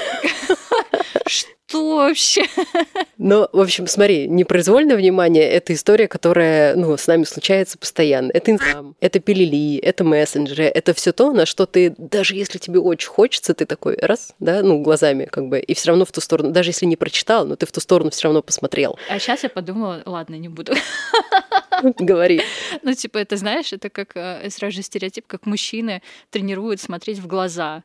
Что 1.74 1.96
вообще? 1.96 2.46
Ну, 3.18 3.48
в 3.52 3.60
общем, 3.60 3.88
смотри, 3.88 4.28
непроизвольное 4.28 4.96
внимание— 4.96 5.44
это 5.52 5.74
история, 5.74 6.08
которая, 6.08 6.76
ну, 6.76 6.96
с 6.96 7.08
нами 7.08 7.24
случается 7.24 7.78
постоянно. 7.80 8.32
Это 8.32 8.52
инстаграм, 8.52 8.96
это 9.00 9.20
пилили, 9.20 9.78
это 9.78 10.04
мессенджеры, 10.04 10.66
это 10.66 10.94
все 10.94 11.14
то, 11.14 11.32
на 11.32 11.46
что 11.46 11.66
ты, 11.66 11.96
даже 11.98 12.36
если 12.36 12.60
тебе 12.60 12.80
очень 12.80 13.10
хочется, 13.10 13.54
ты 13.54 13.66
такой 13.66 13.98
раз, 13.98 14.34
да, 14.40 14.62
ну, 14.62 14.82
глазами 14.82 15.26
как 15.26 15.48
бы, 15.48 15.60
и 15.60 15.74
все 15.74 15.90
равно 15.90 16.06
в 16.06 16.12
ту 16.12 16.22
сторону, 16.22 16.52
даже 16.52 16.70
если 16.70 16.86
не 16.86 16.96
прочитал, 16.96 17.48
но 17.48 17.56
ты 17.56 17.66
в 17.66 17.72
ту 17.72 17.80
сторону 17.80 18.12
все 18.12 18.26
равно 18.26 18.42
посмотрел. 18.44 19.00
А 19.10 19.18
сейчас 19.18 19.44
я 19.44 19.50
подумала, 19.50 20.04
ладно, 20.06 20.36
не 20.36 20.50
буду. 20.50 20.74
Говори. 22.00 22.42
Ну, 22.82 22.94
типа, 22.94 23.18
это, 23.18 23.38
знаешь, 23.38 23.74
это 23.74 23.90
как 23.90 24.16
э, 24.16 24.50
сразу 24.50 24.78
же 24.78 24.82
стереотип, 24.82 25.26
как 25.28 25.46
мужчины 25.46 26.02
тренируют 26.32 26.82
смотреть 26.82 27.20
в 27.20 27.28
глаза. 27.28 27.84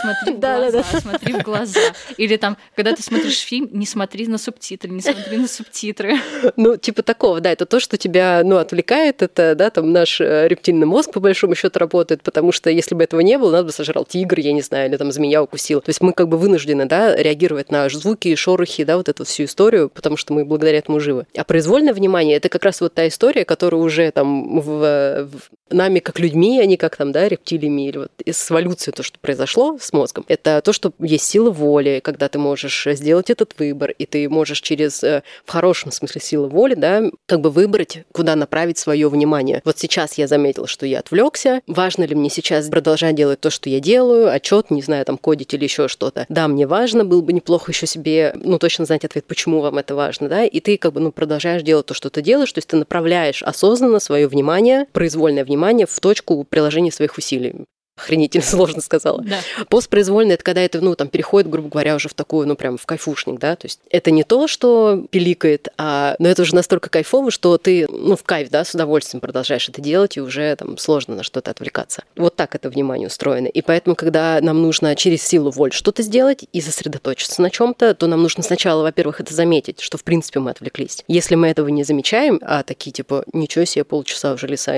Смотри 0.00 0.34
в 0.34 0.40
глаза, 0.40 0.82
смотри 1.00 1.32
в 1.34 1.42
глаза. 1.42 1.80
Или 2.16 2.36
там, 2.36 2.56
когда 2.76 2.94
ты 2.94 3.02
смотришь 3.02 3.40
фильм, 3.40 3.68
не 3.72 3.86
смотри 3.86 4.26
на 4.26 4.38
субтитры, 4.38 4.90
не 4.90 5.00
смотри 5.00 5.36
на 5.36 5.48
субтитры. 5.48 6.16
Ну, 6.56 6.76
типа 6.76 7.02
такого, 7.02 7.40
да, 7.40 7.52
это 7.52 7.66
то, 7.66 7.80
что 7.80 7.96
тебя, 7.96 8.42
ну, 8.44 8.56
отвлекает, 8.56 9.22
это, 9.22 9.54
да, 9.54 9.70
там 9.70 9.92
наш 9.92 10.20
э, 10.20 10.48
рептильный 10.48 10.86
мозг, 10.86 11.12
по 11.12 11.20
большому 11.20 11.54
счету, 11.54 11.78
работает, 11.78 12.22
потому 12.22 12.52
что 12.52 12.70
если 12.70 12.94
бы 12.94 13.04
этого 13.04 13.20
не 13.20 13.38
было, 13.38 13.52
надо 13.52 13.64
бы 13.64 13.72
сожрал 13.72 14.04
тигр, 14.04 14.38
я 14.40 14.52
не 14.52 14.62
знаю, 14.62 14.88
или 14.88 14.96
там 14.96 15.12
змея 15.12 15.42
укусил. 15.42 15.80
То 15.80 15.90
есть 15.90 16.00
мы 16.00 16.12
как 16.12 16.28
бы 16.28 16.38
вынуждены, 16.38 16.86
да, 16.86 17.14
реагировать 17.16 17.70
на 17.70 17.88
звуки, 17.88 18.34
шорохи, 18.34 18.84
да, 18.84 18.96
вот 18.96 19.08
эту 19.08 19.24
всю 19.24 19.44
историю, 19.44 19.88
потому 19.88 20.16
что 20.16 20.34
мы 20.34 20.44
благодаря 20.44 20.78
этому 20.78 21.00
живы. 21.00 21.26
А 21.36 21.44
произвольное 21.44 21.92
внимание— 21.92 22.36
это 22.38 22.48
как 22.48 22.64
раз 22.64 22.80
вот 22.80 22.94
та 22.94 23.08
история, 23.08 23.39
которая 23.44 23.80
уже 23.80 24.10
там 24.10 24.60
в, 24.60 25.28
в 25.30 25.74
нами 25.74 26.00
как 26.00 26.18
людьми, 26.18 26.60
а 26.60 26.66
не 26.66 26.76
как 26.76 26.96
там, 26.96 27.12
да, 27.12 27.28
рептилиями, 27.28 27.88
или 27.88 27.98
вот 27.98 28.12
с 28.26 28.50
эволюцией 28.50 28.94
то, 28.94 29.02
что 29.02 29.18
произошло 29.18 29.78
с 29.80 29.92
мозгом. 29.92 30.24
Это 30.28 30.60
то, 30.64 30.72
что 30.72 30.92
есть 30.98 31.24
сила 31.24 31.50
воли, 31.50 32.00
когда 32.02 32.28
ты 32.28 32.38
можешь 32.38 32.86
сделать 32.92 33.30
этот 33.30 33.54
выбор, 33.58 33.90
и 33.90 34.06
ты 34.06 34.28
можешь 34.28 34.60
через, 34.60 35.02
э, 35.04 35.22
в 35.44 35.50
хорошем 35.50 35.92
смысле 35.92 36.20
силы 36.20 36.48
воли, 36.48 36.74
да, 36.74 37.02
как 37.26 37.40
бы 37.40 37.50
выбрать, 37.50 38.04
куда 38.12 38.36
направить 38.36 38.78
свое 38.78 39.08
внимание. 39.08 39.62
Вот 39.64 39.78
сейчас 39.78 40.14
я 40.18 40.26
заметила, 40.26 40.66
что 40.66 40.86
я 40.86 41.00
отвлекся. 41.00 41.60
Важно 41.66 42.04
ли 42.04 42.14
мне 42.14 42.30
сейчас 42.30 42.68
продолжать 42.68 43.14
делать 43.14 43.40
то, 43.40 43.50
что 43.50 43.68
я 43.68 43.80
делаю, 43.80 44.32
отчет, 44.32 44.70
не 44.70 44.82
знаю, 44.82 45.04
там 45.04 45.18
кодить 45.18 45.54
или 45.54 45.64
еще 45.64 45.88
что-то. 45.88 46.26
Да, 46.28 46.48
мне 46.48 46.66
важно, 46.66 47.04
было 47.04 47.20
бы 47.20 47.32
неплохо 47.32 47.72
еще 47.72 47.86
себе, 47.86 48.32
ну, 48.36 48.58
точно 48.58 48.84
знать 48.84 49.04
ответ, 49.04 49.24
почему 49.26 49.60
вам 49.60 49.78
это 49.78 49.94
важно, 49.94 50.28
да, 50.28 50.44
и 50.44 50.60
ты 50.60 50.76
как 50.76 50.92
бы, 50.92 51.00
ну, 51.00 51.12
продолжаешь 51.12 51.62
делать 51.62 51.86
то, 51.86 51.94
что 51.94 52.10
ты 52.10 52.22
делаешь, 52.22 52.52
то 52.52 52.58
есть 52.58 52.68
ты 52.68 52.76
направляешь 52.76 53.29
осознанно 53.42 54.00
свое 54.00 54.28
внимание, 54.28 54.86
произвольное 54.92 55.44
внимание 55.44 55.86
в 55.86 56.00
точку 56.00 56.44
приложения 56.44 56.92
своих 56.92 57.16
усилий 57.16 57.64
охренительно 58.00 58.44
сложно 58.46 58.80
сказала. 58.80 59.22
Да. 59.22 59.38
Постпроизвольно 59.68 60.32
это 60.32 60.44
когда 60.44 60.62
это, 60.62 60.80
ну, 60.80 60.94
там, 60.94 61.08
переходит, 61.08 61.50
грубо 61.50 61.68
говоря, 61.68 61.94
уже 61.94 62.08
в 62.08 62.14
такую, 62.14 62.46
ну, 62.46 62.56
прям 62.56 62.76
в 62.76 62.86
кайфушник, 62.86 63.38
да, 63.38 63.56
то 63.56 63.66
есть 63.66 63.80
это 63.90 64.10
не 64.10 64.24
то, 64.24 64.48
что 64.48 65.04
пиликает, 65.10 65.68
а, 65.78 66.16
но 66.18 66.28
это 66.28 66.42
уже 66.42 66.54
настолько 66.54 66.90
кайфово, 66.90 67.30
что 67.30 67.58
ты, 67.58 67.86
ну, 67.88 68.16
в 68.16 68.22
кайф, 68.24 68.50
да, 68.50 68.64
с 68.64 68.74
удовольствием 68.74 69.20
продолжаешь 69.20 69.68
это 69.68 69.80
делать, 69.80 70.16
и 70.16 70.20
уже 70.20 70.56
там 70.56 70.78
сложно 70.78 71.16
на 71.16 71.22
что-то 71.22 71.50
отвлекаться. 71.50 72.02
Вот 72.16 72.36
так 72.36 72.54
это 72.54 72.70
внимание 72.70 73.08
устроено. 73.08 73.46
И 73.46 73.62
поэтому, 73.62 73.96
когда 73.96 74.40
нам 74.40 74.62
нужно 74.62 74.94
через 74.96 75.22
силу 75.22 75.50
воли 75.50 75.70
что-то 75.70 76.02
сделать 76.02 76.44
и 76.52 76.60
сосредоточиться 76.60 77.42
на 77.42 77.50
чем-то, 77.50 77.94
то 77.94 78.06
нам 78.06 78.22
нужно 78.22 78.42
сначала, 78.42 78.82
во-первых, 78.82 79.20
это 79.20 79.34
заметить, 79.34 79.80
что, 79.80 79.98
в 79.98 80.04
принципе, 80.04 80.40
мы 80.40 80.50
отвлеклись. 80.50 81.04
Если 81.08 81.34
мы 81.34 81.48
этого 81.48 81.68
не 81.68 81.84
замечаем, 81.84 82.38
а 82.42 82.62
такие, 82.62 82.92
типа, 82.92 83.24
ничего 83.32 83.64
себе, 83.64 83.84
полчаса 83.84 84.32
уже 84.32 84.46
лиса 84.46 84.70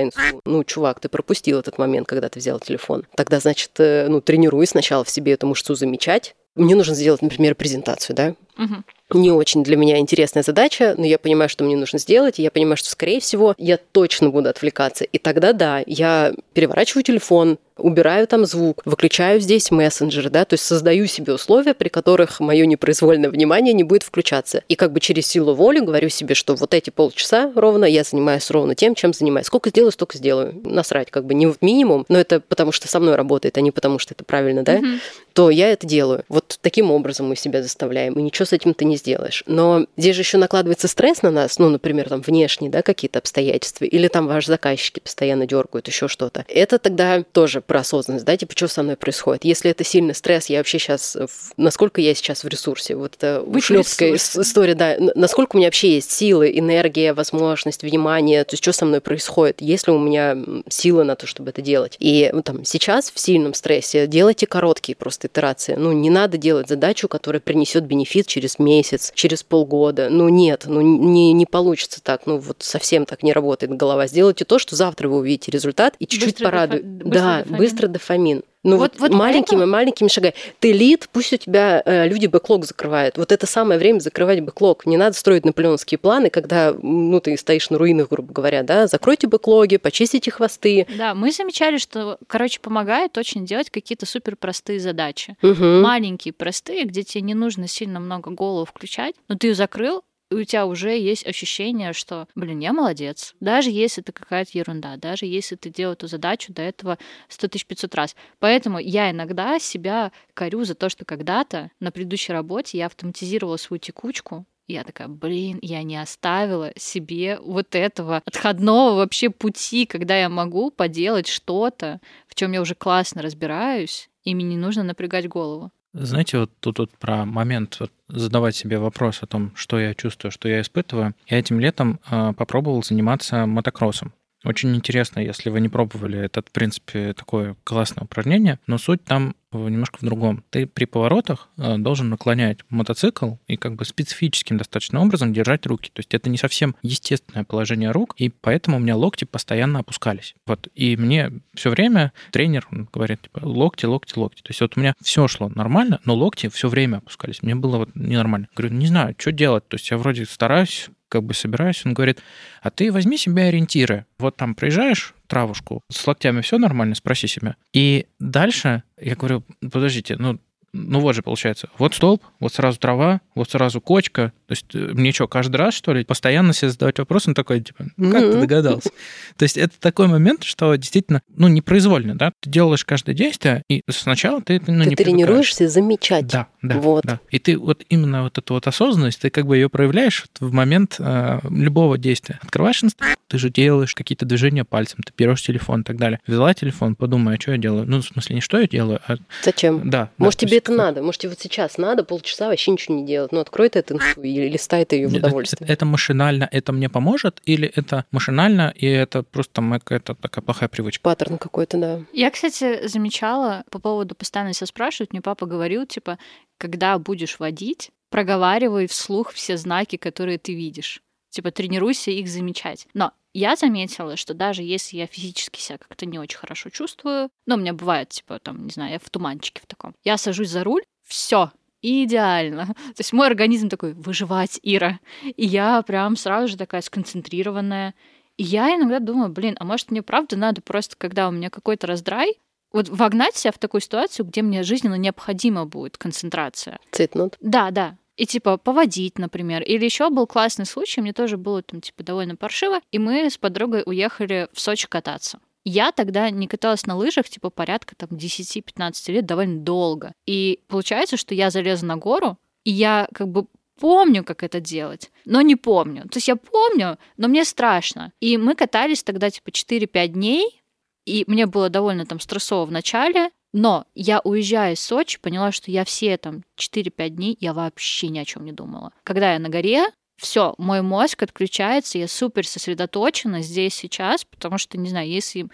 ну, 0.45 0.63
чувак, 0.63 0.99
ты 0.99 1.09
пропустил 1.09 1.59
этот 1.59 1.77
момент, 1.77 2.07
когда 2.07 2.29
ты 2.29 2.39
взял 2.39 2.59
телефон 2.59 3.05
тогда, 3.15 3.39
значит, 3.39 3.71
э, 3.79 4.07
ну, 4.09 4.21
тренируй 4.21 4.67
сначала 4.67 5.03
в 5.03 5.09
себе 5.09 5.33
эту 5.33 5.47
мышцу 5.47 5.75
замечать. 5.75 6.35
Мне 6.55 6.75
нужно 6.75 6.95
сделать, 6.95 7.21
например, 7.21 7.55
презентацию, 7.55 8.15
да? 8.15 8.35
Угу 8.57 8.83
не 9.13 9.31
очень 9.31 9.63
для 9.63 9.77
меня 9.77 9.97
интересная 9.97 10.43
задача, 10.43 10.95
но 10.97 11.05
я 11.05 11.17
понимаю, 11.17 11.49
что 11.49 11.63
мне 11.63 11.75
нужно 11.75 11.99
сделать, 11.99 12.39
и 12.39 12.43
я 12.43 12.51
понимаю, 12.51 12.77
что, 12.77 12.89
скорее 12.89 13.19
всего, 13.19 13.55
я 13.57 13.77
точно 13.77 14.29
буду 14.29 14.49
отвлекаться. 14.49 15.03
И 15.03 15.17
тогда, 15.17 15.53
да, 15.53 15.83
я 15.85 16.33
переворачиваю 16.53 17.03
телефон, 17.03 17.57
убираю 17.77 18.27
там 18.27 18.45
звук, 18.45 18.81
выключаю 18.85 19.39
здесь 19.39 19.71
мессенджер, 19.71 20.29
да, 20.29 20.45
то 20.45 20.53
есть 20.53 20.63
создаю 20.63 21.07
себе 21.07 21.33
условия, 21.33 21.73
при 21.73 21.89
которых 21.89 22.39
мое 22.39 22.65
непроизвольное 22.65 23.29
внимание 23.29 23.73
не 23.73 23.83
будет 23.83 24.03
включаться. 24.03 24.63
И 24.67 24.75
как 24.75 24.91
бы 24.91 24.99
через 24.99 25.27
силу 25.27 25.53
воли 25.53 25.79
говорю 25.79 26.09
себе, 26.09 26.35
что 26.35 26.55
вот 26.55 26.73
эти 26.73 26.89
полчаса 26.91 27.51
ровно 27.55 27.85
я 27.85 28.03
занимаюсь 28.03 28.49
ровно 28.51 28.75
тем, 28.75 28.95
чем 28.95 29.13
занимаюсь. 29.13 29.47
Сколько 29.47 29.69
сделаю, 29.69 29.91
столько 29.91 30.17
сделаю. 30.17 30.53
Насрать, 30.63 31.09
как 31.09 31.25
бы 31.25 31.33
не 31.33 31.47
в 31.47 31.57
минимум, 31.61 32.05
но 32.09 32.19
это 32.19 32.39
потому 32.39 32.71
что 32.71 32.87
со 32.87 32.99
мной 32.99 33.15
работает, 33.15 33.57
а 33.57 33.61
не 33.61 33.71
потому 33.71 33.99
что 33.99 34.13
это 34.13 34.23
правильно, 34.23 34.63
да. 34.63 34.77
Mm-hmm. 34.77 34.99
То 35.33 35.49
я 35.49 35.71
это 35.71 35.87
делаю. 35.87 36.23
Вот 36.29 36.57
таким 36.61 36.91
образом 36.91 37.27
мы 37.27 37.35
себя 37.35 37.61
заставляем, 37.63 38.13
и 38.13 38.21
ничего 38.21 38.45
с 38.45 38.53
этим 38.53 38.73
ты 38.73 38.85
не 38.85 38.97
сделаешь. 38.97 39.43
Но 39.47 39.87
здесь 39.97 40.15
же 40.15 40.21
еще 40.21 40.37
накладывается 40.37 40.87
стресс 40.87 41.21
на 41.23 41.31
нас, 41.31 41.59
ну, 41.59 41.69
например, 41.69 42.09
там 42.09 42.21
внешние, 42.21 42.69
да, 42.71 42.81
какие-то 42.81 43.19
обстоятельства, 43.19 43.85
или 43.85 44.07
там 44.07 44.27
ваши 44.27 44.47
заказчики 44.47 44.99
постоянно 44.99 45.47
дергают, 45.47 45.87
еще 45.87 46.07
что-то. 46.07 46.45
Это 46.47 46.77
тогда 46.77 47.23
тоже 47.23 47.61
про 47.61 47.79
осознанность, 47.79 48.25
да, 48.25 48.37
типа, 48.37 48.53
что 48.55 48.67
со 48.67 48.83
мной 48.83 48.95
происходит. 48.95 49.43
Если 49.43 49.71
это 49.71 49.83
сильный 49.83 50.15
стресс, 50.15 50.47
я 50.47 50.59
вообще 50.59 50.79
сейчас, 50.79 51.17
насколько 51.57 51.99
я 51.99 52.13
сейчас 52.13 52.43
в 52.43 52.47
ресурсе, 52.47 52.95
вот 52.95 53.15
это 53.15 53.41
ушлепская 53.41 54.15
история, 54.15 54.75
да, 54.75 54.95
насколько 55.15 55.55
у 55.55 55.57
меня 55.57 55.67
вообще 55.67 55.95
есть 55.95 56.11
силы, 56.11 56.51
энергия, 56.57 57.13
возможность, 57.13 57.81
внимание, 57.81 58.43
то 58.43 58.53
есть 58.53 58.63
что 58.63 58.71
со 58.71 58.85
мной 58.85 59.01
происходит, 59.01 59.61
есть 59.61 59.87
ли 59.87 59.93
у 59.93 59.99
меня 59.99 60.37
силы 60.69 61.03
на 61.03 61.15
то, 61.15 61.25
чтобы 61.25 61.49
это 61.49 61.61
делать. 61.61 61.95
И 61.99 62.29
ну, 62.33 62.43
там 62.43 62.63
сейчас 62.65 63.11
в 63.11 63.19
сильном 63.19 63.53
стрессе 63.53 64.07
делайте 64.07 64.45
короткие 64.45 64.95
просто 64.95 65.22
итерации. 65.25 65.75
Ну, 65.75 65.91
не 65.91 66.09
надо 66.09 66.37
делать 66.37 66.67
задачу, 66.67 67.07
которая 67.07 67.39
принесет 67.39 67.85
бенефит 67.85 68.27
через 68.27 68.59
месяц, 68.59 69.11
через 69.15 69.43
полгода. 69.43 70.09
Ну, 70.09 70.29
нет, 70.29 70.63
ну, 70.67 70.81
не, 70.81 71.33
не 71.33 71.45
получится 71.45 72.01
так. 72.01 72.25
Ну, 72.25 72.37
вот 72.37 72.57
совсем 72.59 73.05
так 73.05 73.23
не 73.23 73.33
работает 73.33 73.75
голова. 73.75 74.07
Сделайте 74.07 74.45
то, 74.45 74.59
что 74.59 74.75
завтра 74.75 75.07
вы 75.09 75.17
увидите 75.17 75.51
результат 75.51 75.95
и 75.99 76.07
чуть-чуть 76.07 76.39
порадует. 76.39 76.97
Да, 76.97 77.39
дофамин. 77.39 77.57
быстро 77.57 77.87
дофамин. 77.87 78.43
Ну 78.63 78.77
вот, 78.77 78.93
вот, 78.93 79.09
вот 79.09 79.17
маленькими, 79.17 79.57
поэтому... 79.57 79.71
маленькими 79.71 80.07
шагами. 80.07 80.33
Ты 80.59 80.71
лид, 80.71 81.09
пусть 81.11 81.33
у 81.33 81.37
тебя 81.37 81.81
э, 81.85 82.07
люди 82.07 82.27
бэклог 82.27 82.65
закрывают. 82.65 83.17
Вот 83.17 83.31
это 83.31 83.45
самое 83.45 83.77
время 83.77 83.99
закрывать 83.99 84.39
бэклог. 84.39 84.85
Не 84.85 84.95
надо 84.95 85.15
строить 85.17 85.45
наполеонские 85.45 85.97
планы, 85.97 86.29
когда 86.29 86.73
ну, 86.81 87.19
ты 87.19 87.35
стоишь 87.37 87.69
на 87.69 87.77
руинах, 87.77 88.09
грубо 88.09 88.33
говоря, 88.33 88.63
да. 88.63 88.87
Закройте 88.87 89.27
бэклоги, 89.27 89.77
почистите 89.77 90.31
хвосты. 90.31 90.87
Да, 90.97 91.13
мы 91.13 91.31
замечали, 91.31 91.77
что, 91.77 92.17
короче, 92.27 92.59
помогает 92.61 93.17
очень 93.17 93.45
делать 93.45 93.69
какие-то 93.69 94.05
супер 94.05 94.37
простые 94.37 94.79
задачи. 94.79 95.35
Угу. 95.41 95.63
Маленькие, 95.63 96.33
простые, 96.33 96.85
где 96.85 97.03
тебе 97.03 97.21
не 97.21 97.33
нужно 97.33 97.67
сильно 97.67 97.99
много 97.99 98.31
голову 98.31 98.65
включать, 98.65 99.15
но 99.27 99.35
ты 99.35 99.47
ее 99.47 99.55
закрыл, 99.55 100.03
у 100.31 100.43
тебя 100.43 100.65
уже 100.65 100.97
есть 100.97 101.25
ощущение, 101.25 101.93
что, 101.93 102.27
блин, 102.35 102.59
я 102.59 102.73
молодец. 102.73 103.35
Даже 103.39 103.69
если 103.69 104.01
это 104.03 104.11
какая-то 104.11 104.57
ерунда, 104.57 104.97
даже 104.97 105.25
если 105.25 105.55
ты 105.55 105.69
делал 105.69 105.93
эту 105.93 106.07
задачу 106.07 106.53
до 106.53 106.61
этого 106.61 106.97
100 107.29 107.49
500 107.49 107.95
раз. 107.95 108.15
Поэтому 108.39 108.79
я 108.79 109.11
иногда 109.11 109.59
себя 109.59 110.11
корю 110.33 110.63
за 110.63 110.75
то, 110.75 110.89
что 110.89 111.05
когда-то 111.05 111.71
на 111.79 111.91
предыдущей 111.91 112.33
работе 112.33 112.77
я 112.77 112.87
автоматизировала 112.87 113.57
свою 113.57 113.79
текучку, 113.79 114.45
я 114.67 114.83
такая, 114.83 115.09
блин, 115.09 115.59
я 115.61 115.83
не 115.83 115.97
оставила 116.01 116.71
себе 116.77 117.37
вот 117.41 117.75
этого 117.75 118.21
отходного 118.25 118.95
вообще 118.95 119.29
пути, 119.29 119.85
когда 119.85 120.17
я 120.17 120.29
могу 120.29 120.71
поделать 120.71 121.27
что-то, 121.27 121.99
в 122.27 122.35
чем 122.35 122.53
я 122.53 122.61
уже 122.61 122.73
классно 122.73 123.21
разбираюсь, 123.21 124.09
и 124.23 124.33
мне 124.33 124.45
не 124.45 124.57
нужно 124.57 124.83
напрягать 124.83 125.27
голову. 125.27 125.71
Знаете, 125.93 126.39
вот 126.39 126.51
тут 126.59 126.79
вот 126.79 126.91
про 126.97 127.23
момент 127.25 127.77
вот 127.79 127.91
задавать 128.07 128.55
себе 128.55 128.79
вопрос 128.79 129.21
о 129.21 129.27
том, 129.27 129.51
что 129.55 129.79
я 129.79 129.93
чувствую, 129.93 130.31
что 130.31 130.49
я 130.49 130.61
испытываю. 130.61 131.13
Я 131.27 131.37
этим 131.37 131.59
летом 131.59 131.99
э, 132.09 132.33
попробовал 132.35 132.83
заниматься 132.83 133.45
мотокроссом. 133.45 134.11
Очень 134.43 134.75
интересно, 134.75 135.19
если 135.19 135.49
вы 135.49 135.61
не 135.61 135.69
пробовали, 135.69 136.19
это, 136.19 136.41
в 136.41 136.51
принципе, 136.51 137.13
такое 137.13 137.55
классное 137.63 138.03
упражнение, 138.03 138.59
но 138.67 138.77
суть 138.77 139.03
там 139.03 139.35
немножко 139.53 139.97
в 139.99 140.05
другом. 140.05 140.43
Ты 140.49 140.65
при 140.65 140.85
поворотах 140.85 141.49
э, 141.57 141.77
должен 141.77 142.09
наклонять 142.09 142.59
мотоцикл 142.69 143.35
и 143.47 143.55
как 143.55 143.75
бы 143.75 143.85
специфическим 143.85 144.57
достаточно 144.57 145.01
образом 145.01 145.33
держать 145.33 145.65
руки. 145.65 145.91
То 145.93 145.99
есть 145.99 146.13
это 146.13 146.29
не 146.29 146.37
совсем 146.37 146.75
естественное 146.81 147.43
положение 147.43 147.91
рук, 147.91 148.15
и 148.17 148.29
поэтому 148.29 148.77
у 148.77 148.79
меня 148.79 148.95
локти 148.95 149.25
постоянно 149.25 149.79
опускались. 149.79 150.35
Вот. 150.45 150.67
И 150.73 150.97
мне 150.97 151.31
все 151.53 151.69
время 151.69 152.13
тренер 152.31 152.67
говорит, 152.91 153.21
типа, 153.21 153.41
локти, 153.43 153.85
локти, 153.85 154.17
локти. 154.17 154.41
То 154.41 154.49
есть 154.49 154.61
вот 154.61 154.75
у 154.75 154.79
меня 154.79 154.93
все 155.01 155.27
шло 155.27 155.49
нормально, 155.49 155.99
но 156.05 156.15
локти 156.15 156.49
все 156.49 156.67
время 156.67 156.97
опускались. 156.97 157.43
Мне 157.43 157.55
было 157.55 157.77
вот 157.77 157.89
ненормально. 157.95 158.47
Говорю, 158.55 158.73
не 158.75 158.87
знаю, 158.87 159.15
что 159.17 159.31
делать. 159.31 159.67
То 159.67 159.75
есть 159.75 159.89
я 159.91 159.97
вроде 159.97 160.25
стараюсь 160.25 160.89
как 161.13 161.23
бы 161.23 161.35
собираюсь, 161.35 161.85
он 161.85 161.93
говорит, 161.93 162.23
а 162.63 162.71
ты 162.71 162.91
возьми 162.91 163.17
себе 163.17 163.43
ориентиры. 163.43 164.07
Вот 164.17 164.35
там 164.35 164.55
проезжаешь 164.55 165.13
травушку, 165.27 165.83
с 165.91 166.07
локтями 166.07 166.41
все 166.41 166.57
нормально, 166.57 166.95
спроси 166.95 167.27
себя. 167.27 167.55
И 167.71 168.07
дальше 168.19 168.81
я 168.99 169.15
говорю, 169.15 169.43
подождите, 169.59 170.15
ну 170.17 170.39
ну 170.73 171.01
вот 171.01 171.13
же 171.13 171.21
получается, 171.21 171.69
вот 171.77 171.93
столб, 171.93 172.23
вот 172.39 172.51
сразу 172.51 172.79
трава, 172.79 173.21
вот 173.35 173.51
сразу 173.51 173.79
кочка. 173.79 174.33
То 174.53 174.55
есть 174.55 174.75
э, 174.75 174.93
мне 174.93 175.11
что, 175.11 175.27
каждый 175.27 175.55
раз, 175.55 175.73
что 175.73 175.93
ли, 175.93 176.03
постоянно 176.03 176.53
себе 176.53 176.69
задавать 176.69 176.99
вопрос, 176.99 177.27
он 177.27 177.33
такой, 177.33 177.61
типа, 177.61 177.85
как 177.85 177.97
mm-hmm. 177.97 178.31
ты 178.31 178.39
догадался? 178.39 178.89
То 179.37 179.43
есть 179.43 179.57
это 179.57 179.73
такой 179.79 180.07
момент, 180.07 180.43
что 180.43 180.75
действительно, 180.75 181.21
ну, 181.35 181.47
непроизвольно, 181.47 182.15
да, 182.15 182.31
ты 182.39 182.49
делаешь 182.49 182.85
каждое 182.85 183.15
действие, 183.15 183.63
и 183.67 183.81
сначала 183.89 184.41
ты 184.41 184.61
ну, 184.67 184.83
ты 184.83 184.89
не 184.89 184.95
тренируешься 184.95 185.67
замечать. 185.67 186.27
Да, 186.27 186.47
да, 186.61 186.77
вот. 186.77 187.03
да. 187.03 187.19
И 187.31 187.39
ты 187.39 187.57
вот 187.57 187.83
именно 187.89 188.23
вот 188.23 188.37
эту 188.37 188.53
вот 188.53 188.67
осознанность, 188.67 189.21
ты 189.21 189.31
как 189.31 189.47
бы 189.47 189.57
ее 189.57 189.69
проявляешь 189.69 190.25
в 190.39 190.53
момент 190.53 190.97
э, 190.99 191.39
любого 191.49 191.97
действия. 191.97 192.39
Открываешь 192.43 192.83
инстаграм, 192.83 193.15
ты 193.27 193.39
же 193.39 193.49
делаешь 193.49 193.95
какие-то 193.95 194.25
движения 194.25 194.63
пальцем, 194.63 194.99
ты 195.03 195.11
берешь 195.17 195.41
телефон 195.41 195.81
и 195.81 195.83
так 195.83 195.97
далее. 195.97 196.19
Взяла 196.27 196.53
телефон, 196.53 196.95
подумай, 196.95 197.37
а 197.37 197.41
что 197.41 197.53
я 197.53 197.57
делаю? 197.57 197.85
Ну, 197.87 198.01
в 198.01 198.05
смысле, 198.05 198.35
не 198.35 198.41
что 198.41 198.59
я 198.59 198.67
делаю, 198.67 198.99
а... 199.07 199.15
Зачем? 199.43 199.89
Да. 199.89 200.09
Может, 200.17 200.41
да, 200.41 200.47
тебе 200.47 200.57
это 200.57 200.71
надо. 200.71 201.01
Может, 201.01 201.21
тебе 201.21 201.29
вот 201.31 201.39
сейчас 201.39 201.77
надо 201.79 202.03
полчаса 202.03 202.49
вообще 202.49 202.71
ничего 202.71 202.95
не 202.95 203.05
делать. 203.05 203.31
Ну, 203.31 203.39
открой 203.39 203.69
ты 203.69 203.79
эту 203.79 203.95
инфу 203.95 204.21
и 204.21 204.42
листай 204.49 204.85
ты 204.85 204.97
ее 204.97 205.07
в 205.07 205.13
удовольствие. 205.13 205.65
Это, 205.65 205.73
это 205.73 205.85
машинально, 205.85 206.47
это 206.51 206.71
мне 206.71 206.89
поможет, 206.89 207.41
или 207.45 207.67
это 207.67 208.05
машинально, 208.11 208.73
и 208.75 208.85
это 208.85 209.23
просто 209.23 209.61
какая-то 209.61 210.15
такая 210.15 210.43
плохая 210.43 210.69
привычка? 210.69 211.03
Паттерн 211.03 211.37
какой-то, 211.37 211.77
да. 211.77 212.01
Я, 212.13 212.31
кстати, 212.31 212.87
замечала 212.87 213.63
по 213.69 213.79
поводу 213.79 214.15
постоянно 214.15 214.53
себя 214.53 214.67
спрашивают, 214.67 215.13
мне 215.13 215.21
папа 215.21 215.45
говорил, 215.45 215.85
типа, 215.85 216.17
когда 216.57 216.97
будешь 216.99 217.39
водить, 217.39 217.91
проговаривай 218.09 218.87
вслух 218.87 219.33
все 219.33 219.57
знаки, 219.57 219.97
которые 219.97 220.37
ты 220.37 220.53
видишь. 220.53 221.01
Типа, 221.29 221.49
тренируйся 221.49 222.11
их 222.11 222.27
замечать. 222.27 222.87
Но 222.93 223.11
я 223.33 223.55
заметила, 223.55 224.15
что 224.15 224.35
даже 224.35 224.61
если 224.61 224.97
я 224.97 225.07
физически 225.07 225.59
себя 225.59 225.79
как-то 225.79 226.05
не 226.05 226.19
очень 226.19 226.37
хорошо 226.37 226.69
чувствую, 226.69 227.29
ну, 227.47 227.55
у 227.55 227.57
меня 227.57 227.73
бывает, 227.73 228.09
типа, 228.09 228.37
там, 228.39 228.65
не 228.65 228.69
знаю, 228.71 228.93
я 228.93 228.99
в 228.99 229.09
туманчике 229.09 229.61
в 229.63 229.65
таком, 229.65 229.95
я 230.03 230.17
сажусь 230.17 230.49
за 230.49 230.63
руль, 230.63 230.83
все, 231.03 231.51
идеально. 231.83 232.67
То 232.67 232.99
есть 232.99 233.13
мой 233.13 233.27
организм 233.27 233.69
такой, 233.69 233.93
выживать, 233.93 234.59
Ира. 234.63 234.99
И 235.23 235.45
я 235.45 235.81
прям 235.81 236.15
сразу 236.15 236.47
же 236.47 236.57
такая 236.57 236.81
сконцентрированная. 236.81 237.93
И 238.37 238.43
я 238.43 238.75
иногда 238.75 238.99
думаю, 238.99 239.29
блин, 239.29 239.55
а 239.59 239.65
может 239.65 239.91
мне 239.91 240.01
правда 240.01 240.37
надо 240.37 240.61
просто, 240.61 240.95
когда 240.97 241.27
у 241.27 241.31
меня 241.31 241.49
какой-то 241.49 241.87
раздрай, 241.87 242.39
вот 242.71 242.89
вогнать 242.89 243.35
себя 243.35 243.51
в 243.51 243.59
такую 243.59 243.81
ситуацию, 243.81 244.25
где 244.25 244.41
мне 244.41 244.63
жизненно 244.63 244.95
необходима 244.95 245.65
будет 245.65 245.97
концентрация. 245.97 246.79
Цитнут. 246.91 247.37
Да, 247.39 247.69
да. 247.69 247.97
И 248.15 248.25
типа 248.25 248.57
поводить, 248.57 249.17
например. 249.17 249.61
Или 249.63 249.85
еще 249.85 250.09
был 250.09 250.27
классный 250.27 250.65
случай, 250.65 251.01
мне 251.01 251.13
тоже 251.13 251.37
было 251.37 251.61
там 251.61 251.81
типа 251.81 252.03
довольно 252.03 252.35
паршиво, 252.35 252.79
и 252.91 252.99
мы 252.99 253.29
с 253.29 253.37
подругой 253.37 253.83
уехали 253.85 254.47
в 254.53 254.59
Сочи 254.59 254.87
кататься. 254.87 255.39
Я 255.65 255.91
тогда 255.91 256.29
не 256.29 256.47
каталась 256.47 256.85
на 256.85 256.95
лыжах, 256.95 257.29
типа, 257.29 257.49
порядка 257.49 257.95
там 257.95 258.09
10-15 258.09 259.11
лет, 259.11 259.25
довольно 259.25 259.59
долго. 259.59 260.13
И 260.25 260.59
получается, 260.67 261.17
что 261.17 261.33
я 261.33 261.49
залезу 261.49 261.85
на 261.85 261.97
гору, 261.97 262.37
и 262.63 262.71
я 262.71 263.07
как 263.13 263.29
бы 263.29 263.47
помню, 263.79 264.23
как 264.23 264.43
это 264.43 264.59
делать, 264.59 265.11
но 265.25 265.41
не 265.41 265.55
помню. 265.55 266.03
То 266.03 266.17
есть 266.17 266.27
я 266.27 266.35
помню, 266.35 266.97
но 267.17 267.27
мне 267.27 267.45
страшно. 267.45 268.11
И 268.19 268.37
мы 268.37 268.55
катались 268.55 269.03
тогда 269.03 269.29
типа 269.29 269.49
4-5 269.49 270.07
дней, 270.07 270.63
и 271.05 271.23
мне 271.27 271.45
было 271.45 271.69
довольно 271.69 272.05
там 272.05 272.19
стрессово 272.19 272.65
в 272.65 272.71
начале, 272.71 273.29
но 273.51 273.85
я, 273.93 274.19
уезжая 274.23 274.73
из 274.73 274.79
Сочи, 274.79 275.19
поняла, 275.19 275.51
что 275.51 275.69
я 275.69 275.85
все 275.85 276.17
там 276.17 276.43
4-5 276.57 277.09
дней, 277.09 277.37
я 277.39 277.53
вообще 277.53 278.07
ни 278.07 278.19
о 278.19 278.25
чем 278.25 278.45
не 278.45 278.51
думала. 278.51 278.91
Когда 279.03 279.33
я 279.33 279.39
на 279.39 279.49
горе, 279.49 279.85
все, 280.23 280.55
мой 280.57 280.81
мозг 280.81 281.23
отключается, 281.23 281.97
я 281.97 282.07
супер 282.07 282.47
сосредоточена 282.47 283.41
здесь 283.41 283.73
сейчас, 283.73 284.25
потому 284.25 284.57
что, 284.57 284.77
не 284.77 284.89
знаю, 284.89 285.07
если 285.07 285.47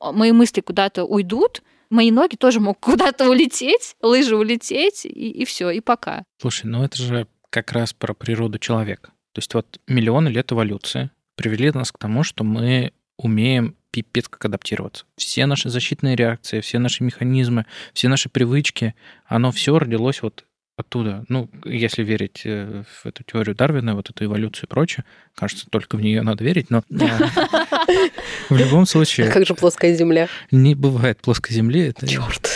мои 0.00 0.32
мысли 0.32 0.60
куда-то 0.60 1.04
уйдут, 1.04 1.62
мои 1.90 2.10
ноги 2.10 2.36
тоже 2.36 2.60
могут 2.60 2.78
куда-то 2.80 3.28
улететь, 3.28 3.96
лыжи 4.00 4.36
улететь, 4.36 5.06
и, 5.06 5.08
и 5.08 5.44
все, 5.44 5.70
и 5.70 5.80
пока. 5.80 6.24
Слушай, 6.40 6.66
ну 6.66 6.84
это 6.84 6.96
же 6.96 7.26
как 7.50 7.72
раз 7.72 7.92
про 7.92 8.14
природу 8.14 8.58
человека. 8.58 9.10
То 9.32 9.38
есть 9.38 9.54
вот 9.54 9.80
миллионы 9.86 10.28
лет 10.28 10.52
эволюции 10.52 11.10
привели 11.34 11.70
нас 11.70 11.90
к 11.90 11.98
тому, 11.98 12.22
что 12.22 12.44
мы 12.44 12.92
умеем 13.16 13.76
пипец 13.90 14.28
как 14.28 14.44
адаптироваться. 14.44 15.04
Все 15.16 15.46
наши 15.46 15.68
защитные 15.68 16.16
реакции, 16.16 16.60
все 16.60 16.78
наши 16.78 17.04
механизмы, 17.04 17.66
все 17.92 18.08
наши 18.08 18.28
привычки, 18.28 18.94
оно 19.26 19.52
все 19.52 19.78
родилось 19.78 20.22
вот 20.22 20.44
оттуда. 20.76 21.24
Ну, 21.28 21.50
если 21.64 22.02
верить 22.02 22.42
э, 22.44 22.84
в 23.02 23.06
эту 23.06 23.24
теорию 23.24 23.54
Дарвина, 23.54 23.94
вот 23.94 24.10
эту 24.10 24.24
эволюцию 24.24 24.64
и 24.64 24.68
прочее, 24.68 25.04
кажется, 25.34 25.66
только 25.70 25.96
в 25.96 26.00
нее 26.00 26.22
надо 26.22 26.44
верить, 26.44 26.70
но 26.70 26.82
в 26.88 28.56
любом 28.56 28.86
случае... 28.86 29.30
Как 29.30 29.46
же 29.46 29.54
плоская 29.54 29.94
Земля? 29.94 30.28
Не 30.50 30.74
бывает 30.74 31.20
плоской 31.20 31.54
Земли. 31.54 31.92
Черт. 32.06 32.50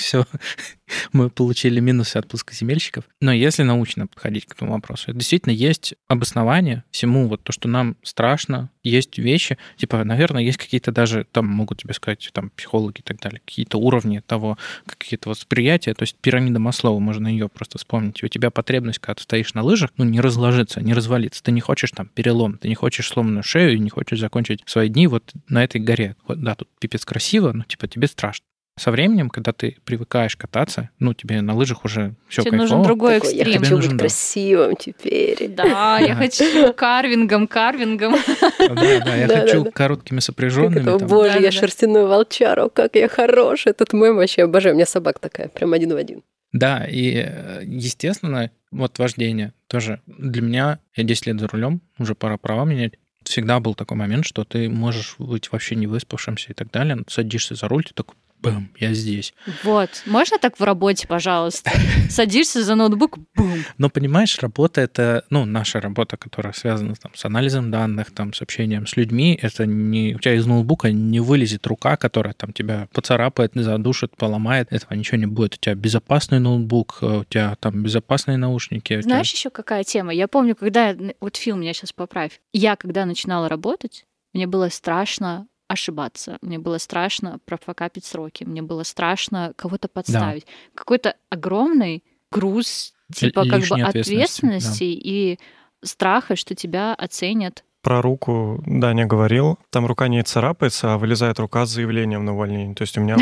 Все, 0.00 0.26
мы 1.12 1.30
получили 1.30 1.80
минусы 1.80 2.16
от 2.16 2.28
плоскоземельщиков. 2.28 3.04
Но 3.20 3.32
если 3.32 3.62
научно 3.62 4.06
подходить 4.06 4.46
к 4.46 4.54
этому 4.54 4.72
вопросу, 4.72 5.12
действительно 5.12 5.52
есть 5.52 5.94
обоснование 6.08 6.84
всему, 6.90 7.28
вот 7.28 7.42
то, 7.42 7.52
что 7.52 7.68
нам 7.68 7.96
страшно, 8.02 8.70
есть 8.82 9.18
вещи, 9.18 9.58
типа, 9.76 10.04
наверное, 10.04 10.42
есть 10.42 10.58
какие-то 10.58 10.90
даже, 10.92 11.26
там 11.30 11.46
могут 11.46 11.78
тебе 11.78 11.92
сказать, 11.92 12.30
там, 12.32 12.50
психологи 12.50 13.00
и 13.00 13.02
так 13.02 13.20
далее, 13.20 13.42
какие-то 13.44 13.78
уровни 13.78 14.20
того, 14.26 14.56
какие-то 14.86 15.28
восприятия, 15.28 15.92
то 15.94 16.04
есть 16.04 16.16
пирамида 16.16 16.60
Маслова, 16.60 16.98
можно 16.98 17.28
ее 17.28 17.48
просто 17.48 17.78
вспомнить. 17.78 18.22
У 18.22 18.28
тебя 18.28 18.50
потребность, 18.50 18.98
когда 18.98 19.16
ты 19.16 19.22
стоишь 19.22 19.54
на 19.54 19.62
лыжах, 19.62 19.90
ну, 19.96 20.04
не 20.04 20.20
разложиться, 20.20 20.80
не 20.80 20.94
развалиться. 20.94 21.42
Ты 21.42 21.52
не 21.52 21.60
хочешь 21.60 21.90
там 21.90 22.06
перелом, 22.06 22.56
ты 22.56 22.68
не 22.68 22.74
хочешь 22.74 23.08
сломанную 23.08 23.42
шею 23.42 23.80
не 23.80 23.90
хочешь 23.90 24.20
закончить 24.20 24.62
свои 24.66 24.88
дни 24.88 25.06
вот 25.06 25.32
на 25.48 25.64
этой 25.64 25.80
горе. 25.80 26.16
Вот, 26.26 26.40
да, 26.40 26.54
тут 26.54 26.68
пипец 26.78 27.04
красиво, 27.04 27.52
но, 27.52 27.64
типа, 27.64 27.88
тебе 27.88 28.06
страшно. 28.06 28.44
Со 28.80 28.90
временем, 28.90 29.28
когда 29.28 29.52
ты 29.52 29.76
привыкаешь 29.84 30.36
кататься, 30.36 30.88
ну, 30.98 31.12
тебе 31.12 31.42
на 31.42 31.54
лыжах 31.54 31.84
уже 31.84 32.14
все 32.28 32.40
Тебе 32.40 32.52
кайфово. 32.52 32.68
нужен 32.78 32.82
другой 32.82 33.14
Такой, 33.20 33.34
я 33.34 33.42
экстрим. 33.42 33.60
хочу 33.60 33.74
нужен, 33.74 33.90
быть 33.90 33.98
да. 33.98 34.02
красивым 34.04 34.76
теперь. 34.76 35.48
Да, 35.50 35.98
я 35.98 36.14
хочу 36.14 36.72
карвингом, 36.72 37.46
карвингом. 37.46 38.14
Да, 38.58 38.74
да, 39.04 39.16
я 39.16 39.26
Да, 39.28 39.40
хочу 39.42 39.58
да, 39.58 39.64
да. 39.64 39.70
короткими 39.72 40.16
Как 40.16 40.24
сопряженными. 40.24 40.96
боже, 41.04 41.26
я 41.26 41.34
Да-да-да. 41.34 41.50
шерстяной 41.50 42.06
волчар, 42.06 42.58
о, 42.58 42.68
как 42.70 42.94
я 42.96 43.08
хорош. 43.08 43.66
Этот 43.66 43.92
мем 43.92 44.16
вообще 44.16 44.44
обожаю. 44.44 44.74
У 44.74 44.78
меня 44.78 44.86
собака 44.86 45.20
такая, 45.20 45.48
прям 45.48 45.74
один 45.74 45.92
в 45.92 45.96
один. 45.96 46.22
Да, 46.54 46.86
и, 46.88 47.22
э, 47.22 47.60
естественно, 47.66 48.50
вот 48.70 48.98
вождение 48.98 49.52
тоже 49.66 50.00
для 50.06 50.40
меня, 50.40 50.78
я 50.96 51.04
10 51.04 51.26
лет 51.26 51.38
за 51.38 51.48
рулем, 51.48 51.82
уже 51.98 52.14
пора 52.14 52.38
права 52.38 52.64
менять, 52.64 52.94
всегда 53.24 53.60
был 53.60 53.74
такой 53.74 53.98
момент, 53.98 54.24
что 54.24 54.44
ты 54.44 54.70
можешь 54.70 55.16
быть 55.18 55.52
вообще 55.52 55.74
не 55.76 55.86
выспавшимся 55.86 56.52
и 56.52 56.54
так 56.54 56.70
далее, 56.70 57.02
садишься 57.08 57.54
за 57.56 57.68
руль, 57.68 57.84
ты 57.84 57.92
такой, 57.92 58.14
бэм, 58.42 58.70
я 58.78 58.94
здесь. 58.94 59.34
Вот. 59.64 60.02
Можно 60.06 60.38
так 60.38 60.58
в 60.58 60.62
работе, 60.62 61.06
пожалуйста? 61.06 61.70
Садишься 62.10 62.62
за 62.64 62.74
ноутбук, 62.74 63.18
бум. 63.36 63.64
Но 63.78 63.90
понимаешь, 63.90 64.38
работа 64.40 64.80
это, 64.80 65.24
ну, 65.30 65.44
наша 65.44 65.80
работа, 65.80 66.16
которая 66.16 66.52
связана 66.52 66.94
там, 66.94 67.12
с 67.14 67.24
анализом 67.24 67.70
данных, 67.70 68.12
там, 68.12 68.32
с 68.32 68.42
общением 68.42 68.86
с 68.86 68.96
людьми, 68.96 69.38
это 69.40 69.66
не, 69.66 70.14
у 70.14 70.18
тебя 70.18 70.34
из 70.34 70.46
ноутбука 70.46 70.90
не 70.90 71.20
вылезет 71.20 71.66
рука, 71.66 71.96
которая 71.96 72.34
там 72.34 72.52
тебя 72.52 72.88
поцарапает, 72.92 73.52
задушит, 73.54 74.16
поломает, 74.16 74.72
этого 74.72 74.94
ничего 74.94 75.18
не 75.18 75.26
будет. 75.26 75.54
У 75.54 75.58
тебя 75.58 75.74
безопасный 75.74 76.40
ноутбук, 76.40 76.98
э, 77.02 77.18
у 77.20 77.24
тебя 77.24 77.54
там 77.60 77.82
безопасные 77.82 78.36
наушники. 78.36 78.94
у 78.94 79.00
тебя- 79.00 79.02
Знаешь 79.02 79.32
еще 79.32 79.50
какая 79.50 79.84
тема? 79.84 80.12
Я 80.12 80.28
помню, 80.28 80.56
когда... 80.56 80.96
Вот 81.20 81.36
Фил, 81.36 81.56
меня 81.56 81.72
сейчас 81.72 81.92
поправь. 81.92 82.40
Я, 82.52 82.76
когда 82.76 83.04
начинала 83.04 83.48
работать, 83.48 84.06
мне 84.32 84.46
было 84.46 84.68
страшно 84.68 85.46
ошибаться. 85.70 86.36
Мне 86.42 86.58
было 86.58 86.78
страшно 86.78 87.38
профокапить 87.44 88.04
сроки. 88.04 88.42
Мне 88.42 88.60
было 88.60 88.82
страшно 88.82 89.52
кого-то 89.54 89.86
подставить. 89.86 90.44
Какой-то 90.74 91.14
огромный 91.28 92.02
груз, 92.32 92.92
типа, 93.14 93.44
как 93.44 93.52
бы 93.52 93.56
лишней 93.58 93.84
ответственности, 93.84 94.10
да. 94.10 94.16
ответственности 94.16 94.84
и 94.84 95.38
страха, 95.82 96.34
что 96.34 96.56
тебя 96.56 96.92
оценят. 96.94 97.64
Про 97.82 98.02
руку 98.02 98.62
Даня 98.66 99.06
говорил. 99.06 99.58
Там 99.70 99.86
рука 99.86 100.08
не 100.08 100.22
царапается, 100.22 100.94
а 100.94 100.98
вылезает 100.98 101.38
рука 101.38 101.64
с 101.64 101.70
заявлением 101.70 102.24
на 102.24 102.34
увольнение. 102.34 102.74
То 102.74 102.82
есть 102.82 102.98
у 102.98 103.00
меня 103.00 103.16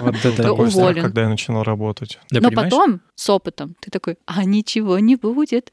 вот 0.00 0.16
такой 0.36 0.70
страх, 0.70 0.96
когда 0.96 1.22
я 1.22 1.28
начинал 1.28 1.62
работать. 1.62 2.18
Но 2.30 2.50
потом 2.50 3.00
с 3.14 3.30
опытом 3.30 3.74
ты 3.80 3.90
такой, 3.90 4.18
а 4.26 4.44
ничего 4.44 4.98
не 4.98 5.16
будет, 5.16 5.72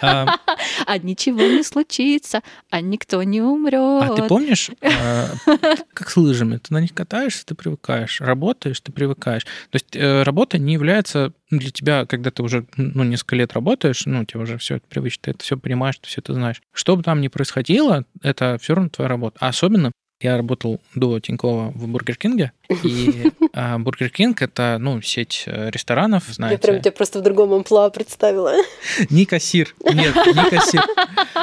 А, 0.00 0.36
а 0.86 0.98
ничего 0.98 1.40
не 1.40 1.62
случится, 1.62 2.42
а 2.70 2.80
никто 2.80 3.22
не 3.22 3.40
умрет. 3.42 4.10
А 4.10 4.14
ты 4.14 4.22
помнишь, 4.22 4.70
э, 4.80 5.26
как 5.92 6.10
с 6.10 6.16
лыжами, 6.16 6.58
ты 6.58 6.72
на 6.72 6.80
них 6.80 6.94
катаешься, 6.94 7.44
ты 7.44 7.54
привыкаешь, 7.54 8.20
работаешь, 8.20 8.80
ты 8.80 8.92
привыкаешь. 8.92 9.44
То 9.44 9.76
есть 9.76 9.94
э, 9.94 10.22
работа 10.22 10.58
не 10.58 10.74
является 10.74 11.32
для 11.50 11.70
тебя, 11.70 12.06
когда 12.06 12.30
ты 12.30 12.42
уже 12.42 12.64
ну, 12.76 13.02
несколько 13.02 13.36
лет 13.36 13.52
работаешь, 13.52 14.06
ну, 14.06 14.24
тебе 14.24 14.40
уже 14.40 14.56
все 14.58 14.76
это 14.76 14.86
привычно, 14.88 15.22
ты 15.24 15.30
это 15.32 15.42
все 15.42 15.56
понимаешь, 15.56 15.98
ты 15.98 16.06
все 16.06 16.20
это 16.20 16.32
знаешь. 16.34 16.62
Что 16.72 16.96
бы 17.00 17.04
там 17.04 17.20
ни 17.20 17.28
происходило, 17.28 18.04
это 18.22 18.58
все 18.60 18.74
равно 18.74 18.90
твоя 18.90 19.08
работа. 19.08 19.38
А 19.40 19.48
особенно 19.48 19.92
я 20.20 20.36
работал 20.36 20.80
до 20.94 21.18
Тинькова 21.20 21.70
в 21.74 21.88
Burger 21.88 22.16
King 22.16 22.40
е, 22.40 22.52
и 22.84 23.32
а, 23.52 23.78
Burger 23.78 24.10
King 24.10 24.42
это, 24.42 24.76
ну, 24.78 25.00
сеть 25.02 25.44
э, 25.46 25.70
ресторанов, 25.70 26.28
Я 26.28 26.34
знаете. 26.34 26.62
прям 26.62 26.80
тебя 26.80 26.92
просто 26.92 27.20
в 27.20 27.22
другом 27.22 27.52
амплуа 27.52 27.90
представила. 27.90 28.54
Не 29.10 29.24
кассир. 29.26 29.74
Нет, 29.84 30.14
не 30.14 30.50
кассир. 30.50 30.82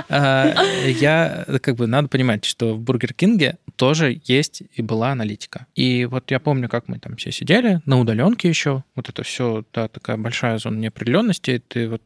А, 0.10 0.54
Я, 0.86 1.46
как 1.62 1.76
бы, 1.76 1.88
надо 1.88 2.08
понимать, 2.08 2.46
что 2.46 2.76
в 2.76 2.80
Бургер 2.80 3.14
Кинге 3.14 3.58
тоже 3.76 4.22
есть 4.26 4.64
и 4.74 4.82
была 4.82 5.12
аналитика. 5.12 5.66
И 5.76 6.06
вот 6.06 6.32
я 6.32 6.40
помню, 6.40 6.70
как 6.70 6.88
мы 6.88 7.00
там 7.00 7.16
все 7.18 7.32
сидели 7.32 7.82
на 7.86 8.00
удаленке 8.00 8.48
еще. 8.48 8.84
Вот 8.96 9.10
это 9.10 9.24
все, 9.24 9.64
да, 9.74 9.88
такая 9.88 10.18
большая 10.18 10.58
зона 10.60 10.78
неопределенности. 10.78 11.62
Ты 11.68 11.90
вот 11.90 12.02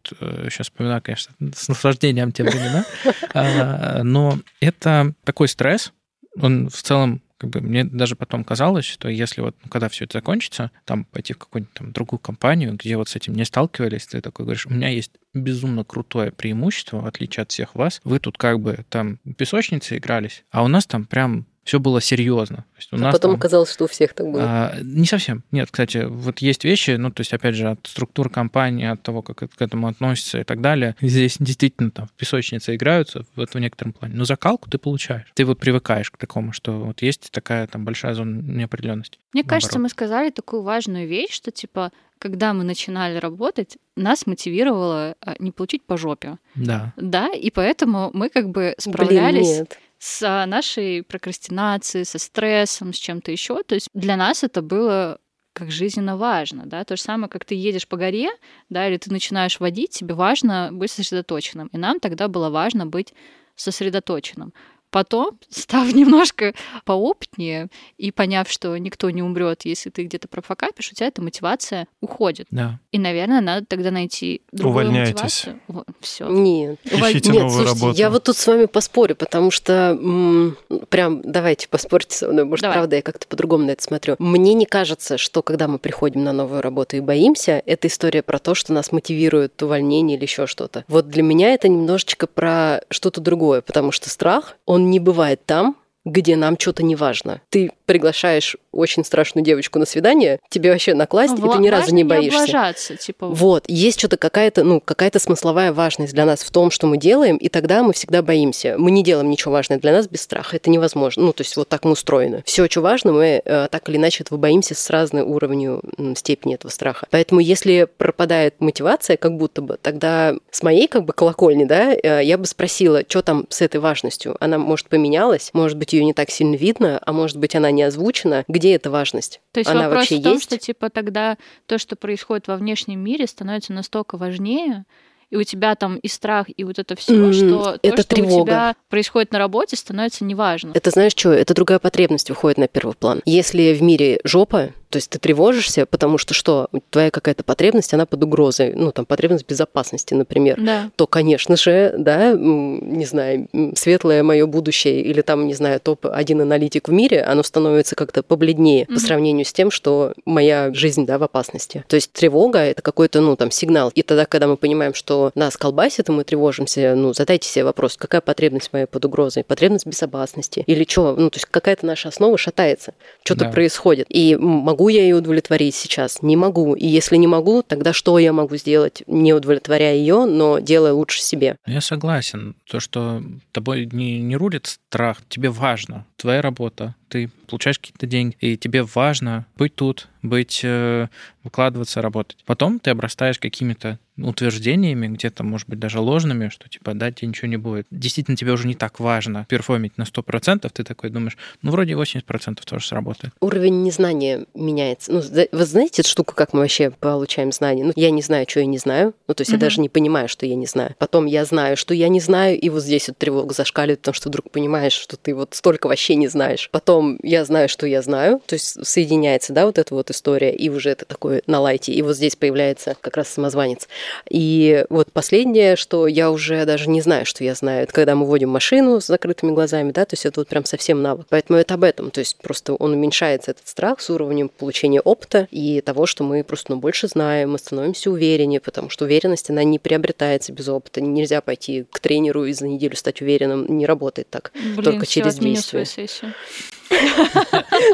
сейчас 0.49 0.67
вспоминаю, 0.67 1.01
конечно, 1.01 1.33
с 1.55 1.67
наслаждением 1.67 2.31
те 2.31 2.43
времена. 2.43 2.85
А, 3.33 4.03
Но 4.03 4.39
это 4.59 5.13
такой 5.23 5.47
стресс. 5.47 5.93
Он 6.39 6.69
в 6.69 6.81
целом 6.81 7.21
как 7.41 7.49
бы 7.49 7.59
мне 7.59 7.83
даже 7.83 8.15
потом 8.15 8.43
казалось, 8.43 8.85
что 8.85 9.09
если 9.09 9.41
вот, 9.41 9.55
ну, 9.63 9.69
когда 9.69 9.89
все 9.89 10.05
это 10.05 10.19
закончится, 10.19 10.69
там 10.85 11.05
пойти 11.05 11.33
в 11.33 11.39
какую-нибудь 11.39 11.73
там 11.73 11.91
другую 11.91 12.19
компанию, 12.19 12.75
где 12.75 12.95
вот 12.97 13.09
с 13.09 13.15
этим 13.15 13.33
не 13.33 13.45
сталкивались, 13.45 14.05
ты 14.05 14.21
такой 14.21 14.45
говоришь, 14.45 14.67
у 14.67 14.69
меня 14.69 14.89
есть 14.89 15.13
безумно 15.33 15.83
крутое 15.83 16.31
преимущество, 16.31 17.01
в 17.01 17.07
отличие 17.07 17.41
от 17.41 17.51
всех 17.51 17.73
вас. 17.73 17.99
Вы 18.03 18.19
тут 18.19 18.37
как 18.37 18.59
бы 18.59 18.85
там 18.89 19.17
в 19.25 19.33
песочнице 19.33 19.97
игрались, 19.97 20.43
а 20.51 20.63
у 20.63 20.67
нас 20.67 20.85
там 20.85 21.05
прям 21.05 21.47
все 21.63 21.79
было 21.79 22.01
серьезно. 22.01 22.57
То 22.57 22.77
есть 22.77 22.93
у 22.93 22.95
А 22.95 22.99
нас 22.99 23.13
потом 23.13 23.31
там- 23.31 23.39
оказалось, 23.39 23.71
что 23.71 23.85
у 23.85 23.87
всех 23.87 24.13
так 24.13 24.25
было. 24.27 24.41
а, 24.43 24.77
не 24.81 25.05
совсем. 25.05 25.43
Нет, 25.51 25.69
кстати, 25.71 26.05
вот 26.07 26.39
есть 26.39 26.63
вещи, 26.63 26.91
ну, 26.91 27.11
то 27.11 27.21
есть, 27.21 27.33
опять 27.33 27.55
же, 27.55 27.69
от 27.69 27.85
структуры 27.85 28.29
компании, 28.29 28.87
от 28.87 29.03
того, 29.03 29.21
как 29.21 29.43
это 29.43 29.55
к 29.55 29.61
этому 29.61 29.87
относится 29.87 30.39
и 30.39 30.43
так 30.43 30.61
далее. 30.61 30.95
Здесь 31.01 31.37
действительно 31.39 31.91
там 31.91 32.07
в 32.07 32.11
песочнице 32.13 32.75
играются, 32.75 33.25
вот 33.35 33.53
в 33.53 33.59
некотором 33.59 33.93
плане. 33.93 34.15
Но 34.15 34.25
закалку 34.25 34.69
ты 34.69 34.77
получаешь. 34.77 35.31
Ты 35.35 35.45
вот 35.45 35.59
привыкаешь 35.59 36.09
к 36.09 36.17
такому, 36.17 36.51
что 36.51 36.79
вот 36.79 37.01
есть 37.03 37.29
такая 37.31 37.67
там 37.67 37.85
большая 37.85 38.13
зона 38.15 38.41
неопределенности. 38.41 39.19
Мне 39.33 39.43
кажется, 39.43 39.75
наоборот. 39.75 39.83
мы 39.83 39.89
сказали 39.89 40.29
такую 40.31 40.63
важную 40.63 41.07
вещь, 41.07 41.31
что 41.31 41.51
типа, 41.51 41.91
когда 42.17 42.53
мы 42.53 42.63
начинали 42.63 43.17
работать, 43.17 43.77
нас 43.95 44.25
мотивировало 44.27 45.15
а, 45.21 45.35
не 45.39 45.51
получить 45.51 45.83
по 45.83 45.97
жопе. 45.97 46.37
Да. 46.55 46.93
Да, 46.97 47.29
и 47.29 47.49
поэтому 47.51 48.09
мы 48.13 48.29
как 48.29 48.49
бы 48.49 48.61
Блин, 48.61 48.75
справлялись 48.77 49.47
нет. 49.59 49.79
С 50.03 50.45
нашей 50.47 51.03
прокрастинацией, 51.03 52.05
со 52.05 52.17
стрессом, 52.17 52.91
с 52.91 52.97
чем-то 52.97 53.31
еще. 53.31 53.61
То 53.61 53.75
есть 53.75 53.87
для 53.93 54.15
нас 54.15 54.43
это 54.43 54.63
было 54.63 55.19
как 55.53 55.69
жизненно 55.69 56.17
важно, 56.17 56.65
да, 56.65 56.83
то 56.85 56.95
же 56.95 57.01
самое, 57.03 57.29
как 57.29 57.45
ты 57.45 57.53
едешь 57.53 57.87
по 57.87 57.97
горе, 57.97 58.29
да, 58.69 58.87
или 58.87 58.97
ты 58.97 59.11
начинаешь 59.11 59.59
водить, 59.59 59.91
тебе 59.91 60.15
важно 60.15 60.69
быть 60.71 60.89
сосредоточенным, 60.89 61.67
и 61.67 61.77
нам 61.77 61.99
тогда 61.99 62.29
было 62.29 62.49
важно 62.49 62.87
быть 62.87 63.13
сосредоточенным. 63.55 64.53
Потом, 64.91 65.39
став 65.49 65.91
немножко 65.93 66.53
поопытнее 66.85 67.69
и 67.97 68.11
поняв, 68.11 68.49
что 68.49 68.75
никто 68.77 69.09
не 69.09 69.23
умрет, 69.23 69.61
если 69.65 69.89
ты 69.89 70.03
где-то 70.03 70.27
профокапишь, 70.27 70.91
у 70.91 70.95
тебя 70.95 71.07
эта 71.07 71.21
мотивация 71.21 71.87
уходит. 72.01 72.47
Да. 72.51 72.79
И, 72.91 72.99
наверное, 72.99 73.41
надо 73.41 73.65
тогда 73.65 73.89
найти 73.91 74.41
другую 74.51 74.85
Увольняйтесь. 74.87 75.13
мотивацию. 75.13 75.59
Все. 76.01 76.27
Нет. 76.27 76.79
Ищите 76.83 77.31
Нет, 77.31 77.41
новую 77.43 77.51
слушайте, 77.65 77.79
работу. 77.81 77.99
я 77.99 78.09
вот 78.09 78.23
тут 78.25 78.37
с 78.37 78.45
вами 78.47 78.65
поспорю, 78.65 79.15
потому 79.15 79.49
что 79.51 79.97
м, 79.99 80.57
прям 80.89 81.21
давайте 81.23 81.67
поспорьте 81.69 82.17
со 82.17 82.27
мной, 82.27 82.43
может, 82.45 82.63
Давай. 82.63 82.77
правда, 82.77 82.97
я 82.97 83.01
как-то 83.01 83.27
по-другому 83.27 83.65
на 83.65 83.71
это 83.71 83.83
смотрю. 83.83 84.15
Мне 84.19 84.53
не 84.53 84.65
кажется, 84.65 85.17
что 85.17 85.41
когда 85.41 85.67
мы 85.67 85.79
приходим 85.79 86.23
на 86.23 86.33
новую 86.33 86.61
работу 86.61 86.97
и 86.97 86.99
боимся, 86.99 87.61
это 87.65 87.87
история 87.87 88.21
про 88.21 88.39
то, 88.39 88.55
что 88.55 88.73
нас 88.73 88.91
мотивирует 88.91 89.61
увольнение 89.63 90.17
или 90.17 90.23
еще 90.25 90.47
что-то. 90.47 90.83
Вот 90.87 91.07
для 91.07 91.23
меня 91.23 91.53
это 91.53 91.69
немножечко 91.69 92.27
про 92.27 92.81
что-то 92.89 93.21
другое, 93.21 93.61
потому 93.61 93.91
что 93.91 94.09
страх, 94.09 94.57
он 94.65 94.80
не 94.89 94.99
бывает 94.99 95.45
там, 95.45 95.75
где 96.05 96.35
нам 96.35 96.57
что-то 96.59 96.83
не 96.83 96.95
важно. 96.95 97.41
Ты 97.49 97.71
приглашаешь 97.85 98.57
очень 98.71 99.03
страшную 99.03 99.43
девочку 99.43 99.79
на 99.79 99.85
свидание, 99.85 100.39
тебе 100.49 100.71
вообще 100.71 100.93
накласть, 100.93 101.37
и 101.37 101.41
ты 101.41 101.57
ни 101.59 101.67
разу 101.69 101.93
не 101.93 102.03
боишься. 102.03 102.39
облажаться, 102.43 102.95
типа, 102.95 103.27
Вот, 103.27 103.65
есть 103.67 103.99
что-то 103.99 104.17
какая-то, 104.17 104.63
ну, 104.63 104.79
какая-то 104.81 105.19
смысловая 105.19 105.73
важность 105.73 106.13
для 106.13 106.25
нас 106.25 106.41
в 106.41 106.51
том, 106.51 106.71
что 106.71 106.87
мы 106.87 106.97
делаем, 106.97 107.37
и 107.37 107.49
тогда 107.49 107.83
мы 107.83 107.93
всегда 107.93 108.21
боимся. 108.21 108.75
Мы 108.77 108.91
не 108.91 109.03
делаем 109.03 109.29
ничего 109.29 109.53
важное 109.53 109.79
для 109.79 109.91
нас 109.91 110.07
без 110.07 110.21
страха. 110.21 110.55
Это 110.55 110.69
невозможно. 110.69 111.23
Ну, 111.23 111.33
то 111.33 111.41
есть 111.41 111.55
вот 111.57 111.67
так 111.69 111.83
мы 111.85 111.91
устроены. 111.91 112.43
Все, 112.45 112.67
что 112.69 112.81
важно, 112.81 113.11
мы 113.11 113.41
э, 113.43 113.67
так 113.69 113.89
или 113.89 113.97
иначе 113.97 114.23
этого 114.23 114.37
боимся 114.37 114.75
с 114.75 114.89
разной 114.89 115.23
уровнью 115.23 115.81
м, 115.97 116.15
степени 116.15 116.55
этого 116.55 116.71
страха. 116.71 117.07
Поэтому 117.11 117.41
если 117.41 117.87
пропадает 117.97 118.55
мотивация, 118.59 119.17
как 119.17 119.35
будто 119.37 119.61
бы, 119.61 119.77
тогда 119.81 120.35
с 120.51 120.63
моей 120.63 120.87
как 120.87 121.05
бы 121.05 121.13
колокольни, 121.13 121.65
да, 121.65 121.93
э, 121.93 122.21
я 122.23 122.37
бы 122.37 122.45
спросила, 122.45 123.03
что 123.07 123.21
там 123.21 123.45
с 123.49 123.61
этой 123.61 123.79
важностью? 123.79 124.37
Она, 124.39 124.57
может, 124.57 124.87
поменялась, 124.89 125.49
может 125.53 125.77
быть, 125.77 125.93
ее 125.93 126.03
не 126.05 126.13
так 126.13 126.29
сильно 126.29 126.55
видно, 126.55 126.99
а 127.05 127.11
может 127.13 127.37
быть, 127.37 127.55
она 127.55 127.71
не 127.71 127.83
озвучена. 127.83 128.43
Где 128.47 128.60
эта 128.69 128.89
важность? 128.91 129.41
То 129.51 129.59
есть 129.59 129.69
Она 129.69 129.81
вопрос 129.83 129.99
вообще 130.03 130.19
в 130.19 130.23
том, 130.23 130.33
есть? 130.33 130.43
что 130.43 130.57
типа 130.57 130.89
тогда 130.89 131.37
то, 131.65 131.77
что 131.77 131.95
происходит 131.95 132.47
во 132.47 132.55
внешнем 132.55 132.99
мире, 132.99 133.27
становится 133.27 133.73
настолько 133.73 134.17
важнее, 134.17 134.85
и 135.29 135.37
у 135.37 135.43
тебя 135.43 135.75
там 135.75 135.95
и 135.97 136.07
страх, 136.07 136.47
и 136.55 136.63
вот 136.63 136.77
это 136.77 136.95
все, 136.95 137.13
М, 137.15 137.31
что 137.33 137.77
это 137.81 137.97
то, 137.97 138.01
что 138.03 138.13
у 138.13 138.15
тревога. 138.15 138.43
тебя 138.43 138.75
происходит 138.89 139.31
на 139.31 139.39
работе, 139.39 139.75
становится 139.77 140.25
неважно. 140.25 140.71
Это 140.73 140.89
знаешь 140.89 141.13
что? 141.15 141.31
Это 141.31 141.53
другая 141.53 141.79
потребность 141.79 142.29
выходит 142.29 142.57
на 142.57 142.67
первый 142.67 142.95
план. 142.95 143.21
Если 143.25 143.73
в 143.73 143.81
мире 143.81 144.19
жопа, 144.25 144.71
То 144.91 144.97
есть 144.97 145.09
ты 145.09 145.19
тревожишься, 145.19 145.85
потому 145.85 146.17
что 146.17 146.33
что? 146.33 146.67
Твоя 146.89 147.11
какая-то 147.11 147.43
потребность, 147.43 147.93
она 147.93 148.05
под 148.05 148.23
угрозой. 148.23 148.73
Ну, 148.75 148.91
там, 148.91 149.05
потребность 149.05 149.47
безопасности, 149.47 150.13
например. 150.13 150.59
Да. 150.61 150.91
То, 150.97 151.07
конечно 151.07 151.55
же, 151.55 151.95
да, 151.97 152.33
не 152.33 153.05
знаю, 153.05 153.47
светлое 153.75 154.21
мое 154.21 154.45
будущее 154.45 155.01
или 155.01 155.21
там, 155.21 155.47
не 155.47 155.53
знаю, 155.53 155.79
топ-1 155.79 156.41
аналитик 156.41 156.89
в 156.89 156.91
мире, 156.91 157.23
оно 157.23 157.41
становится 157.41 157.95
как-то 157.95 158.21
побледнее 158.21 158.83
mm-hmm. 158.83 158.93
по 158.93 158.99
сравнению 158.99 159.45
с 159.45 159.53
тем, 159.53 159.71
что 159.71 160.13
моя 160.25 160.73
жизнь, 160.73 161.05
да, 161.05 161.17
в 161.17 161.23
опасности. 161.23 161.85
То 161.87 161.95
есть 161.95 162.11
тревога— 162.11 162.59
это 162.59 162.81
какой-то, 162.81 163.21
ну, 163.21 163.37
там, 163.37 163.49
сигнал. 163.49 163.91
И 163.95 164.01
тогда, 164.01 164.25
когда 164.25 164.47
мы 164.47 164.57
понимаем, 164.57 164.93
что 164.93 165.31
нас 165.35 165.55
колбасит, 165.55 166.09
и 166.09 166.11
мы 166.11 166.25
тревожимся, 166.25 166.95
ну, 166.95 167.13
задайте 167.13 167.47
себе 167.47 167.63
вопрос, 167.63 167.95
какая 167.95 168.19
потребность 168.19 168.73
моя 168.73 168.87
под 168.87 169.05
угрозой? 169.05 169.45
Потребность 169.45 169.85
безопасности? 169.85 170.65
Или 170.67 170.85
что? 170.85 171.15
Ну, 171.15 171.29
то 171.29 171.37
есть 171.37 171.45
какая-то 171.49 171.85
наша 171.85 172.09
основа 172.09 172.37
шатается, 172.37 172.93
что-то 173.23 173.45
да. 173.45 173.51
происходит. 173.51 174.07
И 174.09 174.35
могу 174.35 174.80
я 174.89 175.03
ее 175.03 175.15
удовлетворить 175.15 175.75
сейчас? 175.75 176.21
Не 176.21 176.35
могу. 176.35 176.73
И 176.75 176.87
если 176.87 177.17
не 177.17 177.27
могу, 177.27 177.63
тогда 177.63 177.93
что 177.93 178.19
я 178.19 178.33
могу 178.33 178.55
сделать, 178.55 179.03
не 179.07 179.33
удовлетворяя 179.33 179.95
ее, 179.95 180.25
но 180.25 180.59
делая 180.59 180.93
лучше 180.93 181.21
себе? 181.21 181.57
Я 181.65 181.81
согласен. 181.81 182.55
То, 182.69 182.79
что 182.79 183.23
тобой 183.51 183.89
не, 183.91 184.21
не 184.21 184.35
рулит 184.35 184.67
страх, 184.67 185.17
тебе 185.29 185.49
важно, 185.49 186.05
твоя 186.15 186.41
работа, 186.41 186.95
ты 187.11 187.29
получаешь 187.45 187.77
какие-то 187.77 188.07
деньги, 188.07 188.37
и 188.39 188.55
тебе 188.55 188.83
важно 188.83 189.45
быть 189.57 189.75
тут, 189.75 190.07
быть, 190.21 190.61
э, 190.63 191.07
выкладываться, 191.43 192.01
работать. 192.01 192.37
Потом 192.45 192.79
ты 192.79 192.91
обрастаешь 192.91 193.37
какими-то 193.37 193.99
утвержденениями, 194.17 195.07
где-то, 195.07 195.43
может 195.43 195.67
быть, 195.67 195.79
даже 195.79 195.99
ложными, 195.99 196.49
что, 196.49 196.69
типа, 196.69 196.93
да, 196.93 197.11
тебе 197.11 197.29
ничего 197.29 197.47
не 197.47 197.57
будет. 197.57 197.87
Действительно, 197.91 198.37
тебе 198.37 198.51
уже 198.51 198.67
не 198.67 198.75
так 198.75 198.99
важно 198.99 199.45
перформить 199.49 199.97
на 199.97 200.03
100%, 200.03 200.69
ты 200.71 200.83
такой 200.83 201.09
думаешь, 201.09 201.37
ну, 201.61 201.71
вроде 201.71 201.93
80% 201.93 202.59
тоже 202.63 202.85
сработает. 202.85 203.33
Уровень 203.41 203.83
незнания 203.83 204.45
меняется. 204.53 205.11
Ну, 205.11 205.21
вы 205.51 205.65
знаете 205.65 206.01
эту 206.01 206.09
штуку, 206.09 206.35
как 206.35 206.53
мы 206.53 206.59
вообще 206.59 206.91
получаем 206.91 207.51
знания? 207.51 207.83
Ну, 207.83 207.93
я 207.95 208.11
не 208.11 208.21
знаю, 208.21 208.45
что 208.47 208.59
я 208.59 208.65
не 208.65 208.77
знаю. 208.77 209.13
Ну, 209.27 209.33
то 209.33 209.41
есть 209.41 209.51
mm-hmm. 209.51 209.55
я 209.55 209.59
даже 209.59 209.81
не 209.81 209.89
понимаю, 209.89 210.29
что 210.29 210.45
я 210.45 210.55
не 210.55 210.67
знаю. 210.67 210.95
Потом 210.99 211.25
я 211.25 211.43
знаю, 211.45 211.75
что 211.75 211.93
я 211.93 212.09
не 212.09 212.19
знаю, 212.19 212.59
и 212.59 212.69
вот 212.69 212.83
здесь 212.83 213.07
вот 213.07 213.17
тревога 213.17 213.53
зашкаливает, 213.53 214.01
потому 214.01 214.15
что 214.15 214.29
вдруг 214.29 214.51
понимаешь, 214.51 214.93
что 214.93 215.17
ты 215.17 215.33
вот 215.33 215.55
столько 215.55 215.87
вообще 215.87 216.15
не 216.15 216.27
знаешь. 216.27 216.69
Потом 216.71 217.00
я 217.23 217.45
знаю, 217.45 217.69
что 217.69 217.85
я 217.87 218.01
знаю, 218.01 218.41
то 218.45 218.55
есть 218.55 218.85
соединяется, 218.85 219.53
да, 219.53 219.65
вот 219.65 219.77
эта 219.77 219.93
вот 219.93 220.09
история, 220.11 220.53
и 220.53 220.69
уже 220.69 220.89
это 220.89 221.05
такое 221.05 221.41
на 221.47 221.59
лайте, 221.59 221.91
и 221.91 222.01
вот 222.01 222.15
здесь 222.15 222.35
появляется 222.35 222.95
как 222.99 223.17
раз 223.17 223.29
самозванец. 223.29 223.87
И 224.29 224.85
вот 224.89 225.11
последнее, 225.11 225.75
что 225.75 226.07
я 226.07 226.31
уже 226.31 226.65
даже 226.65 226.89
не 226.89 227.01
знаю, 227.01 227.25
что 227.25 227.43
я 227.43 227.55
знаю, 227.55 227.83
это 227.83 227.93
когда 227.93 228.15
мы 228.15 228.25
водим 228.25 228.49
машину 228.49 229.01
с 229.01 229.07
закрытыми 229.07 229.51
глазами, 229.51 229.91
да, 229.91 230.05
то 230.05 230.13
есть 230.13 230.25
это 230.25 230.39
вот 230.39 230.47
прям 230.47 230.65
совсем 230.65 231.01
навык. 231.01 231.27
Поэтому 231.29 231.59
это 231.59 231.75
об 231.75 231.83
этом, 231.83 232.11
то 232.11 232.19
есть 232.19 232.37
просто 232.37 232.73
он 232.73 232.93
уменьшается, 232.93 233.51
этот 233.51 233.67
страх, 233.67 234.01
с 234.01 234.09
уровнем 234.09 234.49
получения 234.49 235.01
опыта 235.01 235.47
и 235.51 235.81
того, 235.81 236.05
что 236.05 236.23
мы 236.23 236.43
просто 236.43 236.73
ну, 236.73 236.79
больше 236.79 237.07
знаем, 237.07 237.51
мы 237.51 237.59
становимся 237.59 238.11
увереннее, 238.11 238.59
потому 238.59 238.89
что 238.89 239.05
уверенность, 239.05 239.49
она 239.49 239.63
не 239.63 239.79
приобретается 239.79 240.51
без 240.53 240.67
опыта. 240.67 241.01
Нельзя 241.01 241.41
пойти 241.41 241.85
к 241.91 241.99
тренеру 241.99 242.45
и 242.45 242.53
за 242.53 242.67
неделю 242.67 242.95
стать 242.95 243.21
уверенным, 243.21 243.65
не 243.77 243.85
работает 243.85 244.29
так, 244.29 244.51
Блин, 244.53 244.83
только 244.83 245.05
через 245.05 245.35
действие. 245.35 245.85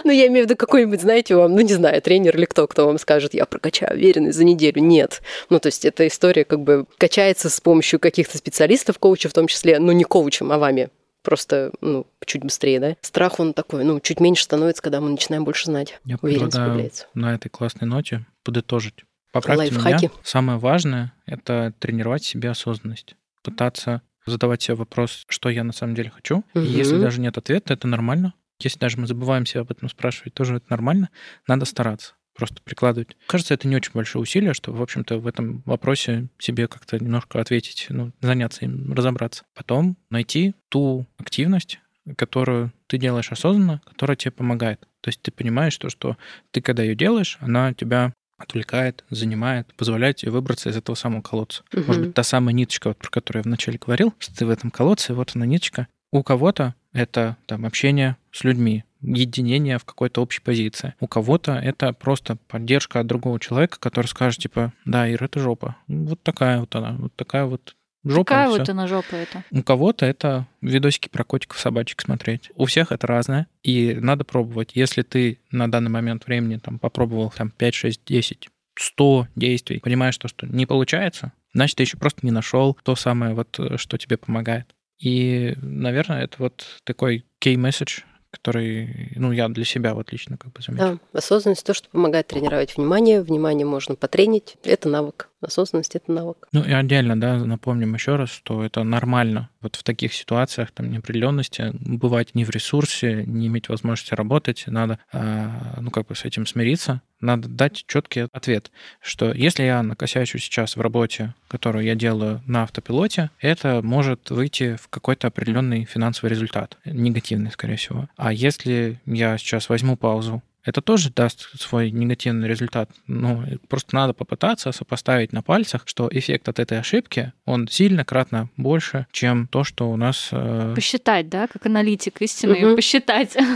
Ну, 0.04 0.12
я 0.12 0.28
имею 0.28 0.46
в 0.46 0.50
виду 0.50 0.58
какой-нибудь, 0.58 1.02
знаете, 1.02 1.36
вам, 1.36 1.54
ну, 1.54 1.62
не 1.62 1.74
знаю, 1.74 2.02
тренер 2.02 2.38
или 2.38 2.46
кто, 2.46 2.68
кто 2.68 2.86
вам 2.86 2.98
скажет, 2.98 3.34
я 3.34 3.46
прокачаю 3.46 3.94
уверенность 3.94 4.38
за 4.38 4.44
неделю. 4.44 4.82
Нет. 4.82 5.22
Ну, 5.50 5.60
то 5.60 5.68
есть 5.68 5.86
эта 5.86 6.08
история 6.08 6.46
как 6.46 6.62
бы 6.62 6.86
качается 6.98 7.50
с 7.50 7.60
помощью 7.62 8.00
каких-то 8.00 8.38
специалистов, 8.38 9.00
коучев 9.00 9.32
в 9.32 9.34
том 9.34 9.48
числе, 9.48 9.80
но 9.80 9.92
не 9.92 10.04
коучем, 10.04 10.52
а 10.52 10.58
вами 10.58 10.90
просто, 11.24 11.72
ну, 11.82 12.08
чуть 12.26 12.44
быстрее, 12.44 12.80
да? 12.80 12.96
Страх, 13.02 13.40
он 13.40 13.54
такой, 13.54 13.84
ну, 13.84 14.00
чуть 14.00 14.22
меньше 14.22 14.44
становится, 14.44 14.82
когда 14.82 15.02
мы 15.02 15.10
начинаем 15.10 15.44
больше 15.44 15.66
знать. 15.66 16.00
Я 16.06 16.18
предлагаю 16.18 16.90
на 17.14 17.36
этой 17.36 17.50
классной 17.50 17.88
ноте 17.88 18.26
подытожить. 18.44 19.04
Поправьте 19.34 19.74
Лайфхаки. 19.74 20.06
меня. 20.06 20.12
Самое 20.24 20.58
важное— 20.58 21.14
это 21.26 21.74
тренировать 21.80 22.24
себе 22.24 22.50
осознанность. 22.50 23.16
Пытаться 23.44 24.02
задавать 24.26 24.62
себе 24.62 24.76
вопрос, 24.76 25.26
что 25.28 25.50
я 25.50 25.64
на 25.64 25.74
самом 25.74 25.96
деле 25.96 26.12
хочу. 26.12 26.46
Угу. 26.54 26.64
И 26.64 26.68
если 26.68 26.98
даже 26.98 27.20
нет 27.20 27.38
ответа, 27.38 27.74
это 27.74 27.88
нормально. 27.88 28.34
Если 28.60 28.80
даже 28.80 28.98
мы 28.98 29.08
забываемся 29.08 29.60
об 29.60 29.72
этом 29.72 29.90
спрашивать, 29.90 30.34
тоже 30.34 30.56
это 30.56 30.66
нормально. 30.70 31.10
Надо 31.48 31.66
стараться 31.66 32.16
просто 32.38 32.62
прикладывать. 32.62 33.18
Кажется, 33.26 33.54
это 33.54 33.68
не 33.68 33.76
очень 33.76 33.92
большое 33.94 34.22
усилие, 34.22 34.54
что, 34.54 34.72
в 34.72 34.82
общем-то, 34.82 35.18
в 35.18 35.28
этом 35.28 35.64
вопросе 35.66 36.28
себе 36.38 36.68
как-то 36.68 37.04
немножко 37.04 37.42
ответить, 37.42 37.88
ну, 37.90 38.12
заняться 38.22 38.64
им, 38.64 38.94
разобраться. 38.94 39.44
Потом 39.56 39.98
найти 40.10 40.54
ту 40.70 41.08
активность, 41.18 41.80
которую 42.16 42.72
ты 42.86 42.98
делаешь 42.98 43.32
осознанно, 43.32 43.82
которая 43.86 44.16
тебе 44.16 44.32
помогает. 44.32 44.82
То 45.02 45.10
есть 45.10 45.22
ты 45.22 45.32
понимаешь 45.32 45.78
то, 45.78 45.90
что 45.90 46.16
ты, 46.52 46.62
когда 46.62 46.84
ее 46.84 46.96
делаешь, 46.96 47.38
она 47.42 47.74
тебя 47.74 48.14
отвлекает, 48.38 49.04
занимает, 49.10 49.74
позволяет 49.76 50.18
тебе 50.18 50.32
выбраться 50.32 50.70
из 50.70 50.78
этого 50.78 50.96
самого 50.96 51.22
колодца. 51.22 51.64
Угу. 51.74 51.84
Может 51.88 52.04
быть, 52.04 52.14
та 52.14 52.24
самая 52.24 52.54
ниточка, 52.54 52.90
вот, 52.90 52.98
про 52.98 53.10
которую 53.10 53.42
я 53.42 53.44
вначале 53.44 53.80
говорил, 53.84 54.14
что 54.20 54.36
ты 54.36 54.46
в 54.46 54.50
этом 54.50 54.70
колодце, 54.70 55.16
вот 55.16 55.32
она 55.36 55.46
ниточка. 55.46 55.88
У 56.12 56.24
кого-то 56.24 56.76
это 56.94 57.38
там 57.46 57.66
общение 57.66 58.18
с 58.32 58.44
людьми, 58.44 58.84
единение 59.02 59.78
в 59.78 59.86
какой-то 59.86 60.22
общей 60.22 60.42
позиции. 60.42 60.96
У 61.00 61.08
кого-то 61.08 61.54
это 61.54 61.94
просто 61.94 62.38
поддержка 62.48 63.00
от 63.00 63.08
другого 63.08 63.40
человека, 63.40 63.80
который 63.80 64.08
скажет, 64.08 64.42
типа, 64.42 64.74
да, 64.86 65.12
Ира, 65.12 65.26
это 65.26 65.40
жопа. 65.40 65.76
Вот 65.88 66.22
такая 66.24 66.60
вот 66.60 66.76
она, 66.76 66.94
вот 66.98 67.14
такая 67.16 67.46
вот 67.46 67.76
жопа. 68.04 68.26
Какая 68.26 68.50
вот 68.50 68.70
она 68.70 68.88
жопа 68.88 69.16
это? 69.16 69.44
У 69.52 69.62
кого-то 69.64 70.06
это 70.06 70.48
видосики 70.62 71.10
про 71.10 71.24
котиков, 71.24 71.60
собачек 71.60 72.02
смотреть. 72.02 72.52
У 72.56 72.66
всех 72.66 72.92
это 72.92 73.06
разное, 73.06 73.48
и 73.64 73.96
надо 73.96 74.24
пробовать. 74.24 74.72
Если 74.74 75.04
ты 75.04 75.40
на 75.52 75.70
данный 75.70 75.92
момент 75.92 76.26
времени 76.26 76.58
там 76.58 76.80
попробовал 76.80 77.32
там 77.32 77.52
5, 77.52 77.74
6, 77.74 78.02
10 78.06 78.50
100 78.80 79.28
действий, 79.36 79.80
понимаешь, 79.80 80.14
что, 80.14 80.28
что 80.28 80.46
не 80.46 80.66
получается, 80.66 81.34
значит, 81.54 81.78
ты 81.78 81.84
еще 81.84 81.98
просто 81.98 82.26
не 82.26 82.32
нашел 82.32 82.78
то 82.84 82.96
самое, 82.96 83.34
вот, 83.34 83.60
что 83.78 83.98
тебе 83.98 84.18
помогает. 84.18 84.74
И, 85.00 85.56
наверное, 85.62 86.24
это 86.24 86.38
вот 86.40 86.66
такой 86.84 87.26
message, 87.44 88.04
который, 88.32 89.14
ну, 89.16 89.32
я 89.32 89.48
для 89.48 89.66
себя 89.66 89.94
вот 89.94 90.12
лично 90.12 90.38
как 90.38 90.52
бы 90.52 90.62
заметил. 90.62 91.00
Да, 91.12 91.18
осознанность 91.18 91.66
то, 91.66 91.74
что 91.74 91.90
помогает 91.90 92.28
тренировать 92.28 92.76
внимание. 92.76 93.22
Внимание 93.22 93.66
можно 93.66 93.96
потренить. 93.96 94.58
Это 94.64 94.90
навык. 94.90 95.30
Осознанность— 95.42 95.96
это 95.96 96.12
навык. 96.12 96.48
Ну 96.52 96.64
и 96.64 96.72
отдельно, 96.72 97.20
да, 97.20 97.38
напомним 97.38 97.94
еще 97.94 98.16
раз, 98.16 98.30
что 98.30 98.64
это 98.64 98.84
нормально 98.84 99.50
вот 99.62 99.76
в 99.76 99.84
таких 99.84 100.14
ситуациях 100.14 100.72
там 100.72 100.90
неопределенности 100.90 101.72
бывать 101.74 102.36
не 102.36 102.46
в 102.46 102.50
ресурсе, 102.50 103.24
не 103.26 103.48
иметь 103.48 103.70
возможности 103.70 104.14
работать, 104.14 104.64
надо, 104.68 105.00
а, 105.12 105.78
ну, 105.80 105.92
как 105.92 106.08
бы 106.08 106.16
с 106.16 106.26
этим 106.26 106.46
смириться, 106.46 107.02
надо 107.20 107.48
дать 107.50 107.84
четкий 107.88 108.28
ответ, 108.32 108.72
что 109.02 109.32
если 109.32 109.64
я 109.64 109.82
накосячу 109.84 110.38
сейчас 110.38 110.76
в 110.76 110.82
работе, 110.82 111.34
которую 111.48 111.86
я 111.86 111.96
делаю 111.96 112.42
на 112.46 112.64
автопилоте, 112.64 113.32
это 113.40 113.82
может 113.84 114.30
выйти 114.30 114.76
в 114.76 114.88
какой-то 114.90 115.28
определенный 115.28 115.86
финансовый 115.86 116.30
результат, 116.30 116.78
негативный, 116.86 117.52
скорее 117.52 117.78
всего. 117.78 118.08
А 118.18 118.32
если 118.32 119.00
я 119.06 119.38
сейчас 119.38 119.70
возьму 119.70 119.98
паузу, 119.98 120.42
это 120.68 120.82
тоже 120.82 121.12
даст 121.12 121.48
свой 121.62 121.92
негативный 121.92 122.50
результат. 122.50 122.90
Ну, 123.08 123.46
просто 123.70 123.96
надо 123.96 124.14
попытаться 124.14 124.74
сопоставить 124.74 125.32
на 125.32 125.42
пальцах, 125.42 125.84
что 125.86 126.10
эффект 126.12 126.50
от 126.50 126.60
этой 126.60 126.78
ошибки, 126.78 127.32
он 127.46 127.70
сильно 127.70 128.04
кратно 128.04 128.50
больше, 128.58 129.08
чем 129.14 129.48
то, 129.48 129.64
что 129.64 129.90
у 129.90 129.96
нас... 129.96 130.28
Э... 130.34 130.74
Посчитать, 130.76 131.30
да, 131.30 131.48
как 131.48 131.66
аналитик 131.66 132.22
истины, 132.22 132.68
угу. 132.68 132.76
посчитать. 132.76 133.36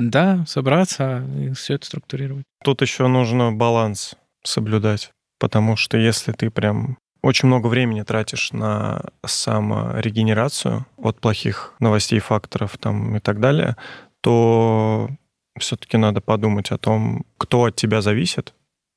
Да, 0.00 0.44
собраться 0.46 1.24
и 1.36 1.52
все 1.52 1.74
это 1.74 1.86
структурировать. 1.86 2.44
Тут 2.62 2.82
еще 2.82 3.08
нужно 3.08 3.52
баланс 3.52 4.14
соблюдать, 4.44 5.10
потому 5.38 5.76
что 5.76 5.98
если 5.98 6.32
ты 6.32 6.50
прям 6.50 6.98
очень 7.22 7.48
много 7.48 7.66
времени 7.66 8.02
тратишь 8.02 8.52
на 8.52 9.02
саморегенерацию 9.26 10.86
от 10.96 11.20
плохих 11.20 11.74
новостей, 11.80 12.20
факторов 12.20 12.78
там 12.78 13.16
и 13.16 13.20
так 13.20 13.40
далее, 13.40 13.76
то 14.20 15.10
все-таки 15.58 15.96
надо 15.96 16.20
подумать 16.20 16.70
о 16.70 16.78
том, 16.78 17.24
кто 17.38 17.64
от 17.64 17.76
тебя 17.76 18.02
зависит, 18.02 18.54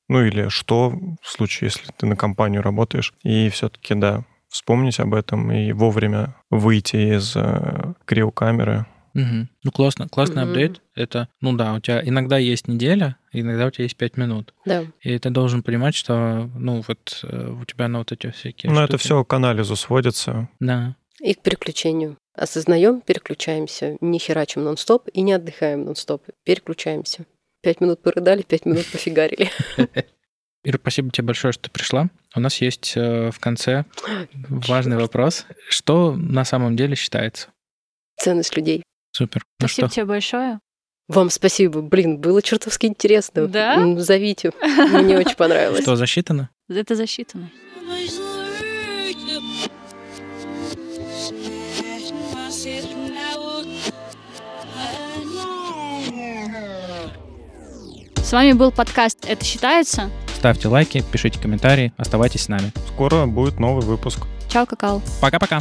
ну 0.08 0.24
или 0.24 0.48
что 0.48 0.92
в 1.22 1.28
случае, 1.28 1.70
если 1.72 1.92
ты 1.96 2.06
на 2.06 2.16
компанию 2.16 2.62
работаешь, 2.62 3.14
и 3.22 3.48
все-таки, 3.48 3.94
да, 3.94 4.24
вспомнить 4.48 5.00
об 5.00 5.14
этом 5.14 5.50
и 5.50 5.72
вовремя 5.72 6.36
выйти 6.50 7.16
из 7.16 7.34
э, 7.34 7.94
криокамеры. 8.04 8.86
Угу. 9.14 9.48
Ну, 9.62 9.70
классно, 9.72 10.08
классный 10.08 10.42
угу. 10.42 10.52
апдейт. 10.52 10.80
Это, 10.94 11.28
ну 11.40 11.52
да, 11.54 11.74
у 11.74 11.80
тебя 11.80 12.02
иногда 12.04 12.38
есть 12.38 12.68
неделя, 12.68 13.16
иногда 13.32 13.66
у 13.66 13.70
тебя 13.70 13.84
есть 13.84 13.96
пять 13.96 14.16
минут. 14.16 14.54
Да. 14.64 14.84
И 15.00 15.18
ты 15.18 15.30
должен 15.30 15.62
понимать, 15.62 15.94
что, 15.94 16.50
ну, 16.54 16.82
вот 16.86 17.20
э, 17.24 17.56
у 17.60 17.64
тебя 17.64 17.88
на 17.88 17.98
вот 17.98 18.12
эти 18.12 18.30
всякие 18.30 18.70
Ну, 18.72 18.80
это 18.80 18.98
все 18.98 19.24
к 19.24 19.32
анализу 19.32 19.76
сводится. 19.76 20.48
Да. 20.60 20.96
И 21.20 21.34
к 21.34 21.42
переключению. 21.42 22.16
Осознаем, 22.34 23.00
переключаемся, 23.00 23.96
не 24.00 24.18
херачим 24.18 24.64
нон-стоп 24.64 25.08
и 25.12 25.20
не 25.22 25.32
отдыхаем 25.32 25.84
нон-стоп. 25.84 26.24
Переключаемся. 26.42 27.26
Пять 27.62 27.80
минут 27.80 28.02
порыдали, 28.02 28.42
пять 28.42 28.66
минут 28.66 28.86
пофигарили. 28.90 29.50
Ира, 30.64 30.78
спасибо 30.80 31.10
тебе 31.10 31.26
большое, 31.26 31.52
что 31.52 31.64
ты 31.64 31.70
пришла. 31.70 32.08
У 32.34 32.40
нас 32.40 32.60
есть 32.60 32.94
э, 32.96 33.30
в 33.30 33.38
конце 33.38 33.84
важный 34.48 34.96
вопрос. 34.96 35.46
Что 35.68 36.14
на 36.16 36.44
самом 36.44 36.74
деле 36.74 36.96
считается? 36.96 37.48
Ценность 38.16 38.56
людей. 38.56 38.82
Супер. 39.12 39.44
Ну 39.60 39.68
спасибо 39.68 39.86
ну 39.86 39.92
тебе 39.92 40.04
большое. 40.06 40.58
Вам 41.06 41.30
спасибо. 41.30 41.82
Блин, 41.82 42.18
было 42.18 42.40
чертовски 42.42 42.86
интересно. 42.86 43.46
Да? 43.46 43.96
Зовите. 43.98 44.52
Мне 44.62 45.18
очень 45.18 45.36
понравилось. 45.36 45.82
Что, 45.82 45.96
засчитано? 45.96 46.50
Это 46.68 46.94
засчитано. 46.94 47.50
С 58.24 58.32
вами 58.32 58.52
был 58.52 58.72
подкаст 58.72 59.26
«Это 59.28 59.44
считается». 59.44 60.10
Ставьте 60.34 60.68
лайки, 60.68 61.04
пишите 61.12 61.38
комментарии, 61.38 61.92
оставайтесь 61.98 62.44
с 62.44 62.48
нами. 62.48 62.72
Скоро 62.88 63.26
будет 63.26 63.60
новый 63.60 63.84
выпуск. 63.84 64.20
Чао, 64.48 64.64
какао. 64.64 65.02
Пока-пока. 65.20 65.60